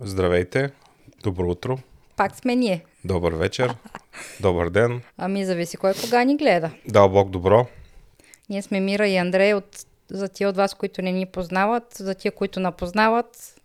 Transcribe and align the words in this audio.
Здравейте, 0.00 0.70
добро 1.22 1.50
утро, 1.50 1.78
Пак 2.16 2.36
сме 2.36 2.56
ние. 2.56 2.84
добър 3.04 3.32
вечер, 3.32 3.74
добър 4.40 4.70
ден. 4.70 5.02
Ами 5.18 5.44
зависи 5.44 5.76
кой 5.76 5.92
кога 5.94 6.24
ни 6.24 6.36
гледа. 6.36 6.70
Дал 6.88 7.08
Бог 7.08 7.30
добро. 7.30 7.66
Ние 8.48 8.62
сме 8.62 8.80
Мира 8.80 9.08
и 9.08 9.16
Андрей 9.16 9.54
от, 9.54 9.86
за 10.10 10.28
тия 10.28 10.48
от 10.48 10.56
вас, 10.56 10.74
които 10.74 11.02
не 11.02 11.12
ни 11.12 11.26
познават, 11.26 11.84
за 11.94 12.14
тия, 12.14 12.32
които 12.32 12.60
напознават. 12.60 13.60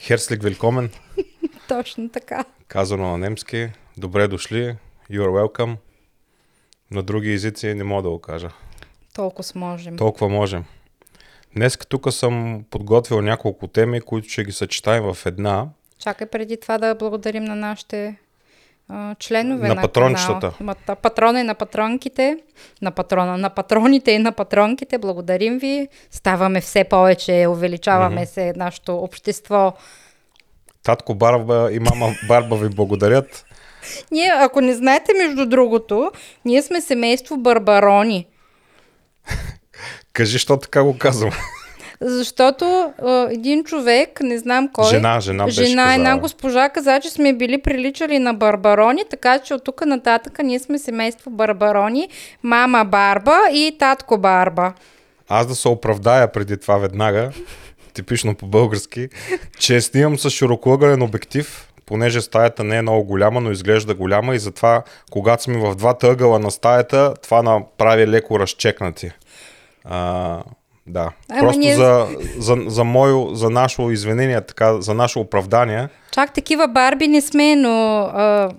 Херслик 0.00 0.42
Велкомен, 0.42 0.90
Точно 1.68 2.08
така. 2.08 2.44
казано 2.68 3.10
на 3.10 3.18
немски. 3.18 3.68
Добре 3.96 4.28
дошли, 4.28 4.76
you 5.10 5.20
are 5.20 5.46
welcome. 5.46 5.76
На 6.90 7.02
други 7.02 7.32
езици 7.32 7.74
не 7.74 7.84
мога 7.84 8.02
да 8.02 8.10
го 8.10 8.18
кажа. 8.18 8.50
Толкова 9.14 9.42
сможем. 9.44 9.96
Толкова 9.96 10.28
можем. 10.28 10.64
Днес 11.56 11.78
тук 11.88 12.12
съм 12.12 12.64
подготвил 12.70 13.20
няколко 13.20 13.66
теми, 13.66 14.00
които 14.00 14.28
ще 14.28 14.44
ги 14.44 14.52
съчетаем 14.52 15.04
в 15.04 15.26
една. 15.26 15.66
Чакай 15.98 16.26
преди 16.26 16.56
това 16.56 16.78
да 16.78 16.94
благодарим 16.94 17.44
на 17.44 17.54
нашите 17.56 18.16
а, 18.88 19.14
членове 19.14 19.68
На 19.68 19.74
на, 19.74 19.82
патрончетата. 19.82 20.52
канала. 20.58 20.74
Ма- 20.88 20.94
Патрона 20.96 21.40
и 21.40 21.44
на 21.44 21.54
патронките, 21.54 22.38
на 22.82 22.90
патрона, 22.90 23.38
на 23.38 23.50
патроните 23.50 24.10
и 24.10 24.18
на 24.18 24.32
патронките. 24.32 24.98
Благодарим 24.98 25.58
ви. 25.58 25.88
Ставаме 26.10 26.60
все 26.60 26.84
повече, 26.84 27.46
увеличаваме 27.48 28.26
се 28.26 28.52
нашето 28.56 28.96
общество. 28.96 29.72
Татко 30.82 31.14
Барба 31.14 31.68
и 31.72 31.78
мама 31.80 32.14
Барба 32.28 32.56
ви 32.56 32.68
благодарят. 32.68 33.44
Ние, 34.10 34.32
ако 34.34 34.60
не 34.60 34.74
знаете, 34.74 35.12
между 35.16 35.46
другото, 35.46 36.10
ние 36.44 36.62
сме 36.62 36.80
семейство 36.80 37.36
барбарони. 37.36 38.26
Кажи, 40.12 40.38
що 40.38 40.56
така 40.56 40.82
го 40.82 40.98
казвам. 40.98 41.30
Защото 42.04 42.92
а, 43.02 43.28
един 43.30 43.64
човек, 43.64 44.20
не 44.20 44.38
знам 44.38 44.68
кой, 44.72 44.90
Жена, 44.90 45.20
жена 45.20 45.44
беше 45.44 45.64
жена 45.64 45.94
една 45.94 46.18
госпожа 46.18 46.68
каза, 46.68 47.00
че 47.00 47.10
сме 47.10 47.32
били 47.32 47.62
приличали 47.62 48.18
на 48.18 48.34
барбарони, 48.34 49.02
така 49.10 49.38
че 49.38 49.54
от 49.54 49.64
тук 49.64 49.86
нататък 49.86 50.38
ние 50.44 50.58
сме 50.58 50.78
семейство 50.78 51.30
барбарони, 51.30 52.08
мама 52.42 52.84
Барба 52.84 53.38
и 53.52 53.76
татко 53.78 54.18
Барба. 54.18 54.72
Аз 55.28 55.46
да 55.46 55.54
се 55.54 55.68
оправдая 55.68 56.32
преди 56.32 56.56
това 56.56 56.78
веднага, 56.78 57.30
типично 57.94 58.34
по-български, 58.34 59.08
че 59.58 59.80
снимам 59.80 60.18
с 60.18 60.30
широкоъгълен 60.30 61.02
обектив, 61.02 61.68
понеже 61.86 62.20
стаята 62.20 62.64
не 62.64 62.76
е 62.76 62.82
много 62.82 63.04
голяма, 63.04 63.40
но 63.40 63.50
изглежда 63.50 63.94
голяма 63.94 64.34
и 64.34 64.38
затова, 64.38 64.82
когато 65.10 65.42
сме 65.42 65.58
в 65.58 65.74
двата 65.74 66.06
ъгъла 66.06 66.38
на 66.38 66.50
стаята, 66.50 67.14
това 67.22 67.42
направи 67.42 68.06
леко 68.06 68.38
разчекнати. 68.38 69.10
А, 69.84 70.38
да. 70.86 71.10
Ама 71.30 71.40
Просто 71.40 71.58
ние- 71.58 71.74
за, 71.76 72.06
за, 72.38 72.56
за, 72.66 72.84
мое, 72.84 73.26
за 73.32 73.50
наше 73.50 73.82
извинение, 73.82 74.40
така, 74.40 74.80
за 74.80 74.94
наше 74.94 75.18
оправдание, 75.18 75.88
Чак 76.10 76.34
такива 76.34 76.68
барби 76.68 77.08
не 77.08 77.20
сме, 77.20 77.56
но 77.56 77.70
а, 78.04 78.50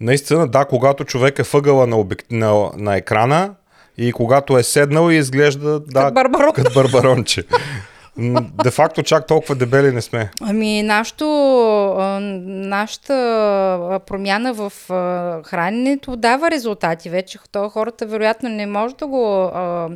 Наистина, 0.00 0.48
да, 0.48 0.64
когато 0.64 1.04
човек 1.04 1.38
е 1.38 1.42
въгъла 1.42 1.86
на, 1.86 1.96
обек... 1.96 2.24
на, 2.30 2.70
на 2.76 2.96
екрана 2.96 3.50
и 3.98 4.12
когато 4.12 4.58
е 4.58 4.62
седнал 4.62 5.10
и 5.10 5.16
изглежда 5.16 5.80
да, 5.80 6.00
Като 6.02 6.14
барбарон. 6.14 6.52
като 6.52 6.74
барбаронче. 6.74 7.42
Де 8.54 8.70
факто 8.70 9.02
чак 9.02 9.26
толкова 9.26 9.54
дебели 9.54 9.92
не 9.92 10.02
сме. 10.02 10.30
Ами, 10.40 10.82
нашото, 10.82 11.26
нашата 12.46 13.14
промяна 14.00 14.52
в 14.52 14.72
храненето 15.42 16.16
дава 16.16 16.50
резултати 16.50 17.10
вече. 17.10 17.38
То 17.52 17.68
хората 17.68 18.06
вероятно 18.06 18.48
не 18.48 18.66
може 18.66 18.94
да 18.94 19.06
го 19.06 19.42
а, 19.44 19.88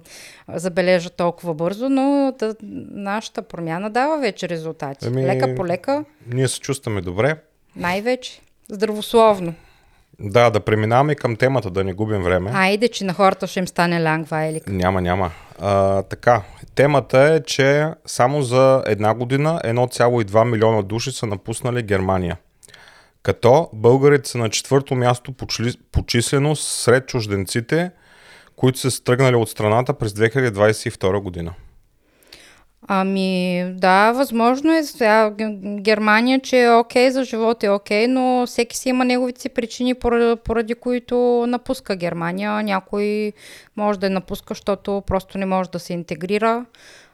забележат 0.50 1.12
толкова 1.14 1.54
бързо, 1.54 1.88
но 1.88 2.34
да, 2.38 2.54
нашата 2.92 3.42
промяна 3.42 3.90
дава 3.90 4.18
вече 4.18 4.48
резултати. 4.48 5.06
Ами- 5.06 5.26
Лека 5.26 5.54
по 5.54 5.66
лека, 5.66 6.04
Ние 6.26 6.48
се 6.48 6.60
чувстваме 6.60 7.00
добре. 7.00 7.36
най-вече. 7.76 8.40
Здравословно. 8.68 9.54
Да, 10.20 10.50
да 10.50 10.60
преминаваме 10.60 11.14
към 11.14 11.36
темата, 11.36 11.70
да 11.70 11.84
не 11.84 11.92
губим 11.92 12.22
време. 12.22 12.50
Айде, 12.54 12.88
че 12.88 13.04
на 13.04 13.12
хората 13.14 13.46
ще 13.46 13.60
им 13.60 13.68
стане 13.68 14.02
лангвайлик. 14.02 14.66
Няма, 14.66 15.00
няма. 15.00 15.30
А, 15.60 16.02
така, 16.02 16.42
темата 16.74 17.18
е, 17.18 17.42
че 17.42 17.88
само 18.06 18.42
за 18.42 18.82
една 18.86 19.14
година 19.14 19.60
1,2 19.64 20.50
милиона 20.50 20.82
души 20.82 21.12
са 21.12 21.26
напуснали 21.26 21.82
Германия. 21.82 22.36
Като 23.22 23.70
българите 23.72 24.30
са 24.30 24.38
на 24.38 24.50
четвърто 24.50 24.94
място 24.94 25.32
по, 25.32 25.46
чли... 25.46 25.74
по 25.92 26.06
численост 26.06 26.68
сред 26.68 27.06
чужденците, 27.06 27.90
които 28.56 28.78
са 28.78 28.90
стръгнали 28.90 29.36
от 29.36 29.48
страната 29.48 29.94
през 29.94 30.12
2022 30.12 31.20
година. 31.20 31.54
Ами, 32.86 33.64
да, 33.74 34.12
възможно 34.12 34.72
е 34.72 34.82
Германия, 35.80 36.40
че 36.40 36.62
е 36.62 36.70
окей, 36.70 37.10
за 37.10 37.24
живота 37.24 37.66
е 37.66 37.70
окей, 37.70 38.06
но 38.06 38.46
всеки 38.46 38.76
си 38.76 38.88
има 38.88 39.04
неговите 39.04 39.40
си 39.40 39.48
причини, 39.48 39.94
поради, 39.94 40.40
поради 40.40 40.74
които 40.74 41.44
напуска 41.48 41.96
Германия. 41.96 42.62
Някой 42.62 43.32
може 43.76 43.98
да 43.98 44.06
я 44.06 44.10
напуска, 44.10 44.46
защото 44.48 45.02
просто 45.06 45.38
не 45.38 45.46
може 45.46 45.70
да 45.70 45.78
се 45.78 45.92
интегрира. 45.92 46.64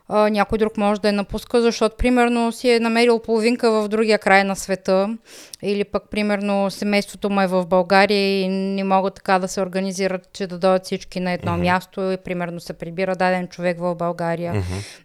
А, 0.08 0.30
някой 0.30 0.58
друг 0.58 0.76
може 0.76 1.00
да 1.00 1.08
я 1.08 1.12
напуска, 1.12 1.62
защото 1.62 1.96
примерно 1.96 2.52
си 2.52 2.70
е 2.70 2.80
намерил 2.80 3.18
половинка 3.18 3.70
в 3.70 3.88
другия 3.88 4.18
край 4.18 4.44
на 4.44 4.56
света 4.56 5.16
или 5.62 5.84
пък 5.84 6.02
примерно 6.10 6.70
семейството 6.70 7.30
му 7.30 7.40
е 7.40 7.46
в 7.46 7.66
България 7.66 8.40
и 8.40 8.48
не 8.48 8.84
могат 8.84 9.14
така 9.14 9.38
да 9.38 9.48
се 9.48 9.60
организират, 9.60 10.32
че 10.32 10.46
да 10.46 10.58
дойдат 10.58 10.84
всички 10.84 11.20
на 11.20 11.32
едно 11.32 11.56
място 11.56 12.00
и 12.00 12.16
примерно 12.16 12.60
се 12.60 12.72
прибира 12.72 13.16
даден 13.16 13.48
човек 13.48 13.78
в 13.78 13.94
България. 13.94 14.52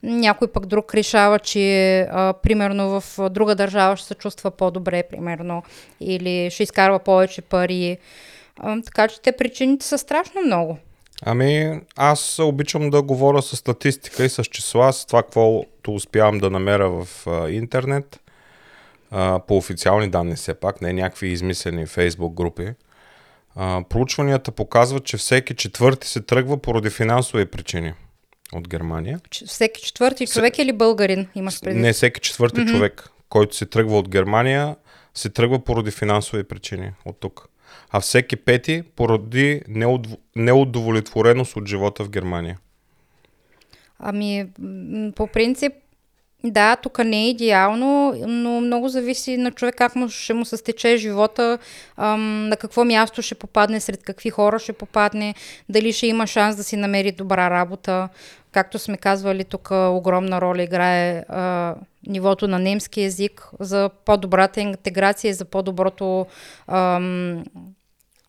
Някой 0.03 0.47
пък 0.47 0.65
друг 0.65 0.95
решава, 0.95 1.39
че 1.39 1.99
а, 2.01 2.33
примерно 2.33 3.01
в 3.01 3.29
друга 3.29 3.55
държава 3.55 3.97
ще 3.97 4.07
се 4.07 4.15
чувства 4.15 4.51
по-добре, 4.51 5.03
примерно, 5.03 5.63
или 5.99 6.49
ще 6.51 6.63
изкарва 6.63 6.99
повече 6.99 7.41
пари. 7.41 7.97
А, 8.57 8.81
така 8.81 9.07
че 9.07 9.21
те 9.21 9.31
причините 9.31 9.85
са 9.85 9.97
страшно 9.97 10.41
много. 10.41 10.77
Ами, 11.25 11.81
аз 11.95 12.39
обичам 12.39 12.89
да 12.89 13.01
говоря 13.01 13.41
с 13.41 13.55
статистика 13.55 14.25
и 14.25 14.29
с 14.29 14.43
числа, 14.43 14.93
с 14.93 15.05
това, 15.05 15.23
каквото 15.23 15.93
успявам 15.93 16.37
да 16.37 16.49
намеря 16.49 16.89
в 16.89 17.27
а, 17.27 17.49
интернет, 17.49 18.19
а, 19.11 19.39
по 19.47 19.57
официални 19.57 20.09
данни 20.09 20.35
все 20.35 20.53
пак, 20.53 20.81
не 20.81 20.93
някакви 20.93 21.27
измислени 21.27 21.85
фейсбук 21.85 22.33
групи. 22.33 22.73
А, 23.55 23.83
проучванията 23.89 24.51
показват, 24.51 25.05
че 25.05 25.17
всеки 25.17 25.55
четвърти 25.55 26.07
се 26.07 26.21
тръгва 26.21 26.57
поради 26.57 26.89
финансови 26.89 27.45
причини 27.45 27.93
от 28.53 28.67
Германия. 28.67 29.19
Всеки 29.45 29.81
четвърти 29.81 30.27
човек 30.27 30.57
или 30.57 30.73
българин 30.73 31.27
имаш 31.35 31.61
предвид? 31.61 31.81
Не 31.81 31.93
всеки 31.93 32.19
четвърти 32.19 32.57
mm-hmm. 32.57 32.71
човек, 32.71 33.09
който 33.29 33.55
се 33.55 33.65
тръгва 33.65 33.97
от 33.97 34.09
Германия, 34.09 34.75
се 35.13 35.29
тръгва 35.29 35.63
поради 35.63 35.91
финансови 35.91 36.43
причини 36.43 36.91
от 37.05 37.19
тук. 37.19 37.49
А 37.89 37.99
всеки 37.99 38.35
пети 38.35 38.83
поради 38.95 39.63
неудов... 39.67 40.11
неудовлетвореност 40.35 41.57
от 41.57 41.67
живота 41.67 42.03
в 42.03 42.09
Германия. 42.09 42.59
Ами, 43.99 44.49
по 45.15 45.27
принцип, 45.27 45.73
да, 46.43 46.75
тук 46.75 46.99
не 46.99 47.23
е 47.23 47.29
идеално, 47.29 48.13
но 48.27 48.61
много 48.61 48.89
зависи 48.89 49.37
на 49.37 49.51
човек 49.51 49.75
как 49.75 49.95
му, 49.95 50.09
ще 50.09 50.33
му 50.33 50.45
се 50.45 50.57
стече 50.57 50.97
живота, 50.97 51.57
ам, 51.97 52.49
на 52.49 52.57
какво 52.57 52.85
място 52.85 53.21
ще 53.21 53.35
попадне, 53.35 53.79
сред 53.79 54.03
какви 54.03 54.29
хора 54.29 54.59
ще 54.59 54.73
попадне, 54.73 55.35
дали 55.69 55.93
ще 55.93 56.07
има 56.07 56.27
шанс 56.27 56.55
да 56.55 56.63
си 56.63 56.75
намери 56.75 57.11
добра 57.11 57.49
работа. 57.49 58.09
Както 58.51 58.79
сме 58.79 58.97
казвали, 58.97 59.43
тук 59.43 59.71
огромна 59.71 60.41
роля 60.41 60.63
играе 60.63 61.25
а, 61.29 61.75
нивото 62.07 62.47
на 62.47 62.59
немски 62.59 63.01
язик 63.01 63.49
за 63.59 63.89
по-добрата 64.05 64.61
интеграция 64.61 65.29
и 65.29 65.33
за 65.33 65.45
по-доброто 65.45 66.25
ам, 66.67 67.43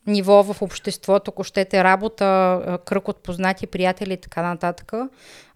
ниво 0.06 0.42
в 0.42 0.62
обществото, 0.62 1.30
ако 1.30 1.44
щете 1.44 1.84
работа, 1.84 2.78
кръг 2.84 3.08
от 3.08 3.22
познати 3.22 3.66
приятели 3.66 4.12
и 4.12 4.16
така 4.16 4.42
нататък. 4.42 4.92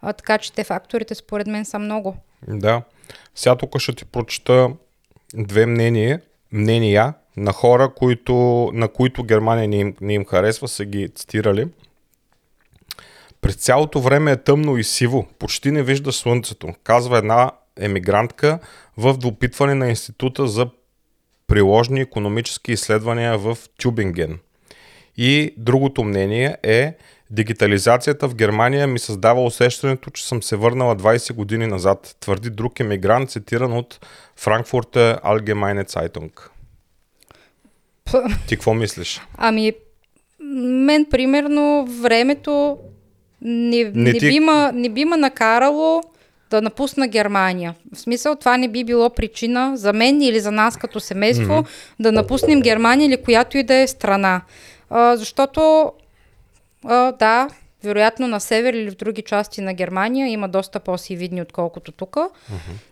А, 0.01 0.13
така 0.13 0.37
че 0.37 0.53
те 0.53 0.63
факторите 0.63 1.15
според 1.15 1.47
мен 1.47 1.65
са 1.65 1.79
много. 1.79 2.15
Да. 2.47 2.81
Сега 3.35 3.55
тук 3.55 3.79
ще 3.79 3.93
ти 3.93 4.05
прочета 4.05 4.69
две 5.33 5.65
мнения, 5.65 6.21
мнения 6.51 7.13
на 7.37 7.53
хора, 7.53 7.93
които, 7.95 8.33
на 8.73 8.87
които 8.87 9.23
Германия 9.23 9.67
не 9.67 9.77
им, 9.77 9.95
не 10.01 10.13
им 10.13 10.25
харесва, 10.25 10.67
са 10.67 10.85
ги 10.85 11.09
цитирали. 11.09 11.67
През 13.41 13.55
цялото 13.55 13.99
време 13.99 14.31
е 14.31 14.37
тъмно 14.37 14.77
и 14.77 14.83
сиво, 14.83 15.27
почти 15.39 15.71
не 15.71 15.83
вижда 15.83 16.11
слънцето, 16.11 16.73
казва 16.83 17.17
една 17.17 17.51
емигрантка 17.79 18.59
в 18.97 19.17
допитване 19.17 19.75
на 19.75 19.89
Института 19.89 20.47
за 20.47 20.69
приложни 21.47 22.01
економически 22.01 22.71
изследвания 22.71 23.37
в 23.37 23.57
Тюбинген. 23.77 24.39
И 25.17 25.53
другото 25.57 26.03
мнение 26.03 26.57
е, 26.63 26.93
дигитализацията 27.29 28.27
в 28.27 28.35
Германия 28.35 28.87
ми 28.87 28.99
създава 28.99 29.43
усещането, 29.43 30.09
че 30.09 30.27
съм 30.27 30.43
се 30.43 30.55
върнала 30.55 30.95
20 30.95 31.33
години 31.33 31.67
назад, 31.67 32.15
твърди 32.19 32.49
друг 32.49 32.79
емигрант, 32.79 33.29
цитиран 33.29 33.73
от 33.73 34.07
Frankfurter 34.39 35.21
Allgemeine 35.21 35.87
Zeitung. 35.87 36.31
Ти 38.47 38.55
какво 38.55 38.73
мислиш? 38.73 39.21
Ами, 39.37 39.73
мен, 40.39 41.05
примерно, 41.11 41.87
времето 42.01 42.77
не, 43.41 43.83
Не 43.83 43.91
не, 43.93 44.13
ти- 44.13 44.29
би, 44.29 44.39
ма, 44.39 44.71
не 44.73 44.89
би 44.89 45.05
ма 45.05 45.17
накарало 45.17 46.03
да 46.49 46.61
напусна 46.61 47.07
Германия. 47.07 47.75
В 47.95 47.99
смисъл, 47.99 48.35
това 48.35 48.57
не 48.57 48.67
би 48.67 48.83
било 48.83 49.09
причина 49.09 49.77
за 49.77 49.93
мен 49.93 50.21
или 50.21 50.39
за 50.39 50.51
нас 50.51 50.77
като 50.77 50.99
семейство 50.99 51.53
mm-hmm. 51.53 51.95
да 51.99 52.11
напуснем 52.11 52.61
Германия 52.61 53.05
или 53.05 53.23
която 53.23 53.57
и 53.57 53.63
да 53.63 53.75
е 53.75 53.87
страна. 53.87 54.41
А, 54.89 55.17
защото, 55.17 55.91
а, 56.87 57.11
да, 57.11 57.49
вероятно 57.83 58.27
на 58.27 58.39
север 58.39 58.73
или 58.73 58.91
в 58.91 58.95
други 58.95 59.21
части 59.21 59.61
на 59.61 59.73
Германия 59.73 60.27
има 60.27 60.49
доста 60.49 60.79
по-сиви 60.79 61.27
дни, 61.27 61.41
отколкото 61.41 61.91
тук. 61.91 62.15
Uh-huh. 62.15 62.31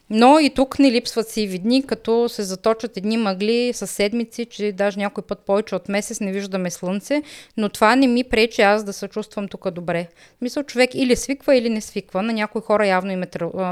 Но 0.10 0.40
и 0.40 0.50
тук 0.50 0.80
не 0.80 0.92
липсват 0.92 1.30
сиви 1.30 1.60
дни, 1.60 1.84
като 1.88 2.30
се 2.30 2.44
заточат 2.44 2.98
едни 2.98 3.18
мъгли 3.18 3.72
с 3.74 3.88
седмици, 3.88 4.45
че 4.45 4.72
даже 4.72 5.00
някой 5.00 5.24
път 5.24 5.40
повече 5.40 5.75
от 5.75 5.90
месец 5.90 6.19
не 6.19 6.31
виждаме 6.31 6.72
слънце, 6.72 7.24
но 7.57 7.69
това 7.69 7.95
не 7.95 8.07
ми 8.07 8.24
пречи 8.24 8.62
аз 8.62 8.84
да 8.84 8.94
се 8.94 9.07
чувствам 9.07 9.48
тук 9.48 9.72
добре. 9.72 10.07
Мисля, 10.42 10.63
човек 10.63 10.89
или 10.94 11.16
свиква, 11.16 11.56
или 11.56 11.69
не 11.69 11.81
свиква. 11.81 12.24
На 12.24 12.34
някои 12.34 12.62
хора 12.62 12.88
явно 12.88 13.12
им 13.12 13.24
е 13.24 13.28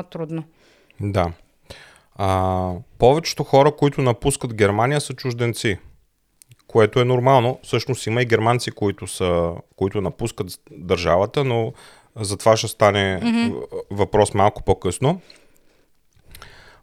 трудно. 0.10 0.44
Да. 1.00 1.32
А, 2.16 2.72
повечето 2.98 3.44
хора, 3.44 3.72
които 3.72 4.02
напускат 4.02 4.54
Германия, 4.54 5.02
са 5.02 5.14
чужденци 5.14 5.78
което 6.72 7.00
е 7.00 7.06
нормално. 7.06 7.60
Всъщност 7.64 8.08
има 8.08 8.22
и 8.22 8.26
германци, 8.26 8.72
които, 8.72 9.08
са, 9.08 9.54
които 9.76 10.02
напускат 10.02 10.48
държавата, 10.72 11.44
но 11.44 11.74
за 12.16 12.38
това 12.38 12.58
ще 12.58 12.68
стане 12.68 13.20
mm-hmm. 13.24 13.84
въпрос 13.92 14.34
малко 14.34 14.64
по-късно. 14.64 15.22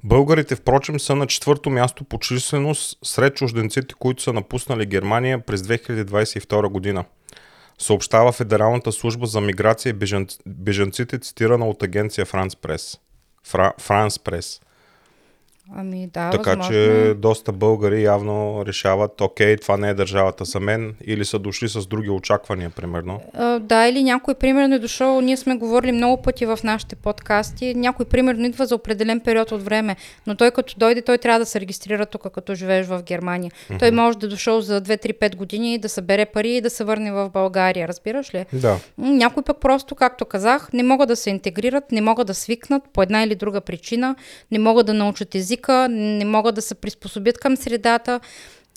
Българите, 0.04 0.54
впрочем, 0.54 1.00
са 1.00 1.14
на 1.14 1.26
четвърто 1.26 1.70
място 1.70 2.04
по 2.04 2.18
численост 2.18 2.98
сред 3.04 3.36
чужденците, 3.36 3.94
които 3.98 4.22
са 4.22 4.32
напуснали 4.32 4.86
Германия 4.86 5.40
през 5.46 5.62
2022 5.62 6.68
година. 6.68 7.04
Съобщава 7.78 8.32
Федералната 8.32 8.92
служба 8.92 9.26
за 9.26 9.40
миграция 9.40 9.90
и 9.90 10.22
бежанците, 10.46 11.18
цитирана 11.18 11.68
от 11.68 11.82
агенция 11.82 12.26
France 12.26 12.54
Press. 12.54 12.98
Фра, 13.46 13.72
France 13.80 14.08
Press. 14.08 14.62
Ами 15.76 16.06
да, 16.06 16.30
Така 16.30 16.50
възможно. 16.50 16.72
че 16.72 17.14
доста 17.16 17.52
българи 17.52 18.02
явно 18.02 18.64
решават, 18.66 19.20
окей, 19.20 19.56
това 19.56 19.76
не 19.76 19.88
е 19.88 19.94
държавата 19.94 20.44
за 20.44 20.60
мен, 20.60 20.94
или 21.06 21.24
са 21.24 21.38
дошли 21.38 21.68
с 21.68 21.86
други 21.86 22.10
очаквания, 22.10 22.70
примерно. 22.70 23.20
А, 23.34 23.58
да, 23.58 23.88
или 23.88 24.02
някой 24.02 24.34
примерно 24.34 24.74
е 24.74 24.78
дошъл, 24.78 25.20
ние 25.20 25.36
сме 25.36 25.56
говорили 25.56 25.92
много 25.92 26.22
пъти 26.22 26.46
в 26.46 26.58
нашите 26.64 26.96
подкасти, 26.96 27.74
някой 27.74 28.06
примерно 28.06 28.46
идва 28.46 28.66
за 28.66 28.74
определен 28.74 29.20
период 29.20 29.52
от 29.52 29.62
време, 29.62 29.96
но 30.26 30.34
той 30.34 30.50
като 30.50 30.74
дойде, 30.78 31.02
той 31.02 31.18
трябва 31.18 31.38
да 31.38 31.46
се 31.46 31.60
регистрира 31.60 32.06
тук, 32.06 32.32
като 32.32 32.54
живееш 32.54 32.86
в 32.86 33.02
Германия. 33.02 33.52
Mm-hmm. 33.52 33.78
Той 33.78 33.90
може 33.90 34.18
да 34.18 34.26
е 34.26 34.30
дошъл 34.30 34.60
за 34.60 34.82
2-3-5 34.82 35.36
години, 35.36 35.78
да 35.78 35.88
събере 35.88 36.26
пари 36.26 36.50
и 36.50 36.60
да 36.60 36.70
се 36.70 36.84
върне 36.84 37.12
в 37.12 37.30
България, 37.30 37.88
разбираш 37.88 38.34
ли? 38.34 38.46
Да. 38.52 38.76
Някой 38.98 39.42
пък 39.42 39.60
просто, 39.60 39.94
както 39.94 40.24
казах, 40.24 40.72
не 40.72 40.82
могат 40.82 41.08
да 41.08 41.16
се 41.16 41.30
интегрират, 41.30 41.92
не 41.92 42.00
могат 42.00 42.26
да 42.26 42.34
свикнат 42.34 42.82
по 42.92 43.02
една 43.02 43.22
или 43.22 43.34
друга 43.34 43.60
причина, 43.60 44.16
не 44.52 44.58
могат 44.58 44.86
да 44.86 44.94
научат 44.94 45.34
език 45.34 45.57
езика, 45.58 45.88
не 45.90 46.24
могат 46.24 46.54
да 46.54 46.62
се 46.62 46.74
приспособят 46.74 47.38
към 47.38 47.56
средата 47.56 48.20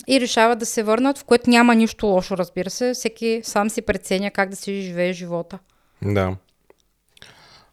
и 0.08 0.20
решават 0.20 0.58
да 0.58 0.66
се 0.66 0.82
върнат, 0.82 1.18
в 1.18 1.24
което 1.24 1.50
няма 1.50 1.74
нищо 1.74 2.06
лошо, 2.06 2.36
разбира 2.36 2.70
се. 2.70 2.92
Всеки 2.94 3.40
сам 3.44 3.70
си 3.70 3.82
преценя 3.82 4.30
как 4.30 4.48
да 4.48 4.56
си 4.56 4.82
живее 4.82 5.12
живота. 5.12 5.58
Да. 6.02 6.36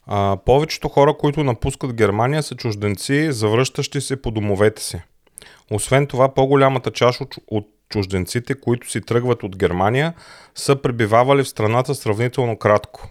А, 0.05 0.37
повечето 0.45 0.89
хора, 0.89 1.13
които 1.13 1.43
напускат 1.43 1.93
Германия, 1.93 2.43
са 2.43 2.55
чужденци, 2.55 3.31
завръщащи 3.31 4.01
се 4.01 4.21
по 4.21 4.31
домовете 4.31 4.83
си. 4.83 5.01
Освен 5.71 6.07
това, 6.07 6.33
по-голямата 6.33 6.91
част 6.91 7.21
от, 7.47 7.65
чужденците, 7.89 8.53
които 8.53 8.89
си 8.89 9.01
тръгват 9.01 9.43
от 9.43 9.57
Германия, 9.57 10.13
са 10.55 10.75
пребивавали 10.75 11.43
в 11.43 11.49
страната 11.49 11.95
сравнително 11.95 12.57
кратко. 12.57 13.09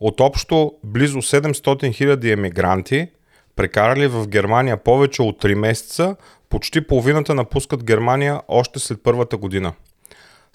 От 0.00 0.20
общо 0.20 0.72
близо 0.84 1.18
700 1.18 1.52
000 1.52 2.32
емигранти– 2.32 3.08
прекарали 3.56 4.06
в 4.06 4.28
Германия 4.28 4.76
повече 4.76 5.22
от 5.22 5.42
3 5.42 5.54
месеца, 5.54 6.16
почти 6.48 6.86
половината 6.86 7.34
напускат 7.34 7.84
Германия 7.84 8.40
още 8.48 8.78
след 8.78 9.02
първата 9.02 9.36
година. 9.36 9.72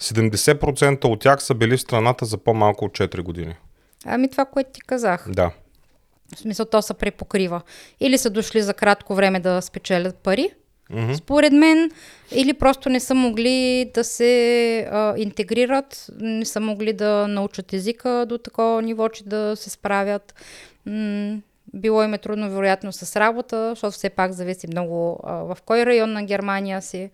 70% 0.00 1.04
от 1.04 1.20
тях 1.20 1.42
са 1.42 1.54
били 1.54 1.76
в 1.76 1.80
страната 1.80 2.24
за 2.24 2.38
по-малко 2.38 2.84
от 2.84 2.92
4 2.92 3.22
години. 3.22 3.54
Ами 4.06 4.30
това, 4.30 4.44
което 4.44 4.70
ти 4.72 4.80
казах. 4.80 5.26
Да. 5.28 5.50
В 6.34 6.38
смисъл, 6.38 6.66
то 6.66 6.82
се 6.82 6.94
препокрива. 6.94 7.62
Или 8.00 8.18
са 8.18 8.30
дошли 8.30 8.62
за 8.62 8.74
кратко 8.74 9.14
време 9.14 9.40
да 9.40 9.60
спечелят 9.60 10.16
пари, 10.16 10.50
mm-hmm. 10.92 11.14
според 11.14 11.52
мен, 11.52 11.90
или 12.32 12.52
просто 12.52 12.88
не 12.88 13.00
са 13.00 13.14
могли 13.14 13.90
да 13.94 14.04
се 14.04 14.78
а, 14.90 15.14
интегрират, 15.16 16.06
не 16.20 16.44
са 16.44 16.60
могли 16.60 16.92
да 16.92 17.28
научат 17.28 17.72
езика 17.72 18.26
до 18.28 18.38
такова 18.38 18.82
ниво, 18.82 19.08
че 19.08 19.24
да 19.24 19.56
се 19.56 19.70
справят. 19.70 20.34
М- 20.86 21.38
било 21.74 22.02
им 22.02 22.14
е 22.14 22.18
трудно, 22.18 22.50
вероятно, 22.50 22.92
с 22.92 23.16
работа, 23.16 23.70
защото 23.70 23.92
все 23.92 24.10
пак 24.10 24.32
зависи 24.32 24.66
много 24.66 25.20
а, 25.24 25.32
в 25.34 25.56
кой 25.66 25.86
район 25.86 26.12
на 26.12 26.22
Германия 26.22 26.82
си. 26.82 27.10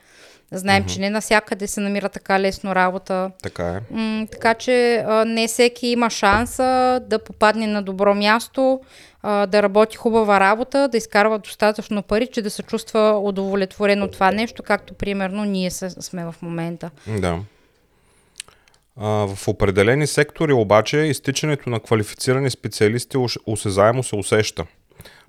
Знаем, 0.52 0.84
mm-hmm. 0.84 0.94
че 0.94 1.00
не 1.00 1.10
навсякъде 1.10 1.66
се 1.66 1.80
намира 1.80 2.08
така 2.08 2.40
лесно 2.40 2.74
работа. 2.74 3.30
Така 3.42 3.68
е. 3.68 3.80
М- 3.94 4.26
така 4.32 4.54
че 4.54 5.04
а, 5.06 5.24
не 5.24 5.48
всеки 5.48 5.86
има 5.86 6.10
шанса 6.10 7.00
да 7.06 7.18
попадне 7.18 7.66
на 7.66 7.82
добро 7.82 8.14
място, 8.14 8.80
а, 9.22 9.46
да 9.46 9.62
работи 9.62 9.96
хубава 9.96 10.40
работа, 10.40 10.88
да 10.88 10.96
изкарва 10.96 11.38
достатъчно 11.38 12.02
пари, 12.02 12.26
че 12.26 12.42
да 12.42 12.50
се 12.50 12.62
чувства 12.62 13.20
удовлетворен 13.22 14.02
от 14.02 14.12
това 14.12 14.32
нещо, 14.32 14.62
както 14.62 14.94
примерно 14.94 15.44
ние 15.44 15.70
сме 15.70 16.24
в 16.24 16.34
момента. 16.42 16.90
Да. 17.06 17.38
В 18.96 19.38
определени 19.46 20.06
сектори 20.06 20.52
обаче 20.52 20.96
изтичането 20.96 21.70
на 21.70 21.80
квалифицирани 21.80 22.50
специалисти 22.50 23.16
осезаемо 23.46 24.02
се 24.02 24.16
усеща. 24.16 24.66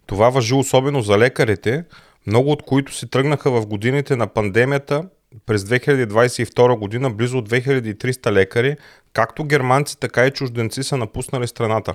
Това 0.06 0.30
въжи 0.30 0.54
особено 0.54 1.02
за 1.02 1.18
лекарите, 1.18 1.84
много 2.28 2.52
от 2.52 2.64
които 2.64 2.94
си 2.94 3.10
тръгнаха 3.10 3.52
в 3.52 3.66
годините 3.66 4.16
на 4.16 4.28
пандемията 4.28 5.04
през 5.46 5.64
2022 5.64 6.80
година 6.80 7.10
близо 7.10 7.38
2300 7.38 8.32
лекари, 8.32 8.76
както 9.14 9.44
германци, 9.44 10.00
така 10.00 10.26
и 10.26 10.32
чужденци 10.32 10.84
са 10.84 10.98
напуснали 10.98 11.48
страната. 11.48 11.94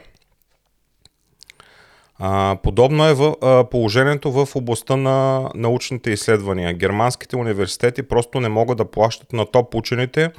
Подобно 2.62 3.06
е 3.06 3.14
в, 3.14 3.34
положението 3.70 4.32
в 4.32 4.48
областта 4.56 4.96
на 4.96 5.48
научните 5.54 6.10
изследвания. 6.10 6.74
Германските 6.74 7.36
университети 7.36 8.02
просто 8.02 8.40
не 8.40 8.48
могат 8.48 8.78
да 8.78 8.84
плащат 8.84 9.32
на 9.32 9.46
топ 9.46 9.74
учените 9.74 10.30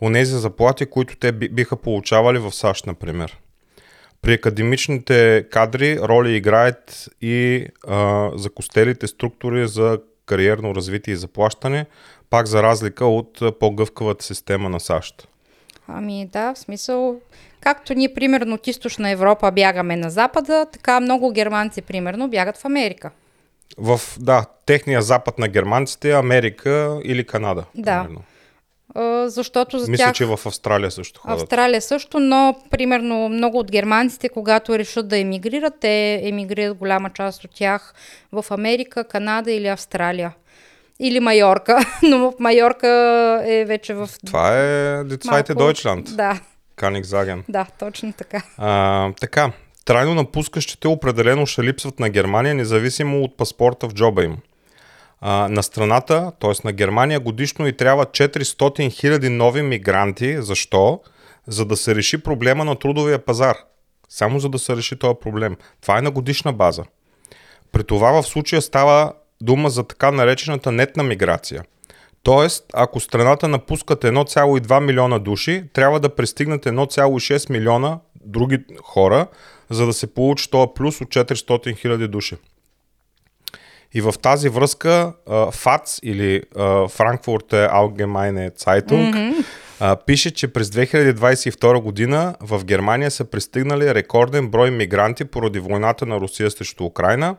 онези 0.00 0.34
заплати, 0.34 0.86
които 0.86 1.16
те 1.16 1.32
биха 1.32 1.76
получавали 1.76 2.38
в 2.38 2.52
САЩ, 2.52 2.86
например. 2.86 3.38
При 4.22 4.32
академичните 4.32 5.46
кадри 5.50 5.98
роли 6.00 6.36
играят 6.36 7.08
и 7.20 7.66
а, 7.88 8.30
закостелите 8.34 9.06
структури 9.06 9.68
за 9.68 9.98
кариерно 10.26 10.74
развитие 10.74 11.14
и 11.14 11.16
заплащане, 11.16 11.86
пак 12.30 12.46
за 12.46 12.62
разлика 12.62 13.06
от 13.06 13.58
по-гъвкавата 13.60 14.24
система 14.24 14.68
на 14.68 14.80
САЩ. 14.80 15.28
Ами 15.94 16.28
да, 16.32 16.54
в 16.54 16.58
смисъл, 16.58 17.20
както 17.60 17.94
ние 17.94 18.14
примерно 18.14 18.54
от 18.54 18.66
източна 18.66 19.10
Европа 19.10 19.52
бягаме 19.52 19.96
на 19.96 20.10
запада, 20.10 20.66
така 20.72 21.00
много 21.00 21.30
германци 21.30 21.82
примерно 21.82 22.28
бягат 22.28 22.56
в 22.56 22.64
Америка. 22.64 23.10
В, 23.78 24.00
да, 24.18 24.44
техния 24.66 25.02
запад 25.02 25.38
на 25.38 25.48
германците 25.48 26.10
е 26.10 26.14
Америка 26.14 27.00
или 27.04 27.26
Канада. 27.26 27.64
Да. 27.74 28.02
Примерно. 28.02 28.22
защото 29.30 29.78
за 29.78 29.90
Мисля, 29.90 30.04
тях... 30.04 30.14
че 30.14 30.24
в 30.24 30.40
Австралия 30.46 30.90
също 30.90 31.20
ходят. 31.20 31.40
Австралия 31.40 31.82
също, 31.82 32.20
но 32.20 32.56
примерно 32.70 33.28
много 33.28 33.58
от 33.58 33.70
германците, 33.70 34.28
когато 34.28 34.78
решат 34.78 35.08
да 35.08 35.18
емигрират, 35.18 35.74
те 35.80 36.20
емигрират 36.28 36.76
голяма 36.76 37.10
част 37.10 37.44
от 37.44 37.50
тях 37.54 37.94
в 38.32 38.44
Америка, 38.50 39.04
Канада 39.04 39.52
или 39.52 39.66
Австралия 39.66 40.32
или 41.02 41.20
Майорка, 41.20 41.78
но 42.02 42.34
Майорка 42.38 42.88
е 43.46 43.64
вече 43.64 43.94
в... 43.94 44.08
Това 44.26 44.58
е 44.58 45.04
Децвайте 45.04 45.54
Дойчланд. 45.54 46.16
Да. 46.16 46.40
Каник 46.76 47.04
Заген. 47.04 47.44
Да, 47.48 47.66
точно 47.78 48.12
така. 48.12 48.42
А, 48.58 49.12
така, 49.20 49.52
трайно 49.84 50.14
напускащите 50.14 50.88
определено 50.88 51.46
ще 51.46 51.62
липсват 51.62 52.00
на 52.00 52.10
Германия, 52.10 52.54
независимо 52.54 53.22
от 53.22 53.36
паспорта 53.36 53.88
в 53.88 53.94
джоба 53.94 54.24
им. 54.24 54.36
А, 55.20 55.48
на 55.48 55.62
страната, 55.62 56.32
т.е. 56.40 56.52
на 56.64 56.72
Германия, 56.72 57.20
годишно 57.20 57.66
и 57.66 57.76
трябва 57.76 58.06
400 58.06 58.44
000 58.44 59.28
нови 59.28 59.62
мигранти. 59.62 60.42
Защо? 60.42 61.00
За 61.46 61.64
да 61.64 61.76
се 61.76 61.94
реши 61.94 62.22
проблема 62.22 62.64
на 62.64 62.76
трудовия 62.76 63.18
пазар. 63.18 63.56
Само 64.08 64.38
за 64.38 64.48
да 64.48 64.58
се 64.58 64.76
реши 64.76 64.98
този 64.98 65.14
проблем. 65.20 65.56
Това 65.80 65.98
е 65.98 66.02
на 66.02 66.10
годишна 66.10 66.52
база. 66.52 66.84
При 67.72 67.84
това 67.84 68.22
в 68.22 68.26
случая 68.26 68.62
става 68.62 69.12
дума 69.42 69.70
за 69.70 69.84
така 69.84 70.10
наречената 70.10 70.72
нетна 70.72 71.02
миграция. 71.02 71.64
Тоест, 72.22 72.64
ако 72.74 73.00
страната 73.00 73.48
напускат 73.48 74.02
1,2 74.02 74.80
милиона 74.80 75.18
души, 75.18 75.64
трябва 75.72 76.00
да 76.00 76.14
пристигнат 76.14 76.64
1,6 76.64 77.50
милиона 77.50 77.98
други 78.24 78.58
хора, 78.82 79.26
за 79.70 79.86
да 79.86 79.92
се 79.92 80.14
получи 80.14 80.50
този 80.50 80.68
плюс 80.74 81.00
от 81.00 81.08
400 81.08 81.76
хиляди 81.76 82.08
души. 82.08 82.36
И 83.94 84.00
в 84.00 84.14
тази 84.22 84.48
връзка 84.48 85.12
ФАЦ 85.52 86.00
или 86.02 86.42
Frankfurt 86.56 87.70
Allgemeine 87.72 88.58
Zeitung 88.64 89.44
А, 89.84 89.96
пише, 89.96 90.30
че 90.30 90.48
през 90.48 90.68
2022 90.68 91.80
година 91.80 92.34
в 92.40 92.64
Германия 92.64 93.10
са 93.10 93.24
пристигнали 93.24 93.94
рекорден 93.94 94.48
брой 94.48 94.70
мигранти 94.70 95.24
поради 95.24 95.58
войната 95.58 96.06
на 96.06 96.20
Русия 96.20 96.50
срещу 96.50 96.84
Украина. 96.84 97.36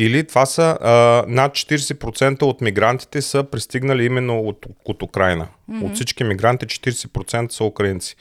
Или 0.00 0.26
това 0.26 0.46
са 0.46 0.78
а, 0.80 1.24
над 1.28 1.52
40% 1.52 2.42
от 2.42 2.60
мигрантите 2.60 3.22
са 3.22 3.44
пристигнали 3.44 4.04
именно 4.04 4.40
от, 4.40 4.66
от 4.84 5.02
Украина. 5.02 5.48
Mm-hmm. 5.70 5.82
От 5.82 5.94
всички 5.94 6.24
мигранти 6.24 6.66
40% 6.66 7.52
са 7.52 7.64
украинци. 7.64 8.16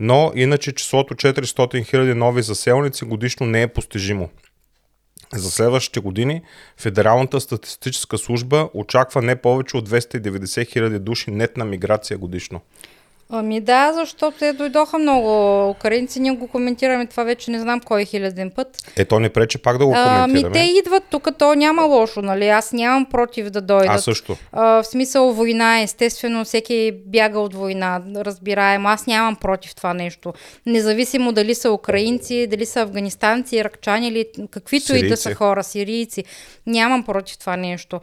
Но 0.00 0.32
иначе 0.34 0.72
числото 0.72 1.14
400 1.14 1.42
000 1.94 2.12
нови 2.12 2.42
заселници 2.42 3.04
годишно 3.04 3.46
не 3.46 3.62
е 3.62 3.68
постижимо. 3.68 4.28
За 5.34 5.50
следващите 5.50 6.00
години 6.00 6.42
Федералната 6.76 7.40
статистическа 7.40 8.18
служба 8.18 8.68
очаква 8.74 9.22
не 9.22 9.36
повече 9.36 9.76
от 9.76 9.88
290 9.88 10.72
хиляди 10.72 10.98
души 10.98 11.30
нетна 11.30 11.64
миграция 11.64 12.18
годишно. 12.18 12.60
Ами 13.30 13.60
да, 13.60 13.92
защото 13.92 14.38
те 14.38 14.52
дойдоха 14.52 14.98
много 14.98 15.68
украинци, 15.70 16.20
ние 16.20 16.32
го 16.32 16.48
коментираме 16.48 17.06
това 17.06 17.24
вече 17.24 17.50
не 17.50 17.60
знам 17.60 17.80
кой 17.80 18.02
е 18.02 18.04
хиляден 18.04 18.50
път. 18.50 18.92
Е, 18.96 19.04
то 19.04 19.20
не 19.20 19.28
прече 19.28 19.58
пак 19.58 19.78
да 19.78 19.86
го 19.86 19.92
коментираме. 19.92 20.40
Ами 20.44 20.52
те 20.52 20.78
идват 20.78 21.04
тук, 21.10 21.28
то 21.38 21.54
няма 21.54 21.82
лошо, 21.82 22.22
нали? 22.22 22.48
Аз 22.48 22.72
нямам 22.72 23.06
против 23.06 23.50
да 23.50 23.60
дойдат. 23.60 23.90
Аз 23.90 24.04
също. 24.04 24.36
А, 24.52 24.82
в 24.82 24.86
смисъл 24.86 25.32
война, 25.32 25.80
естествено, 25.80 26.44
всеки 26.44 26.92
бяга 27.06 27.38
от 27.38 27.54
война, 27.54 28.02
разбираем. 28.16 28.86
Аз 28.86 29.06
нямам 29.06 29.36
против 29.36 29.74
това 29.74 29.94
нещо. 29.94 30.34
Независимо 30.66 31.32
дали 31.32 31.54
са 31.54 31.72
украинци, 31.72 32.46
дали 32.50 32.66
са 32.66 32.80
афганистанци, 32.80 33.56
иракчани 33.56 34.08
или 34.08 34.26
каквито 34.50 34.86
сирийци. 34.86 35.06
и 35.06 35.08
да 35.08 35.16
са 35.16 35.34
хора, 35.34 35.64
сирийци. 35.64 36.24
Нямам 36.66 37.04
против 37.04 37.38
това 37.38 37.56
нещо. 37.56 38.00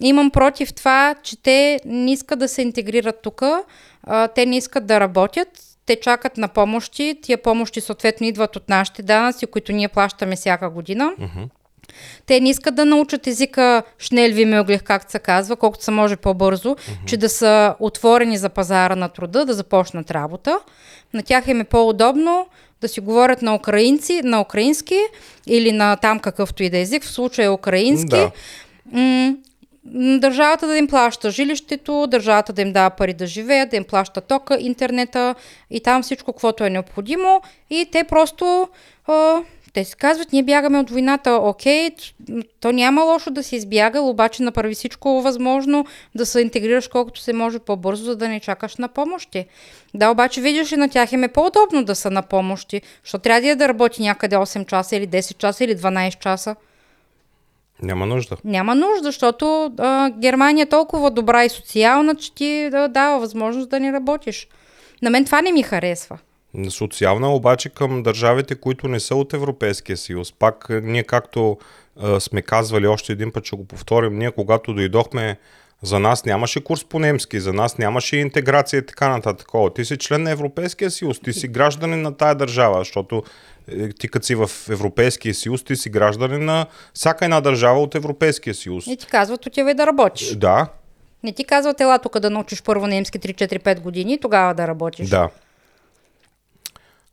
Имам 0.00 0.30
против 0.30 0.74
това, 0.74 1.14
че 1.22 1.42
те 1.42 1.80
не 1.84 2.12
искат 2.12 2.38
да 2.38 2.48
се 2.48 2.62
интегрират 2.62 3.22
тук, 3.22 3.42
те 4.34 4.46
не 4.46 4.56
искат 4.56 4.86
да 4.86 5.00
работят, 5.00 5.48
те 5.86 6.00
чакат 6.00 6.36
на 6.36 6.48
помощи, 6.48 7.18
тия 7.22 7.42
помощи 7.42 7.80
съответно 7.80 8.26
идват 8.26 8.56
от 8.56 8.68
нашите 8.68 9.02
данъци, 9.02 9.46
които 9.46 9.72
ние 9.72 9.88
плащаме 9.88 10.36
всяка 10.36 10.70
година. 10.70 11.12
Uh-huh. 11.20 11.48
Те 12.26 12.40
не 12.40 12.50
искат 12.50 12.74
да 12.74 12.84
научат 12.84 13.26
езика 13.26 13.82
шнелви 13.98 14.44
мъглих, 14.44 14.82
както 14.82 15.10
се 15.10 15.18
казва, 15.18 15.56
колкото 15.56 15.84
се 15.84 15.90
може 15.90 16.16
по-бързо, 16.16 16.68
uh-huh. 16.68 17.04
че 17.06 17.16
да 17.16 17.28
са 17.28 17.74
отворени 17.80 18.36
за 18.36 18.48
пазара 18.48 18.96
на 18.96 19.08
труда, 19.08 19.44
да 19.44 19.54
започнат 19.54 20.10
работа. 20.10 20.60
На 21.14 21.22
тях 21.22 21.48
им 21.48 21.60
е 21.60 21.64
по-удобно 21.64 22.46
да 22.80 22.88
си 22.88 23.00
говорят 23.00 23.42
на 23.42 23.54
украинци, 23.54 24.20
на 24.24 24.40
украински 24.40 24.98
или 25.46 25.72
на 25.72 25.96
там 25.96 26.18
какъвто 26.18 26.62
и 26.62 26.70
да 26.70 26.78
е 26.78 26.80
език, 26.80 27.04
в 27.04 27.10
случая 27.10 27.52
украински. 27.52 28.08
Да. 28.08 28.30
М- 28.92 29.36
държавата 29.84 30.66
да 30.66 30.76
им 30.76 30.88
плаща 30.88 31.30
жилището, 31.30 32.06
държавата 32.06 32.52
да 32.52 32.62
им 32.62 32.72
дава 32.72 32.90
пари 32.90 33.14
да 33.14 33.26
живеят, 33.26 33.70
да 33.70 33.76
им 33.76 33.84
плаща 33.84 34.20
тока, 34.20 34.58
интернета 34.60 35.34
и 35.70 35.80
там 35.80 36.02
всичко, 36.02 36.32
каквото 36.32 36.64
е 36.64 36.70
необходимо. 36.70 37.42
И 37.70 37.86
те 37.92 38.04
просто, 38.04 38.68
а, 39.06 39.42
те 39.72 39.84
си 39.84 39.96
казват, 39.96 40.32
ние 40.32 40.42
бягаме 40.42 40.78
от 40.78 40.90
войната, 40.90 41.30
окей, 41.30 41.90
то 42.60 42.72
няма 42.72 43.02
лошо 43.02 43.30
да 43.30 43.42
си 43.42 43.56
избягал, 43.56 44.08
обаче 44.08 44.42
направи 44.42 44.74
всичко 44.74 45.22
възможно 45.22 45.86
да 46.14 46.26
се 46.26 46.40
интегрираш 46.40 46.88
колкото 46.88 47.20
се 47.20 47.32
може 47.32 47.58
по-бързо, 47.58 48.04
за 48.04 48.16
да 48.16 48.28
не 48.28 48.40
чакаш 48.40 48.76
на 48.76 48.88
помощи. 48.88 49.46
Да, 49.94 50.10
обаче 50.10 50.40
видиш 50.40 50.72
ли 50.72 50.76
на 50.76 50.88
тях 50.88 51.12
им 51.12 51.24
е 51.24 51.28
по-удобно 51.28 51.84
да 51.84 51.94
са 51.94 52.10
на 52.10 52.22
помощи, 52.22 52.82
защото 53.04 53.22
трябва 53.22 53.40
да, 53.40 53.56
да 53.56 53.68
работи 53.68 54.02
някъде 54.02 54.36
8 54.36 54.66
часа 54.66 54.96
или 54.96 55.08
10 55.08 55.36
часа 55.36 55.64
или 55.64 55.76
12 55.76 56.18
часа. 56.18 56.56
Няма 57.82 58.06
нужда. 58.06 58.36
Няма 58.44 58.74
нужда, 58.74 59.02
защото 59.02 59.72
а, 59.78 60.10
Германия 60.10 60.62
е 60.62 60.68
толкова 60.68 61.10
добра 61.10 61.44
и 61.44 61.48
социална, 61.48 62.14
че 62.14 62.34
ти 62.34 62.68
да, 62.70 62.88
дава 62.88 63.20
възможност 63.20 63.70
да 63.70 63.80
не 63.80 63.92
работиш. 63.92 64.48
На 65.02 65.10
мен 65.10 65.24
това 65.24 65.42
не 65.42 65.52
ми 65.52 65.62
харесва. 65.62 66.18
Социална 66.68 67.34
обаче 67.34 67.68
към 67.68 68.02
държавите, 68.02 68.54
които 68.54 68.88
не 68.88 69.00
са 69.00 69.14
от 69.14 69.32
Европейския 69.32 69.96
съюз. 69.96 70.32
Пак 70.32 70.66
ние 70.82 71.02
както 71.02 71.58
а, 72.00 72.20
сме 72.20 72.42
казвали 72.42 72.86
още 72.86 73.12
един 73.12 73.32
път, 73.32 73.44
ще 73.44 73.56
го 73.56 73.64
повторим, 73.64 74.18
ние 74.18 74.30
когато 74.30 74.74
дойдохме 74.74 75.38
за 75.82 75.98
нас 75.98 76.24
нямаше 76.24 76.64
курс 76.64 76.84
по 76.84 76.98
немски, 76.98 77.40
за 77.40 77.52
нас 77.52 77.78
нямаше 77.78 78.16
интеграция 78.16 78.78
и 78.78 78.86
така 78.86 79.08
нататък. 79.08 79.48
Ти 79.74 79.84
си 79.84 79.96
член 79.96 80.22
на 80.22 80.30
Европейския 80.30 80.90
съюз, 80.90 81.20
ти 81.20 81.32
си 81.32 81.48
гражданин 81.48 82.02
на 82.02 82.16
тая 82.16 82.34
държава, 82.34 82.78
защото 82.78 83.22
ти 83.98 84.08
като 84.08 84.26
си 84.26 84.34
в 84.34 84.50
Европейския 84.70 85.34
съюз, 85.34 85.64
ти 85.64 85.76
си 85.76 85.90
гражданин 85.90 86.44
на 86.44 86.66
всяка 86.94 87.24
една 87.24 87.40
държава 87.40 87.82
от 87.82 87.94
Европейския 87.94 88.54
съюз. 88.54 88.86
И 88.86 88.96
ти 88.96 89.06
казват, 89.06 89.46
отивай 89.46 89.74
да 89.74 89.86
работиш. 89.86 90.36
Да. 90.36 90.66
Не 91.22 91.32
ти 91.32 91.44
казват, 91.44 91.80
ела 91.80 91.98
тук 91.98 92.18
да 92.18 92.30
научиш 92.30 92.62
първо 92.62 92.86
немски 92.86 93.20
3-4-5 93.20 93.80
години 93.80 94.12
и 94.12 94.20
тогава 94.20 94.54
да 94.54 94.68
работиш. 94.68 95.08
Да. 95.08 95.28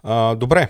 А, 0.04 0.36
добре. 0.36 0.68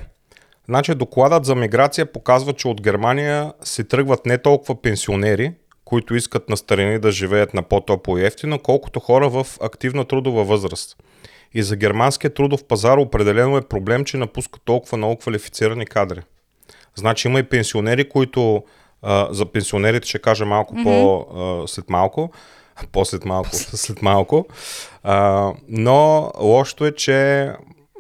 Значи 0.66 0.96
докладът 0.96 1.46
за 1.46 1.56
миграция 1.56 2.12
показва, 2.12 2.54
че 2.54 2.68
от 2.68 2.82
Германия 2.82 3.54
се 3.64 3.84
тръгват 3.84 4.26
не 4.26 4.38
толкова 4.38 4.82
пенсионери, 4.82 5.54
които 5.86 6.16
искат 6.16 6.50
на 6.50 6.58
старини 6.58 7.00
да 7.00 7.12
живеят 7.12 7.54
на 7.54 7.64
по-топло 7.64 8.18
и 8.18 8.26
ефтино, 8.26 8.60
колкото 8.60 9.00
хора 9.00 9.30
в 9.30 9.48
активна 9.62 10.06
трудова 10.06 10.44
възраст. 10.44 10.98
И 11.54 11.64
за 11.64 11.76
германския 11.76 12.34
трудов 12.34 12.64
пазар 12.64 12.98
определено 12.98 13.58
е 13.58 13.62
проблем, 13.62 14.06
че 14.06 14.18
напускат 14.18 14.62
толкова 14.66 14.98
много 14.98 15.16
квалифицирани 15.16 15.86
кадри. 15.86 16.22
Значи 16.96 17.28
има 17.28 17.40
и 17.40 17.44
пенсионери, 17.44 18.10
които 18.10 18.64
а, 19.02 19.28
за 19.32 19.46
пенсионерите 19.46 20.08
ще 20.08 20.20
кажа 20.20 20.46
малко 20.46 20.76
mm-hmm. 20.76 20.84
по 20.84 21.28
а, 21.64 21.68
след 21.68 21.90
малко, 21.90 22.32
по-след 22.92 23.26
малко, 23.26 23.50
след 23.54 24.02
малко. 24.02 24.46
А, 25.04 25.52
но 25.68 26.32
лошото 26.40 26.86
е, 26.86 26.92
че 26.92 27.52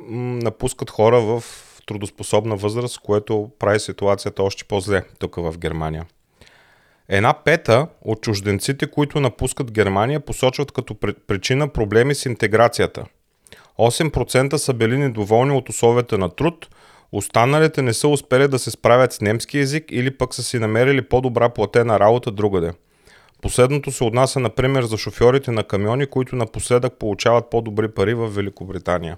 м, 0.07 0.39
напускат 0.43 0.89
хора 0.89 1.21
в 1.21 1.43
трудоспособна 1.85 2.55
възраст, 2.55 2.99
което 2.99 3.49
прави 3.59 3.79
ситуацията 3.79 4.43
още 4.43 4.63
по-зле 4.63 5.03
тук 5.19 5.35
в 5.35 5.57
Германия. 5.57 6.05
Една 7.09 7.33
пета 7.33 7.87
от 8.01 8.21
чужденците, 8.21 8.91
които 8.91 9.19
напускат 9.19 9.71
Германия, 9.71 10.19
посочват 10.19 10.71
като 10.71 10.95
причина 11.27 11.67
проблеми 11.67 12.15
с 12.15 12.25
интеграцията– 12.25 13.05
8% 13.79 14.55
са 14.55 14.73
били 14.73 14.97
недоволни 14.97 15.57
от 15.57 15.69
условията 15.69 16.17
на 16.17 16.29
труд, 16.29 16.67
останалите 17.11 17.81
не 17.81 17.93
са 17.93 18.07
успели 18.07 18.47
да 18.47 18.59
се 18.59 18.71
справят 18.71 19.13
с 19.13 19.21
немски 19.21 19.57
язик 19.57 19.85
или 19.89 20.17
пък 20.17 20.33
са 20.33 20.43
си 20.43 20.59
намерили 20.59 21.01
по-добра 21.01 21.49
платена 21.49 21.99
работа 21.99 22.31
другаде. 22.31 22.71
Последното 23.41 23.91
се 23.91 24.03
отнася, 24.03 24.39
например, 24.39 24.83
за 24.83 24.97
шофьорите 24.97 25.51
на 25.51 25.63
камиони, 25.63 26.05
които 26.05 26.35
напоследък 26.35 26.93
получават 26.99 27.49
по-добри 27.49 27.87
пари 27.87 28.13
в 28.13 28.27
Великобритания. 28.27 29.17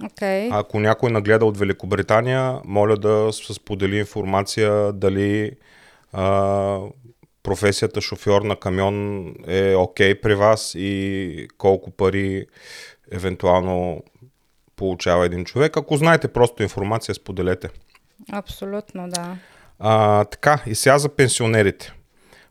Okay. 0.00 0.48
Ако 0.52 0.80
някой 0.80 1.10
нагледа 1.10 1.44
от 1.46 1.58
Великобритания, 1.58 2.60
моля 2.64 2.96
да 2.96 3.32
се 3.32 3.54
сподели 3.54 3.98
информация 3.98 4.92
дали 4.92 5.52
а, 6.12 6.78
професията 7.42 8.00
шофьор 8.00 8.42
на 8.42 8.56
камион 8.56 9.26
е 9.46 9.74
окей 9.74 10.14
okay 10.14 10.20
при 10.20 10.34
вас 10.34 10.72
и 10.74 11.48
колко 11.58 11.90
пари 11.90 12.46
евентуално 13.10 14.02
получава 14.76 15.26
един 15.26 15.44
човек. 15.44 15.76
Ако 15.76 15.96
знаете 15.96 16.28
просто 16.28 16.62
информация, 16.62 17.14
споделете. 17.14 17.68
Абсолютно, 18.32 19.08
да. 19.08 19.36
А, 19.78 20.24
така, 20.24 20.62
и 20.66 20.74
сега 20.74 20.98
за 20.98 21.08
пенсионерите. 21.08 21.92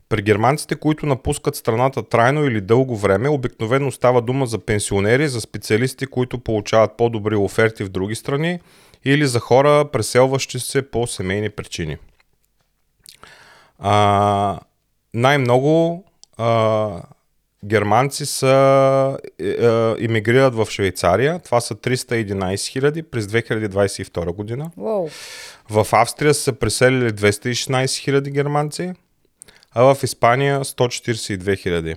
При 0.08 0.22
германците, 0.22 0.76
които 0.76 1.06
напускат 1.06 1.56
страната 1.56 2.02
трайно 2.02 2.44
или 2.44 2.60
дълго 2.60 2.96
време, 2.96 3.28
обикновено 3.28 3.90
става 3.90 4.22
дума 4.22 4.46
за 4.46 4.58
пенсионери, 4.58 5.28
за 5.28 5.40
специалисти, 5.40 6.06
които 6.06 6.38
получават 6.38 6.96
по-добри 6.96 7.36
оферти 7.36 7.84
в 7.84 7.88
други 7.88 8.14
страни 8.14 8.60
или 9.04 9.26
за 9.26 9.40
хора, 9.40 9.84
преселващи 9.92 10.58
се 10.58 10.90
по 10.90 11.06
семейни 11.06 11.50
причини. 11.50 11.96
А, 13.78 14.60
най-много 15.14 16.04
а, 16.36 17.02
германци 17.64 18.26
са 18.26 19.18
е, 19.38 19.48
е, 19.48 19.94
иммигрират 19.98 20.54
в 20.54 20.66
Швейцария. 20.70 21.38
Това 21.38 21.60
са 21.60 21.74
311 21.74 22.68
хиляди 22.68 23.02
през 23.02 23.26
2022 23.26 24.32
година. 24.32 24.70
Wow. 24.78 25.10
В 25.70 25.86
Австрия 25.92 26.34
са 26.34 26.52
преселили 26.52 27.12
216 27.12 27.98
хиляди 27.98 28.30
германци, 28.30 28.92
а 29.74 29.94
в 29.94 30.02
Испания 30.02 30.64
142 30.64 31.58
хиляди. 31.58 31.96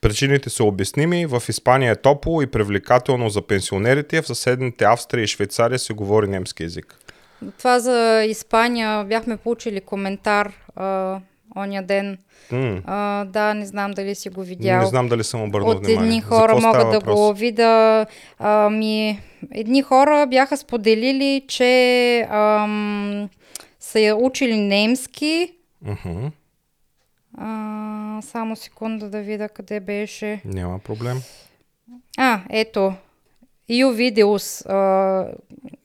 Причините 0.00 0.50
са 0.50 0.64
обясними. 0.64 1.26
В 1.26 1.42
Испания 1.48 1.92
е 1.92 1.96
топло 1.96 2.42
и 2.42 2.46
привлекателно 2.46 3.28
за 3.28 3.42
пенсионерите, 3.42 4.22
в 4.22 4.26
съседните 4.26 4.84
Австрия 4.84 5.24
и 5.24 5.26
Швейцария 5.26 5.78
се 5.78 5.92
говори 5.92 6.26
немски 6.26 6.62
язик. 6.62 6.96
Това 7.58 7.80
за 7.80 8.24
Испания 8.24 9.04
бяхме 9.04 9.36
получили 9.36 9.80
коментар 9.80 10.52
а, 10.76 11.20
оня 11.56 11.82
ден. 11.82 12.18
Mm. 12.52 12.82
А, 12.86 13.24
да, 13.24 13.54
не 13.54 13.66
знам 13.66 13.90
дали 13.90 14.14
си 14.14 14.28
го 14.28 14.42
видял. 14.42 14.80
Не 14.80 14.86
знам 14.86 15.08
дали 15.08 15.24
съм 15.24 15.42
обърнал 15.42 15.70
От 15.70 15.88
едни 15.88 16.20
хора 16.20 16.58
могат 16.60 16.90
да 16.90 16.98
въпрос? 16.98 17.14
го 17.14 17.34
видя. 17.34 18.06
Ами, 18.38 19.20
едни 19.50 19.82
хора 19.82 20.26
бяха 20.26 20.56
споделили, 20.56 21.44
че 21.48 22.26
ам, 22.30 23.28
са 23.80 24.16
учили 24.20 24.56
немски. 24.60 25.52
Uh-huh. 25.86 26.30
А, 27.38 28.22
само 28.22 28.56
секунда 28.56 29.10
да 29.10 29.20
видя 29.20 29.48
къде 29.48 29.80
беше. 29.80 30.40
Няма 30.44 30.78
проблем. 30.78 31.22
А, 32.18 32.40
ето. 32.50 32.94
Ювидеус, 33.70 34.66
а, 34.66 35.26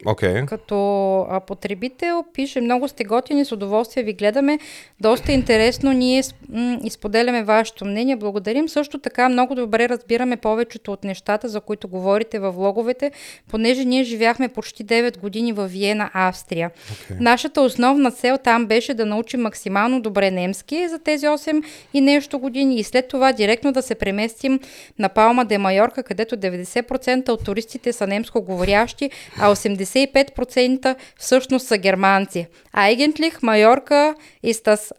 Окей. 0.06 0.46
като 0.46 1.20
а, 1.30 1.40
потребител, 1.40 2.24
пише 2.34 2.62
много 2.62 2.88
сте 2.88 3.04
готини, 3.04 3.46
с 3.46 3.52
удоволствие 3.52 4.04
ви 4.04 4.14
гледаме. 4.14 4.60
Доста 5.00 5.32
интересно, 5.32 5.92
ние 5.92 6.22
м- 6.50 6.80
изподеляме 6.84 7.44
вашето 7.44 7.86
мнение. 7.86 8.16
Благодарим. 8.16 8.70
Също 8.70 9.00
така 9.00 9.30
много 9.30 9.56
добре 9.56 9.90
разбираме 9.90 10.38
повечето 10.38 10.92
от 10.92 11.04
нещата, 11.04 11.50
за 11.50 11.62
които 11.62 11.88
говорите 11.88 12.40
във 12.40 12.56
влоговете, 12.56 13.12
понеже 13.50 13.86
ние 13.86 14.04
живяхме 14.04 14.48
почти 14.48 14.86
9 14.86 15.18
години 15.18 15.54
в 15.54 15.68
Виена, 15.68 16.10
Австрия. 16.14 16.72
Okay. 16.92 17.20
Нашата 17.20 17.62
основна 17.62 18.12
цел 18.12 18.38
там 18.44 18.66
беше 18.66 18.94
да 18.94 19.06
научим 19.06 19.42
максимално 19.42 20.02
добре 20.02 20.32
немски 20.32 20.88
за 20.88 21.00
тези 21.00 21.26
8 21.26 21.64
и 21.94 22.02
нещо 22.02 22.40
години 22.40 22.76
и 22.76 22.84
след 22.84 23.08
това 23.08 23.32
директно 23.32 23.72
да 23.72 23.82
се 23.82 23.96
преместим 23.96 24.60
на 25.00 25.10
Палма 25.10 25.46
де 25.46 25.58
Майорка, 25.58 26.04
където 26.04 26.38
90% 26.38 27.30
от 27.30 27.46
туристите 27.46 27.75
са 27.92 28.08
немско 28.08 28.42
говорящи, 28.42 29.10
а 29.40 29.56
85% 29.56 30.96
всъщност 31.20 31.68
са 31.68 31.78
германци. 31.78 32.48
Eigentlich 32.78 33.44
Майорка 33.44 34.16
ist 34.46 34.66
das 34.66 34.92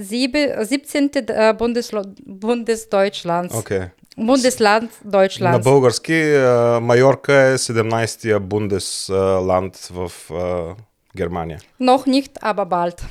siebe- 0.00 0.64
17. 0.64 1.30
Bundeslo- 1.52 2.14
Bundesdeutschlands. 2.28 3.58
Окей. 3.58 3.80
Bundesland 4.18 4.88
На 5.40 5.58
български 5.58 6.12
Майорка 6.80 7.34
е 7.34 7.58
17-я 7.58 8.40
Бундесланд 8.40 9.76
в 9.76 10.12
Германия. 11.16 11.58
Noch 11.80 12.06
nicht, 12.08 12.30
aber 12.42 12.64
bald. 12.66 13.04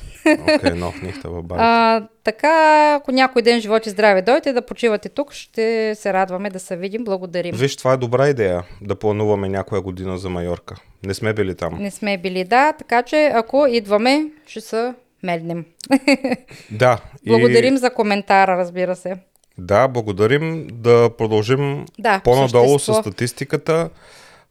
Окей, 0.55 0.71
нов 0.75 1.01
нихта 1.01 1.29
в 1.29 1.43
Бали. 1.43 1.59
А, 1.61 2.01
така, 2.23 2.49
ако 2.93 3.11
някой 3.11 3.41
ден 3.41 3.61
живот 3.61 3.85
и 3.85 3.89
здраве 3.89 4.21
дойде 4.21 4.53
да 4.53 4.61
почивате 4.61 5.09
тук, 5.09 5.33
ще 5.33 5.63
се 5.95 6.13
радваме 6.13 6.49
да 6.49 6.59
се 6.59 6.77
видим. 6.77 7.03
Благодарим. 7.03 7.55
Виж, 7.55 7.75
това 7.75 7.93
е 7.93 7.97
добра 7.97 8.27
идея, 8.27 8.63
да 8.81 8.95
плануваме 8.95 9.49
някоя 9.49 9.81
година 9.81 10.17
за 10.17 10.29
Майорка. 10.29 10.75
Не 11.03 11.13
сме 11.13 11.33
били 11.33 11.55
там. 11.55 11.77
Не 11.79 11.91
сме 11.91 12.17
били, 12.17 12.43
да, 12.43 12.73
така 12.73 13.03
че 13.03 13.25
ако 13.25 13.67
идваме, 13.67 14.25
ще 14.47 14.61
се 14.61 14.93
меднем. 15.23 15.65
Да. 16.71 16.97
и- 17.25 17.29
Благодарим 17.29 17.77
за 17.77 17.89
коментара, 17.89 18.57
разбира 18.57 18.95
се. 18.95 19.15
Да, 19.57 19.87
благодарим. 19.87 20.67
Да 20.71 21.09
продължим 21.09 21.85
Да, 21.99 22.17
по 22.17 22.23
по-надолу 22.23 22.67
с 22.69 22.71
същество. 22.75 23.01
статистиката. 23.01 23.89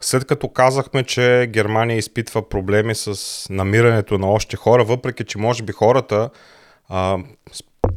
След 0.05 0.25
като 0.25 0.49
казахме, 0.49 1.05
че 1.05 1.47
Германия 1.51 1.99
изпитва 1.99 2.49
проблеми 2.49 2.95
с 2.95 3.17
намирането 3.51 4.19
на 4.19 4.27
още 4.27 4.57
хора, 4.57 4.85
въпреки 4.85 5.25
че 5.25 5.39
може 5.39 5.63
би 5.63 5.73
хората, 5.73 6.31
а, 6.89 7.19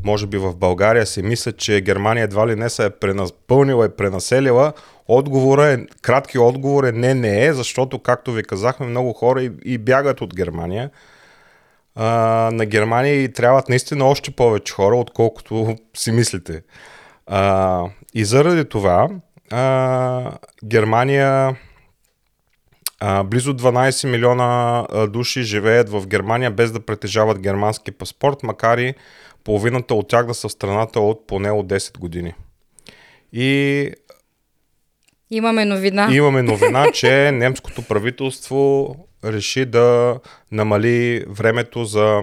може 0.05 0.27
би 0.27 0.37
в 0.37 0.55
България 0.55 1.05
си 1.05 1.21
мислят, 1.21 1.57
че 1.57 1.81
Германия 1.81 2.23
едва 2.23 2.47
ли 2.47 2.55
не 2.55 2.69
се 2.69 2.85
е 2.85 2.89
пренапълнила 2.89 3.85
и 3.85 3.89
пренаселила, 3.89 4.73
отговора 5.07 5.65
е, 5.65 5.85
кратки 6.01 6.39
отговор 6.39 6.83
е 6.83 6.91
не, 6.91 7.13
не 7.13 7.45
е, 7.45 7.53
защото, 7.53 7.99
както 7.99 8.31
ви 8.31 8.43
казахме, 8.43 8.85
много 8.85 9.13
хора 9.13 9.43
и, 9.43 9.51
и 9.65 9.77
бягат 9.77 10.21
от 10.21 10.35
Германия. 10.35 10.89
А, 11.95 12.05
на 12.53 12.65
Германия 12.65 13.23
и 13.23 13.33
трябват 13.33 13.69
наистина 13.69 14.05
още 14.05 14.31
повече 14.31 14.73
хора, 14.73 14.95
отколкото 14.95 15.75
си 15.97 16.11
мислите. 16.11 16.61
А, 17.27 17.83
и 18.13 18.25
заради 18.25 18.65
това 18.65 19.09
а, 19.51 20.31
Германия 20.65 21.55
а, 23.07 23.23
близо 23.23 23.53
12 23.53 24.07
милиона 24.07 24.85
души 25.07 25.43
живеят 25.43 25.89
в 25.89 26.07
Германия 26.07 26.51
без 26.51 26.71
да 26.71 26.79
притежават 26.79 27.39
германски 27.39 27.91
паспорт, 27.91 28.43
макар 28.43 28.77
и 28.77 28.93
половината 29.43 29.95
от 29.95 30.07
тях 30.07 30.25
да 30.25 30.33
са 30.33 30.47
в 30.47 30.51
страната 30.51 30.99
от 30.99 31.27
поне 31.27 31.51
от 31.51 31.67
10 31.67 31.99
години. 31.99 32.33
И 33.33 33.91
Имаме 35.29 35.65
новина. 35.65 36.07
Имаме 36.11 36.41
новина, 36.41 36.91
че 36.93 37.31
немското 37.31 37.81
правителство 37.81 38.95
реши 39.25 39.65
да 39.65 40.19
намали 40.51 41.25
времето 41.27 41.85
за 41.85 42.21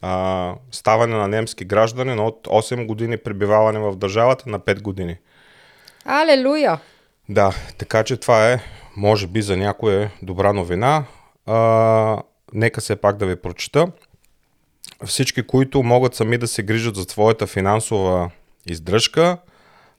а, 0.00 0.54
ставане 0.72 1.16
на 1.16 1.28
немски 1.28 1.64
гражданин 1.64 2.20
от 2.20 2.46
8 2.46 2.86
години 2.86 3.16
пребиваване 3.16 3.78
в 3.78 3.96
държавата 3.96 4.50
на 4.50 4.60
5 4.60 4.82
години. 4.82 5.16
Алелуя! 6.04 6.78
Да, 7.28 7.54
така 7.78 8.04
че 8.04 8.16
това 8.16 8.52
е, 8.52 8.60
може 8.96 9.26
би 9.26 9.42
за 9.42 9.56
някой 9.56 10.02
е 10.02 10.10
добра 10.22 10.52
новина. 10.52 11.04
А, 11.46 12.22
нека 12.52 12.80
се 12.80 12.96
пак 12.96 13.16
да 13.16 13.26
ви 13.26 13.36
прочета. 13.36 13.86
Всички, 15.04 15.42
които 15.42 15.82
могат 15.82 16.14
сами 16.14 16.38
да 16.38 16.48
се 16.48 16.62
грижат 16.62 16.96
за 16.96 17.02
своята 17.02 17.46
финансова 17.46 18.30
издръжка, 18.66 19.38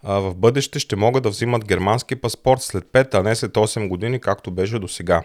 а, 0.03 0.19
в 0.19 0.35
бъдеще 0.35 0.79
ще 0.79 0.95
могат 0.95 1.23
да 1.23 1.29
взимат 1.29 1.65
германски 1.65 2.15
паспорт 2.15 2.61
след 2.61 2.83
5, 2.83 3.13
а 3.13 3.23
не 3.23 3.35
след 3.35 3.53
8 3.53 3.87
години, 3.87 4.19
както 4.19 4.51
беше 4.51 4.79
до 4.79 4.87
сега. 4.87 5.23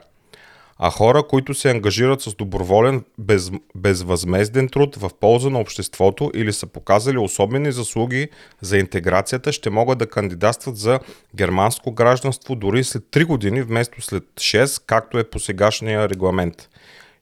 А 0.82 0.90
хора, 0.90 1.22
които 1.22 1.54
се 1.54 1.70
ангажират 1.70 2.20
с 2.20 2.34
доброволен 2.34 3.04
без, 3.18 3.50
безвъзмезден 3.74 4.68
труд 4.68 4.96
в 4.96 5.10
полза 5.20 5.50
на 5.50 5.60
обществото 5.60 6.30
или 6.34 6.52
са 6.52 6.66
показали 6.66 7.18
особени 7.18 7.72
заслуги 7.72 8.28
за 8.60 8.78
интеграцията, 8.78 9.52
ще 9.52 9.70
могат 9.70 9.98
да 9.98 10.06
кандидатстват 10.06 10.76
за 10.76 11.00
германско 11.36 11.92
гражданство 11.92 12.54
дори 12.54 12.84
след 12.84 13.02
3 13.02 13.24
години 13.24 13.62
вместо 13.62 14.02
след 14.02 14.24
6, 14.24 14.82
както 14.86 15.18
е 15.18 15.30
по 15.30 15.38
сегашния 15.38 16.08
регламент. 16.08 16.68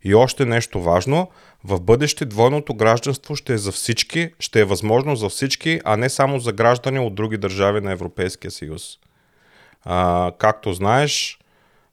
И 0.05 0.15
още 0.15 0.45
нещо 0.45 0.83
важно, 0.83 1.29
в 1.65 1.81
бъдеще 1.81 2.25
двойното 2.25 2.75
гражданство 2.75 3.37
ще 3.37 3.53
е 3.53 3.59
за 3.59 3.73
всички, 3.73 4.31
ще 4.39 4.61
е 4.61 4.65
възможно 4.65 5.17
за 5.17 5.29
всички, 5.29 5.81
а 5.85 5.97
не 5.97 6.09
само 6.09 6.39
за 6.39 6.53
граждани 6.53 6.99
от 6.99 7.15
други 7.15 7.37
държави 7.37 7.81
на 7.81 7.93
Европейския 7.93 8.51
съюз. 8.51 8.99
А, 9.85 10.33
както 10.39 10.73
знаеш, 10.73 11.39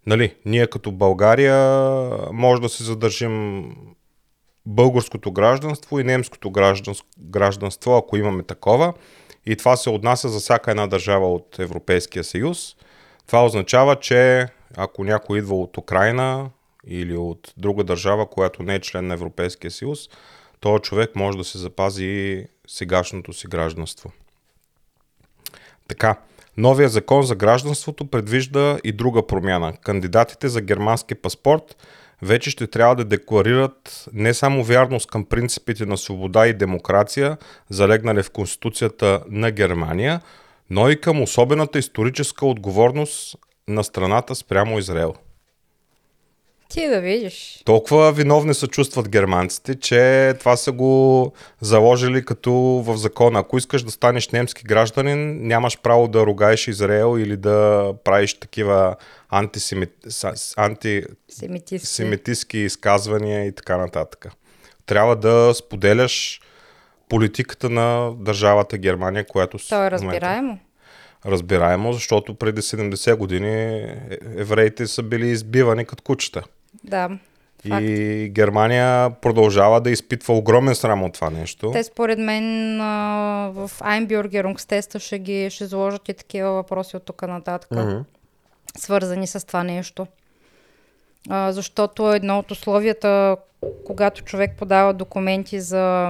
нали, 0.05 0.35
ние 0.45 0.67
като 0.67 0.91
България 0.91 1.57
може 2.33 2.61
да 2.61 2.69
се 2.69 2.83
задържим 2.83 3.65
българското 4.65 5.31
гражданство 5.31 5.99
и 5.99 6.03
немското 6.03 6.51
гражданство, 7.19 7.97
ако 7.97 8.17
имаме 8.17 8.43
такова. 8.43 8.93
И 9.45 9.55
това 9.55 9.75
се 9.75 9.89
отнася 9.89 10.29
за 10.29 10.39
всяка 10.39 10.71
една 10.71 10.87
държава 10.87 11.33
от 11.33 11.59
Европейския 11.59 12.23
съюз. 12.23 12.75
Това 13.27 13.45
означава, 13.45 13.95
че 13.95 14.47
ако 14.77 15.03
някой 15.03 15.39
идва 15.39 15.55
от 15.55 15.77
Украина 15.77 16.49
или 16.87 17.17
от 17.17 17.53
друга 17.57 17.83
държава, 17.83 18.29
която 18.29 18.63
не 18.63 18.75
е 18.75 18.81
член 18.81 19.07
на 19.07 19.13
Европейския 19.13 19.71
съюз, 19.71 20.09
този 20.59 20.81
човек 20.81 21.15
може 21.15 21.37
да 21.37 21.43
се 21.43 21.57
запази 21.57 22.45
сегашното 22.67 23.33
си 23.33 23.47
гражданство. 23.47 24.11
Така, 25.87 26.15
новия 26.57 26.89
закон 26.89 27.23
за 27.23 27.35
гражданството 27.35 28.05
предвижда 28.05 28.77
и 28.83 28.91
друга 28.91 29.27
промяна. 29.27 29.73
Кандидатите 29.83 30.49
за 30.49 30.61
германски 30.61 31.15
паспорт 31.15 31.75
вече 32.21 32.49
ще 32.49 32.67
трябва 32.67 32.95
да 32.95 33.05
декларират 33.05 34.05
не 34.13 34.33
само 34.33 34.63
вярност 34.63 35.07
към 35.07 35.25
принципите 35.25 35.85
на 35.85 35.97
свобода 35.97 36.47
и 36.47 36.53
демокрация, 36.53 37.37
залегнали 37.69 38.23
в 38.23 38.31
Конституцията 38.31 39.23
на 39.29 39.51
Германия, 39.51 40.21
но 40.69 40.89
и 40.89 41.01
към 41.01 41.21
особената 41.21 41.79
историческа 41.79 42.45
отговорност 42.45 43.35
на 43.67 43.83
страната 43.83 44.35
спрямо 44.35 44.79
Израел. 44.79 45.13
Ти 46.69 46.87
да 46.87 47.01
видиш. 47.01 47.61
Толкова 47.65 48.11
виновни 48.11 48.53
се 48.53 48.67
чувстват 48.67 49.09
германците, 49.09 49.75
че 49.75 50.33
това 50.39 50.57
са 50.57 50.71
го 50.71 51.33
заложили 51.61 52.25
като 52.25 52.53
в 52.85 52.97
закона. 52.97 53.39
Ако 53.39 53.57
искаш 53.57 53.83
да 53.83 53.91
станеш 53.91 54.29
немски 54.29 54.63
гражданин, 54.63 55.47
нямаш 55.47 55.81
право 55.81 56.07
да 56.07 56.25
ругаеш 56.25 56.67
Израел 56.67 57.19
или 57.19 57.37
да 57.37 57.91
правиш 58.03 58.33
такива 58.33 58.95
антисемит... 59.29 59.91
антисемитистски 60.57 62.57
изказвания 62.57 63.45
и 63.45 63.51
така 63.51 63.77
нататък. 63.77 64.27
Трябва 64.85 65.15
да 65.15 65.53
споделяш 65.53 66.41
политиката 67.09 67.69
на 67.69 68.11
държавата 68.19 68.77
Германия, 68.77 69.25
която 69.25 69.57
То 69.69 69.85
е 69.85 69.91
разбираемо. 69.91 70.59
Разбираемо, 71.27 71.93
защото 71.93 72.35
преди 72.35 72.61
70 72.61 73.15
години 73.15 73.85
евреите 74.37 74.87
са 74.87 75.03
били 75.03 75.27
избивани 75.27 75.85
като 75.85 76.03
кучета. 76.03 76.43
Да. 76.83 77.09
Факт. 77.69 77.83
И 77.85 78.29
Германия 78.33 79.09
продължава 79.21 79.81
да 79.81 79.89
изпитва 79.89 80.33
огромен 80.33 80.75
срам 80.75 81.03
от 81.03 81.13
това 81.13 81.29
нещо. 81.29 81.71
Те 81.71 81.83
според 81.83 82.19
мен 82.19 82.81
а, 82.81 83.51
в 83.53 83.71
Einbürgerungsteста 83.79 84.99
ще 84.99 85.19
ги 85.19 85.49
ще 85.49 85.65
заложат 85.65 86.09
и 86.09 86.13
такива 86.13 86.51
въпроси 86.51 86.97
от 86.97 87.05
тук 87.05 87.21
нататък, 87.21 87.71
Мгм. 87.71 87.97
свързани 88.77 89.27
с 89.27 89.47
това 89.47 89.63
нещо. 89.63 90.07
А, 91.29 91.51
защото 91.51 92.13
едно 92.13 92.39
от 92.39 92.51
условията, 92.51 93.37
когато 93.85 94.23
човек 94.23 94.51
подава 94.57 94.93
документи 94.93 95.59
за 95.59 96.09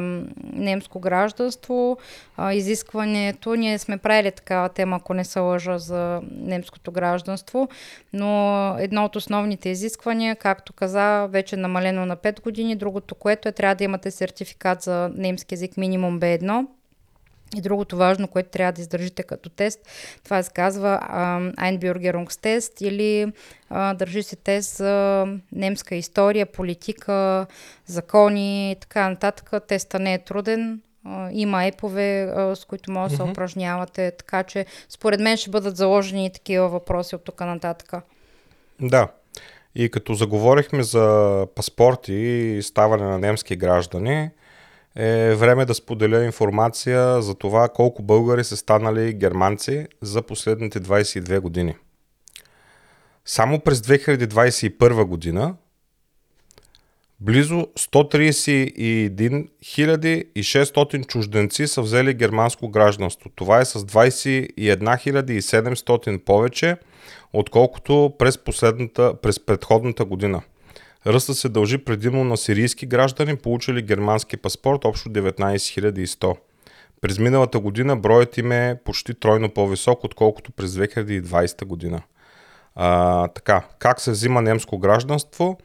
немско 0.54 1.00
гражданство, 1.00 1.98
а, 2.38 2.54
изискването, 2.54 3.56
ние 3.56 3.80
сме 3.80 3.98
правили 3.98 4.32
такава 4.32 4.70
тема, 4.70 4.96
ако 4.96 5.14
не 5.14 5.26
се 5.26 5.40
лъжа, 5.40 5.78
за 5.78 6.22
немското 6.32 6.92
гражданство, 6.92 7.70
но 8.14 8.76
едно 8.80 9.06
от 9.06 9.16
основните 9.16 9.70
изисквания, 9.70 10.36
както 10.36 10.74
каза, 10.74 11.28
вече 11.30 11.56
е 11.56 11.60
намалено 11.60 12.06
на 12.06 12.18
5 12.18 12.42
години, 12.42 12.76
другото, 12.76 13.16
което 13.16 13.48
е, 13.48 13.52
трябва 13.52 13.76
да 13.76 13.84
имате 13.84 14.12
сертификат 14.12 14.82
за 14.82 15.12
немски 15.16 15.54
език 15.54 15.78
минимум 15.78 16.20
B1 16.20 16.66
И 17.58 17.62
другото 17.62 17.98
важно, 17.98 18.28
което 18.28 18.50
трябва 18.50 18.72
да 18.72 18.82
издържите 18.82 19.24
като 19.24 19.50
тест, 19.50 19.80
това 20.24 20.44
се 20.44 20.52
казва 20.52 21.00
тест 22.38 22.82
или 22.82 23.32
а, 23.70 23.94
държи 23.94 24.24
се 24.24 24.36
тест 24.36 24.76
за 24.76 25.26
немска 25.52 25.96
история, 25.96 26.46
политика, 26.46 27.46
закони 27.86 28.72
и 28.72 28.76
така 28.76 29.10
нататък. 29.10 29.68
Теста 29.68 30.00
не 30.00 30.14
е 30.14 30.24
труден, 30.24 30.82
има 31.32 31.66
епове, 31.66 32.34
с 32.56 32.66
които 32.66 32.92
може 32.92 33.10
да 33.10 33.16
се 33.16 33.32
упражнявате, 33.32 34.12
така 34.12 34.44
че 34.44 34.66
според 34.90 35.20
мен 35.20 35.38
ще 35.38 35.50
бъдат 35.50 35.78
заложени 35.78 36.32
такива 36.34 36.70
въпроси 36.70 37.16
от 37.16 37.24
тук 37.24 37.40
нататък. 37.42 37.94
Да. 38.82 39.08
И 39.76 39.90
като 39.90 40.14
заговорихме 40.14 40.84
за 40.84 41.48
паспорти 41.56 42.14
и 42.14 42.62
ставане 42.62 43.04
на 43.04 43.20
немски 43.20 43.56
граждани, 43.56 44.30
е 44.96 45.36
време 45.36 45.66
да 45.66 45.74
споделя 45.74 46.26
информация 46.26 47.22
за 47.22 47.36
това 47.36 47.70
колко 47.70 48.04
българи 48.04 48.44
са 48.44 48.58
станали 48.58 49.14
германци 49.14 49.88
за 50.02 50.22
последните 50.22 50.80
22 50.80 51.40
години. 51.40 51.76
Само 53.26 53.60
през 53.60 53.80
2021 53.80 55.04
година 55.04 55.56
близо 57.20 57.56
131 57.56 59.48
600 60.40 61.08
чужденци 61.08 61.68
са 61.68 61.82
взели 61.82 62.14
германско 62.14 62.70
гражданство. 62.70 63.30
Това 63.36 63.60
е 63.60 63.66
с 63.66 63.80
21 63.80 65.40
700 65.40 66.18
повече, 66.18 66.78
отколкото 67.34 68.14
през, 68.20 68.38
през 69.22 69.46
предходната 69.46 70.06
година– 70.06 70.42
Ръста 71.08 71.34
се 71.34 71.50
дължи 71.50 71.78
предимно 71.78 72.24
на 72.24 72.38
сирийски 72.38 72.86
граждани, 72.86 73.36
получили 73.36 73.82
германски 73.82 74.38
паспорт, 74.38 74.86
общо 74.86 75.10
19 75.10 76.06
100. 76.06 76.38
През 77.02 77.20
миналата 77.20 77.60
година 77.60 77.98
броят 77.98 78.38
им 78.38 78.52
е 78.52 78.80
почти 78.86 79.14
тройно 79.14 79.50
по-висок, 79.50 80.04
отколкото 80.04 80.52
през 80.52 80.72
2020 80.72 81.66
година. 81.66 82.02
А, 82.76 83.28
така, 83.28 83.64
как 83.80 84.02
се 84.02 84.12
взима 84.12 84.42
немско 84.42 84.78
гражданство? 84.78 85.58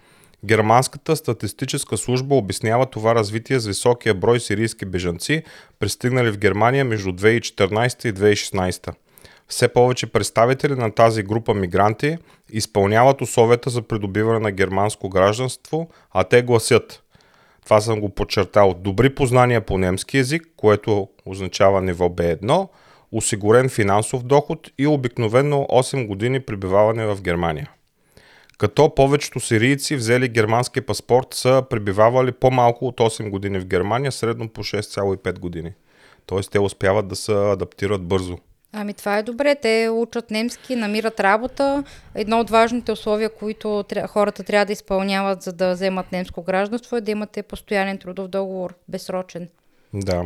Германската 0.44 1.16
статистическа 1.16 1.96
служба 1.96 2.35
обяснява 2.35 2.87
това 2.87 3.14
развитие 3.14 3.61
с 3.61 3.66
високия 3.66 4.14
брой 4.14 4.40
сирийски 4.40 4.85
бежанци, 4.85 5.42
пристигнали 5.79 6.31
в 6.31 6.38
Германия 6.38 6.85
между 6.85 7.11
2014 7.11 8.09
и 8.09 8.14
2016 8.14 8.94
все 9.51 9.69
повече 9.69 10.07
представители 10.07 10.75
на 10.75 10.95
тази 10.95 11.23
група 11.23 11.55
мигранти 11.55 12.17
изпълняват 12.51 13.21
условията 13.21 13.71
за 13.71 13.83
придобиване 13.83 14.39
на 14.39 14.51
германско 14.51 15.09
гражданство, 15.09 15.89
а 16.11 16.25
те 16.25 16.43
гласят 16.43 17.03
това 17.65 17.81
съм 17.81 18.01
го 18.01 18.09
подчертал. 18.09 18.75
Добри 18.75 19.15
познания 19.15 19.61
по 19.61 19.79
немски 19.79 20.17
язик, 20.17 20.43
което 20.57 21.09
означава 21.27 21.83
ниво 21.83 22.09
B1, 22.09 22.69
осигурен 23.13 23.69
финансов 23.69 24.23
доход 24.23 24.71
и 24.79 24.87
обикновено 24.87 25.67
8 25.71 26.07
години 26.07 26.41
пребиваване 26.41 27.07
в 27.07 27.23
Германия. 27.23 27.71
Като 28.59 28.95
повечето 28.95 29.41
сирийци 29.41 29.97
взели 29.97 30.29
германски 30.29 30.81
паспорт 30.81 31.27
са 31.31 31.63
пребивавали 31.71 32.33
по-малко 32.33 32.87
от 32.87 33.01
8 33.01 33.31
години 33.31 33.59
в 33.59 33.67
Германия, 33.67 34.13
средно 34.13 34.49
по 34.49 34.61
6,5 34.61 35.39
години. 35.39 35.73
Тоест 36.27 36.51
те 36.51 36.61
успяват 36.61 37.09
да 37.09 37.17
се 37.17 37.33
адаптират 37.33 38.03
бързо. 38.03 38.39
Ами 38.72 38.94
това 38.94 39.18
е 39.18 39.22
добре. 39.22 39.54
Те 39.54 39.88
учат 39.92 40.30
немски, 40.30 40.76
намират 40.76 41.20
работа. 41.20 41.85
Едно 42.14 42.40
от 42.40 42.50
важните 42.50 42.92
условия, 42.92 43.35
които 43.35 43.85
хората 44.09 44.42
трябва 44.42 44.66
да 44.66 44.72
изпълняват, 44.72 45.42
за 45.42 45.52
да 45.52 45.72
вземат 45.72 46.12
немско 46.12 46.42
гражданство, 46.42 46.96
е 46.96 47.00
да 47.00 47.11
имате 47.11 47.42
постоянен 47.42 47.98
трудов 47.98 48.28
договор, 48.28 48.74
безсрочен. 48.88 49.48
Да. 49.94 50.24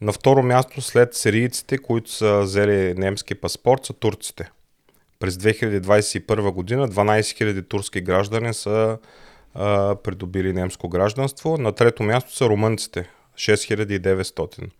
На 0.00 0.12
второ 0.12 0.42
място 0.42 0.80
след 0.80 1.14
сирийците, 1.14 1.78
които 1.78 2.10
са 2.10 2.40
взели 2.40 2.94
немски 2.94 3.34
паспорт, 3.34 3.86
са 3.86 3.92
турците. 3.92 4.50
През 5.18 5.34
2021 5.34 6.50
година 6.50 6.88
12 6.88 7.20
000 7.20 7.68
турски 7.68 8.00
граждани 8.00 8.54
са 8.54 8.98
а, 9.54 9.94
придобили 9.94 10.52
немско 10.52 10.88
гражданство. 10.88 11.58
На 11.58 11.72
трето 11.72 12.02
място 12.02 12.36
са 12.36 12.48
румънците 12.48 13.10
6900. 13.34 14.70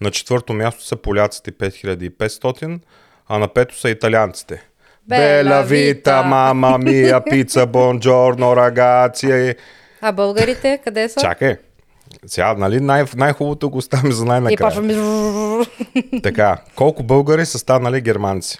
На 0.00 0.10
четвърто 0.10 0.52
място 0.52 0.84
са 0.84 0.96
поляците 0.96 1.52
5500, 1.52 2.80
а 3.28 3.38
на 3.38 3.48
пето 3.48 3.78
са 3.78 3.90
италианците. 3.90 4.62
Бела 5.08 5.62
вита, 5.62 6.22
мама 6.22 6.78
мия, 6.78 7.24
пица, 7.24 7.66
бонджорно, 7.66 8.56
рагация. 8.56 9.54
А 10.00 10.12
българите 10.12 10.80
къде 10.84 11.08
са? 11.08 11.20
Чакай. 11.20 11.56
Сега, 12.26 12.54
нали, 12.54 12.80
най- 12.80 13.04
най-хубавото 13.16 13.70
го 13.70 13.78
оставим 13.78 14.12
за 14.12 14.24
най-накрая. 14.24 14.70
така, 16.22 16.58
колко 16.74 17.02
българи 17.02 17.46
са 17.46 17.58
станали 17.58 18.00
германци? 18.00 18.58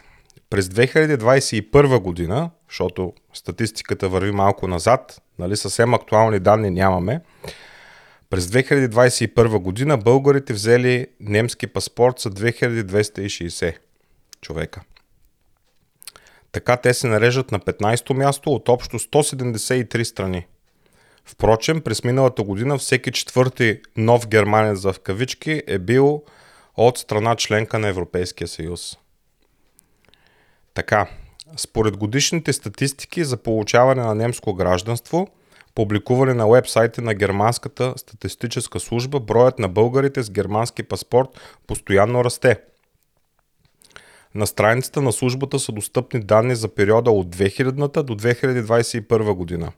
През 0.50 0.66
2021 0.66 1.98
година, 1.98 2.50
защото 2.70 3.12
статистиката 3.34 4.08
върви 4.08 4.32
малко 4.32 4.68
назад, 4.68 5.22
нали, 5.38 5.56
съвсем 5.56 5.94
актуални 5.94 6.38
данни 6.38 6.70
нямаме, 6.70 7.20
през 8.30 8.46
2021 8.46 9.58
година 9.58 9.98
българите 9.98 10.52
взели 10.52 11.06
немски 11.20 11.66
паспорт 11.66 12.18
за 12.18 12.30
2260 12.30 13.76
човека. 14.40 14.82
Така 16.52 16.76
те 16.76 16.94
се 16.94 17.06
нарежат 17.06 17.52
на 17.52 17.60
15-то 17.60 18.14
място 18.14 18.52
от 18.52 18.68
общо 18.68 18.98
173 18.98 20.02
страни. 20.02 20.46
Впрочем, 21.24 21.80
през 21.80 22.04
миналата 22.04 22.42
година 22.42 22.78
всеки 22.78 23.12
четвърти 23.12 23.80
нов 23.96 24.28
германец 24.28 24.82
в 24.82 24.94
кавички 25.02 25.62
е 25.66 25.78
бил 25.78 26.22
от 26.76 26.98
страна 26.98 27.36
членка 27.36 27.78
на 27.78 27.88
Европейския 27.88 28.48
съюз. 28.48 28.98
Така, 30.74 31.08
според 31.56 31.96
годишните 31.96 32.52
статистики 32.52 33.24
за 33.24 33.36
получаване 33.36 34.02
на 34.02 34.14
немско 34.14 34.54
гражданство– 34.54 35.28
публикуване 35.74 36.34
на 36.34 36.48
вебсайта 36.48 37.02
на 37.02 37.14
Германската 37.14 37.94
статистическа 37.96 38.80
служба, 38.80 39.20
броят 39.20 39.58
на 39.58 39.68
българите 39.68 40.22
с 40.22 40.30
германски 40.30 40.82
паспорт 40.82 41.28
постоянно 41.66 42.24
расте. 42.24 42.60
На 44.34 44.46
страницата 44.46 45.02
на 45.02 45.12
службата 45.12 45.58
са 45.58 45.72
достъпни 45.72 46.20
данни 46.20 46.54
за 46.54 46.68
периода 46.68 47.10
от 47.10 47.36
2000 47.36 48.02
до 48.02 48.14
2021 48.14 49.32
година. 49.32 49.72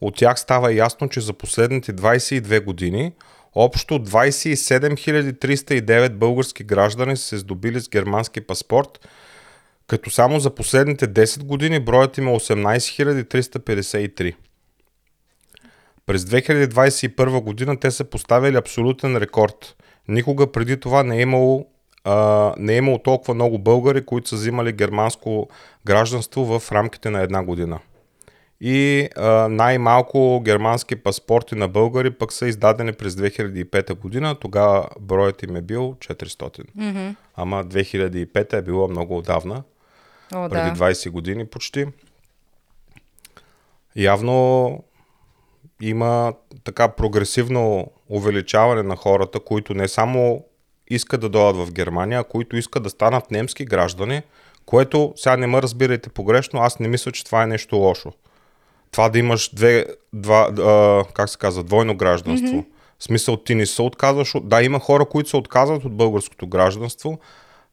От 0.00 0.16
тях 0.16 0.40
става 0.40 0.72
ясно, 0.72 1.08
че 1.08 1.20
за 1.20 1.32
последните 1.32 1.92
22 1.92 2.64
години 2.64 3.12
общо 3.54 3.94
27 3.94 5.32
309 5.32 6.12
български 6.12 6.64
граждани 6.64 7.16
са 7.16 7.24
се 7.24 7.36
здобили 7.36 7.80
с 7.80 7.88
германски 7.88 8.40
паспорт, 8.40 9.08
като 9.86 10.10
само 10.10 10.40
за 10.40 10.54
последните 10.54 11.08
10 11.08 11.44
години 11.44 11.80
броят 11.80 12.18
им 12.18 12.28
е 12.28 12.30
18 12.30 13.24
353. 13.24 14.34
През 16.06 16.24
2021 16.24 17.40
година 17.40 17.80
те 17.80 17.90
са 17.90 18.04
поставили 18.04 18.56
абсолютен 18.56 19.16
рекорд. 19.16 19.76
Никога 20.08 20.52
преди 20.52 20.80
това 20.80 21.02
не 21.02 21.16
е 21.16 21.20
имало 21.20 21.66
а, 22.04 22.54
не 22.58 22.74
е 22.74 22.76
имало 22.76 22.98
толкова 22.98 23.34
много 23.34 23.58
българи, 23.58 24.06
които 24.06 24.28
са 24.28 24.36
взимали 24.36 24.72
германско 24.72 25.48
гражданство 25.86 26.58
в 26.58 26.72
рамките 26.72 27.10
на 27.10 27.20
една 27.20 27.42
година. 27.42 27.80
И 28.60 29.08
а, 29.16 29.48
най-малко 29.48 30.40
германски 30.44 30.96
паспорти 30.96 31.54
на 31.54 31.68
българи 31.68 32.10
пък 32.10 32.32
са 32.32 32.46
издадени 32.46 32.92
през 32.92 33.14
2005 33.14 33.94
година. 33.94 34.34
Тогава 34.34 34.88
броят 35.00 35.42
им 35.42 35.56
е 35.56 35.62
бил 35.62 35.96
400. 35.98 36.64
Mm-hmm. 36.78 37.14
Ама 37.36 37.64
2005 37.64 38.52
е 38.52 38.62
било 38.62 38.88
много 38.88 39.18
отдавна. 39.18 39.62
О, 40.34 40.48
преди 40.48 40.70
да. 40.70 40.76
20 40.76 41.10
години 41.10 41.46
почти. 41.46 41.86
Явно 43.96 44.84
има 45.80 46.34
така 46.64 46.88
прогресивно 46.88 47.86
увеличаване 48.08 48.82
на 48.82 48.96
хората, 48.96 49.40
които 49.40 49.74
не 49.74 49.88
само 49.88 50.44
искат 50.90 51.20
да 51.20 51.28
дойдат 51.28 51.56
в 51.56 51.72
Германия, 51.72 52.20
а 52.20 52.24
които 52.24 52.56
искат 52.56 52.82
да 52.82 52.90
станат 52.90 53.30
немски 53.30 53.64
граждани, 53.64 54.22
което 54.66 55.12
сега 55.16 55.36
не 55.36 55.46
ме 55.46 55.62
разбирайте 55.62 56.10
погрешно, 56.10 56.60
аз 56.60 56.78
не 56.78 56.88
мисля, 56.88 57.12
че 57.12 57.24
това 57.24 57.42
е 57.42 57.46
нещо 57.46 57.76
лошо. 57.76 58.12
Това 58.92 59.08
да 59.08 59.18
имаш 59.18 59.50
две, 59.54 59.86
два, 60.12 60.48
а, 60.58 61.04
как 61.14 61.28
се 61.28 61.38
казва, 61.38 61.62
двойно 61.62 61.96
гражданство. 61.96 62.56
Mm-hmm. 62.56 62.66
В 62.98 63.04
смисъл 63.04 63.36
ти 63.36 63.54
не 63.54 63.66
се 63.66 63.82
отказваш. 63.82 64.34
От... 64.34 64.48
Да, 64.48 64.62
има 64.62 64.78
хора, 64.78 65.04
които 65.04 65.30
се 65.30 65.36
отказват 65.36 65.84
от 65.84 65.96
българското 65.96 66.46
гражданство. 66.46 67.18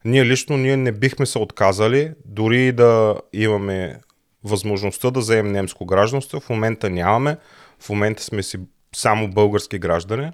Ние 0.04 0.24
лично 0.24 0.56
ние 0.56 0.76
не 0.76 0.92
бихме 0.92 1.26
се 1.26 1.38
отказали, 1.38 2.12
дори 2.24 2.72
да 2.72 3.14
имаме 3.32 4.00
възможността 4.44 5.10
да 5.10 5.20
вземем 5.20 5.52
немско 5.52 5.86
гражданство. 5.86 6.40
В 6.40 6.50
момента 6.50 6.90
нямаме. 6.90 7.36
В 7.80 7.88
момента 7.88 8.22
сме 8.22 8.42
си 8.42 8.58
само 8.96 9.28
български 9.28 9.78
граждани. 9.78 10.30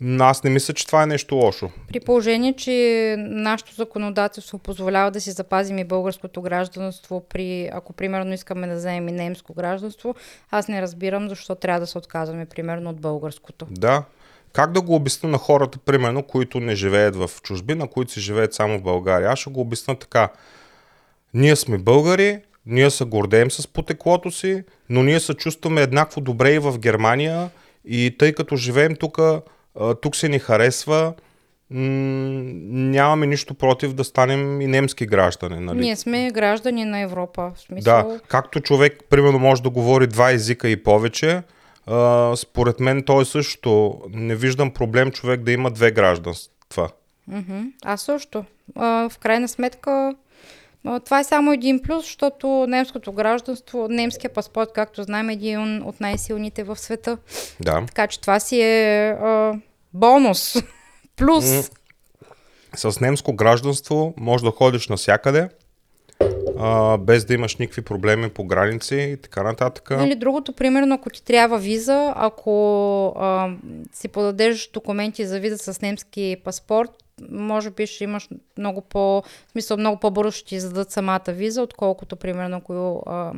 Но 0.00 0.24
аз 0.24 0.44
не 0.44 0.50
мисля, 0.50 0.74
че 0.74 0.86
това 0.86 1.02
е 1.02 1.06
нещо 1.06 1.34
лошо. 1.34 1.70
При 1.88 2.00
положение, 2.00 2.52
че 2.52 3.14
нашето 3.18 3.74
законодателство 3.74 4.58
позволява 4.58 5.10
да 5.10 5.20
си 5.20 5.30
запазим 5.30 5.78
и 5.78 5.84
българското 5.84 6.42
гражданство, 6.42 7.24
при, 7.28 7.70
ако 7.72 7.92
примерно 7.92 8.34
искаме 8.34 8.66
да 8.66 8.74
вземем 8.74 9.08
и 9.08 9.12
немско 9.12 9.54
гражданство, 9.54 10.14
аз 10.50 10.68
не 10.68 10.82
разбирам 10.82 11.28
защо 11.28 11.54
трябва 11.54 11.80
да 11.80 11.86
се 11.86 11.98
отказваме 11.98 12.46
примерно 12.46 12.90
от 12.90 13.00
българското. 13.00 13.66
Да, 13.70 14.04
как 14.52 14.72
да 14.72 14.80
го 14.80 14.94
обясня 14.94 15.28
на 15.28 15.38
хората, 15.38 15.78
примерно, 15.78 16.22
които 16.22 16.60
не 16.60 16.74
живеят 16.74 17.16
в 17.16 17.30
чужбина, 17.42 17.88
които 17.88 18.12
си 18.12 18.20
живеят 18.20 18.54
само 18.54 18.78
в 18.78 18.82
България? 18.82 19.30
Аз 19.30 19.38
ще 19.38 19.50
го 19.50 19.60
обясня 19.60 19.98
така. 19.98 20.28
Ние 21.34 21.56
сме 21.56 21.78
българи, 21.78 22.40
ние 22.66 22.90
се 22.90 23.04
гордеем 23.04 23.50
с 23.50 23.68
потеклото 23.68 24.30
си, 24.30 24.64
но 24.88 25.02
ние 25.02 25.20
се 25.20 25.34
чувстваме 25.34 25.82
еднакво 25.82 26.20
добре 26.20 26.52
и 26.52 26.58
в 26.58 26.78
Германия 26.78 27.50
и 27.84 28.16
тъй 28.18 28.32
като 28.32 28.56
живеем 28.56 28.96
тук, 28.96 29.18
тук 30.02 30.16
се 30.16 30.28
ни 30.28 30.38
харесва, 30.38 31.14
м- 31.70 31.80
нямаме 32.90 33.26
нищо 33.26 33.54
против 33.54 33.92
да 33.92 34.04
станем 34.04 34.60
и 34.60 34.66
немски 34.66 35.06
граждани. 35.06 35.60
Нали? 35.60 35.78
Ние 35.78 35.96
сме 35.96 36.30
граждани 36.30 36.84
на 36.84 37.00
Европа. 37.00 37.52
В 37.54 37.60
смисъл... 37.60 38.08
Да, 38.08 38.20
както 38.28 38.60
човек, 38.60 39.04
примерно, 39.10 39.38
може 39.38 39.62
да 39.62 39.70
говори 39.70 40.06
два 40.06 40.30
езика 40.30 40.68
и 40.68 40.82
повече, 40.82 41.42
а, 41.86 42.32
според 42.36 42.80
мен 42.80 43.02
то 43.02 43.20
е 43.20 43.24
също. 43.24 44.00
Не 44.10 44.36
виждам 44.36 44.70
проблем 44.70 45.10
човек 45.10 45.40
да 45.40 45.52
има 45.52 45.70
две 45.70 45.90
гражданства. 45.90 46.90
Аз 47.84 48.02
също. 48.02 48.44
А, 48.74 49.08
в 49.08 49.18
крайна 49.18 49.48
сметка, 49.48 50.14
това 51.04 51.20
е 51.20 51.24
само 51.24 51.52
един 51.52 51.82
плюс, 51.82 52.04
защото 52.04 52.66
немското 52.68 53.12
гражданство, 53.12 53.88
немския 53.88 54.32
паспорт, 54.32 54.70
както 54.74 55.02
знаем, 55.02 55.28
е 55.28 55.32
един 55.32 55.82
от 55.82 56.00
най-силните 56.00 56.64
в 56.64 56.76
света. 56.76 57.18
Да. 57.60 57.84
Така 57.86 58.06
че 58.06 58.20
това 58.20 58.40
си 58.40 58.60
е 58.60 59.08
а, 59.08 59.54
бонус. 59.94 60.56
Плюс. 61.16 61.70
С 62.76 63.00
немско 63.00 63.32
гражданство 63.32 64.14
може 64.16 64.44
да 64.44 64.50
ходиш 64.50 64.88
навсякъде, 64.88 65.48
а, 66.58 66.98
без 66.98 67.24
да 67.24 67.34
имаш 67.34 67.56
никакви 67.56 67.82
проблеми 67.82 68.30
по 68.30 68.44
граници 68.44 68.96
и 68.96 69.16
така 69.16 69.42
нататък. 69.42 69.90
Или 70.04 70.14
другото, 70.14 70.52
примерно, 70.52 70.94
ако 70.94 71.10
ти 71.10 71.24
трябва 71.24 71.58
виза, 71.58 72.12
ако 72.16 73.06
а, 73.16 73.50
си 73.92 74.08
подадеш 74.08 74.70
документи 74.74 75.26
за 75.26 75.40
виза 75.40 75.58
с 75.58 75.80
немски 75.80 76.36
паспорт, 76.44 76.90
може 77.30 77.70
би 77.70 77.86
ще 77.86 78.04
имаш 78.04 78.28
много 78.58 78.80
по, 78.80 79.22
в 79.48 79.52
смисъл 79.52 79.76
много 79.76 80.00
по-бързо 80.00 80.30
ще 80.30 80.44
ти 80.44 80.54
издадат 80.54 80.90
самата 80.90 81.20
виза, 81.28 81.62
отколкото, 81.62 82.16
примерно, 82.16 82.56
ако 82.56 83.02
а, 83.06 83.32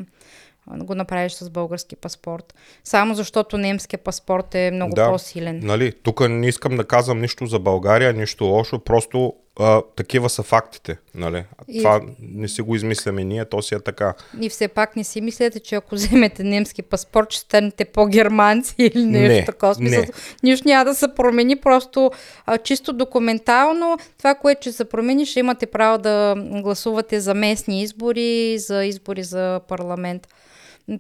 го 0.76 0.94
направиш 0.94 1.32
с 1.32 1.50
български 1.50 1.96
паспорт. 1.96 2.54
Само 2.84 3.14
защото 3.14 3.58
немския 3.58 3.98
паспорт 3.98 4.54
е 4.54 4.70
много 4.70 4.94
Да. 4.94 5.10
по-силен. 5.10 5.60
Нали, 5.62 5.92
тук 5.92 6.28
не 6.28 6.48
искам 6.48 6.76
да 6.76 6.84
казвам 6.84 7.20
нищо 7.20 7.46
за 7.46 7.58
България, 7.58 8.12
нищо 8.12 8.44
лошо, 8.44 8.78
просто 8.78 9.34
а, 9.58 9.82
такива 9.96 10.28
са 10.28 10.42
фактите. 10.42 10.96
Нали. 11.14 11.44
И- 11.68 11.78
Това 11.78 12.00
не 12.22 12.48
си 12.48 12.62
го 12.62 12.74
измисляме 12.74 13.24
ние, 13.24 13.44
то 13.44 13.62
си 13.62 13.74
е 13.74 13.80
така. 13.80 14.14
И 14.40 14.48
все 14.48 14.68
пак 14.68 14.96
не 14.96 15.04
си 15.04 15.20
мислете, 15.20 15.60
че 15.60 15.74
ако 15.74 15.94
вземете 15.94 16.44
немски 16.44 16.82
паспорт, 16.82 17.32
ще 17.32 17.40
станете 17.40 17.84
по-германци 17.84 18.74
или 18.78 19.04
нещо 19.04 19.34
Не, 19.34 19.44
такова. 19.44 19.74
Смисъл, 19.74 20.00
не. 20.00 20.08
Нищо 20.42 20.68
няма 20.68 20.84
да 20.84 20.94
се 20.94 21.14
промени, 21.14 21.56
просто 21.56 22.10
а, 22.46 22.58
чисто 22.58 22.92
документално. 22.92 23.96
Това, 24.18 24.34
което 24.34 24.60
ще 24.60 24.72
се 24.72 24.84
промени, 24.84 25.26
ще 25.26 25.40
имате 25.40 25.66
право 25.66 25.98
да 25.98 26.34
гласувате 26.38 27.20
за 27.20 27.34
местни 27.34 27.82
избори, 27.82 28.58
за 28.58 28.84
избори 28.84 29.22
за 29.22 29.60
парламент. 29.68 30.28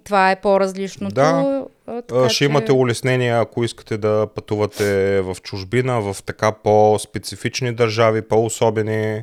Това 0.04 0.30
е 0.30 0.40
по-различното. 0.40 1.14
Да. 1.14 1.66
А, 1.86 2.02
А, 2.12 2.28
Ще 2.28 2.44
имате 2.44 2.72
улеснения, 2.72 3.40
ако 3.40 3.64
искате 3.64 3.98
да 3.98 4.26
пътувате 4.34 5.20
в 5.20 5.36
чужбина, 5.42 6.00
в 6.00 6.16
така 6.22 6.52
по-специфични 6.52 7.72
държави, 7.74 8.22
по-особени, 8.22 9.22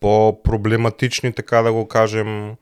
по-проблематични, 0.00 1.32
така 1.32 1.62
да 1.62 1.72
го 1.72 1.88
кажем. 1.88 2.54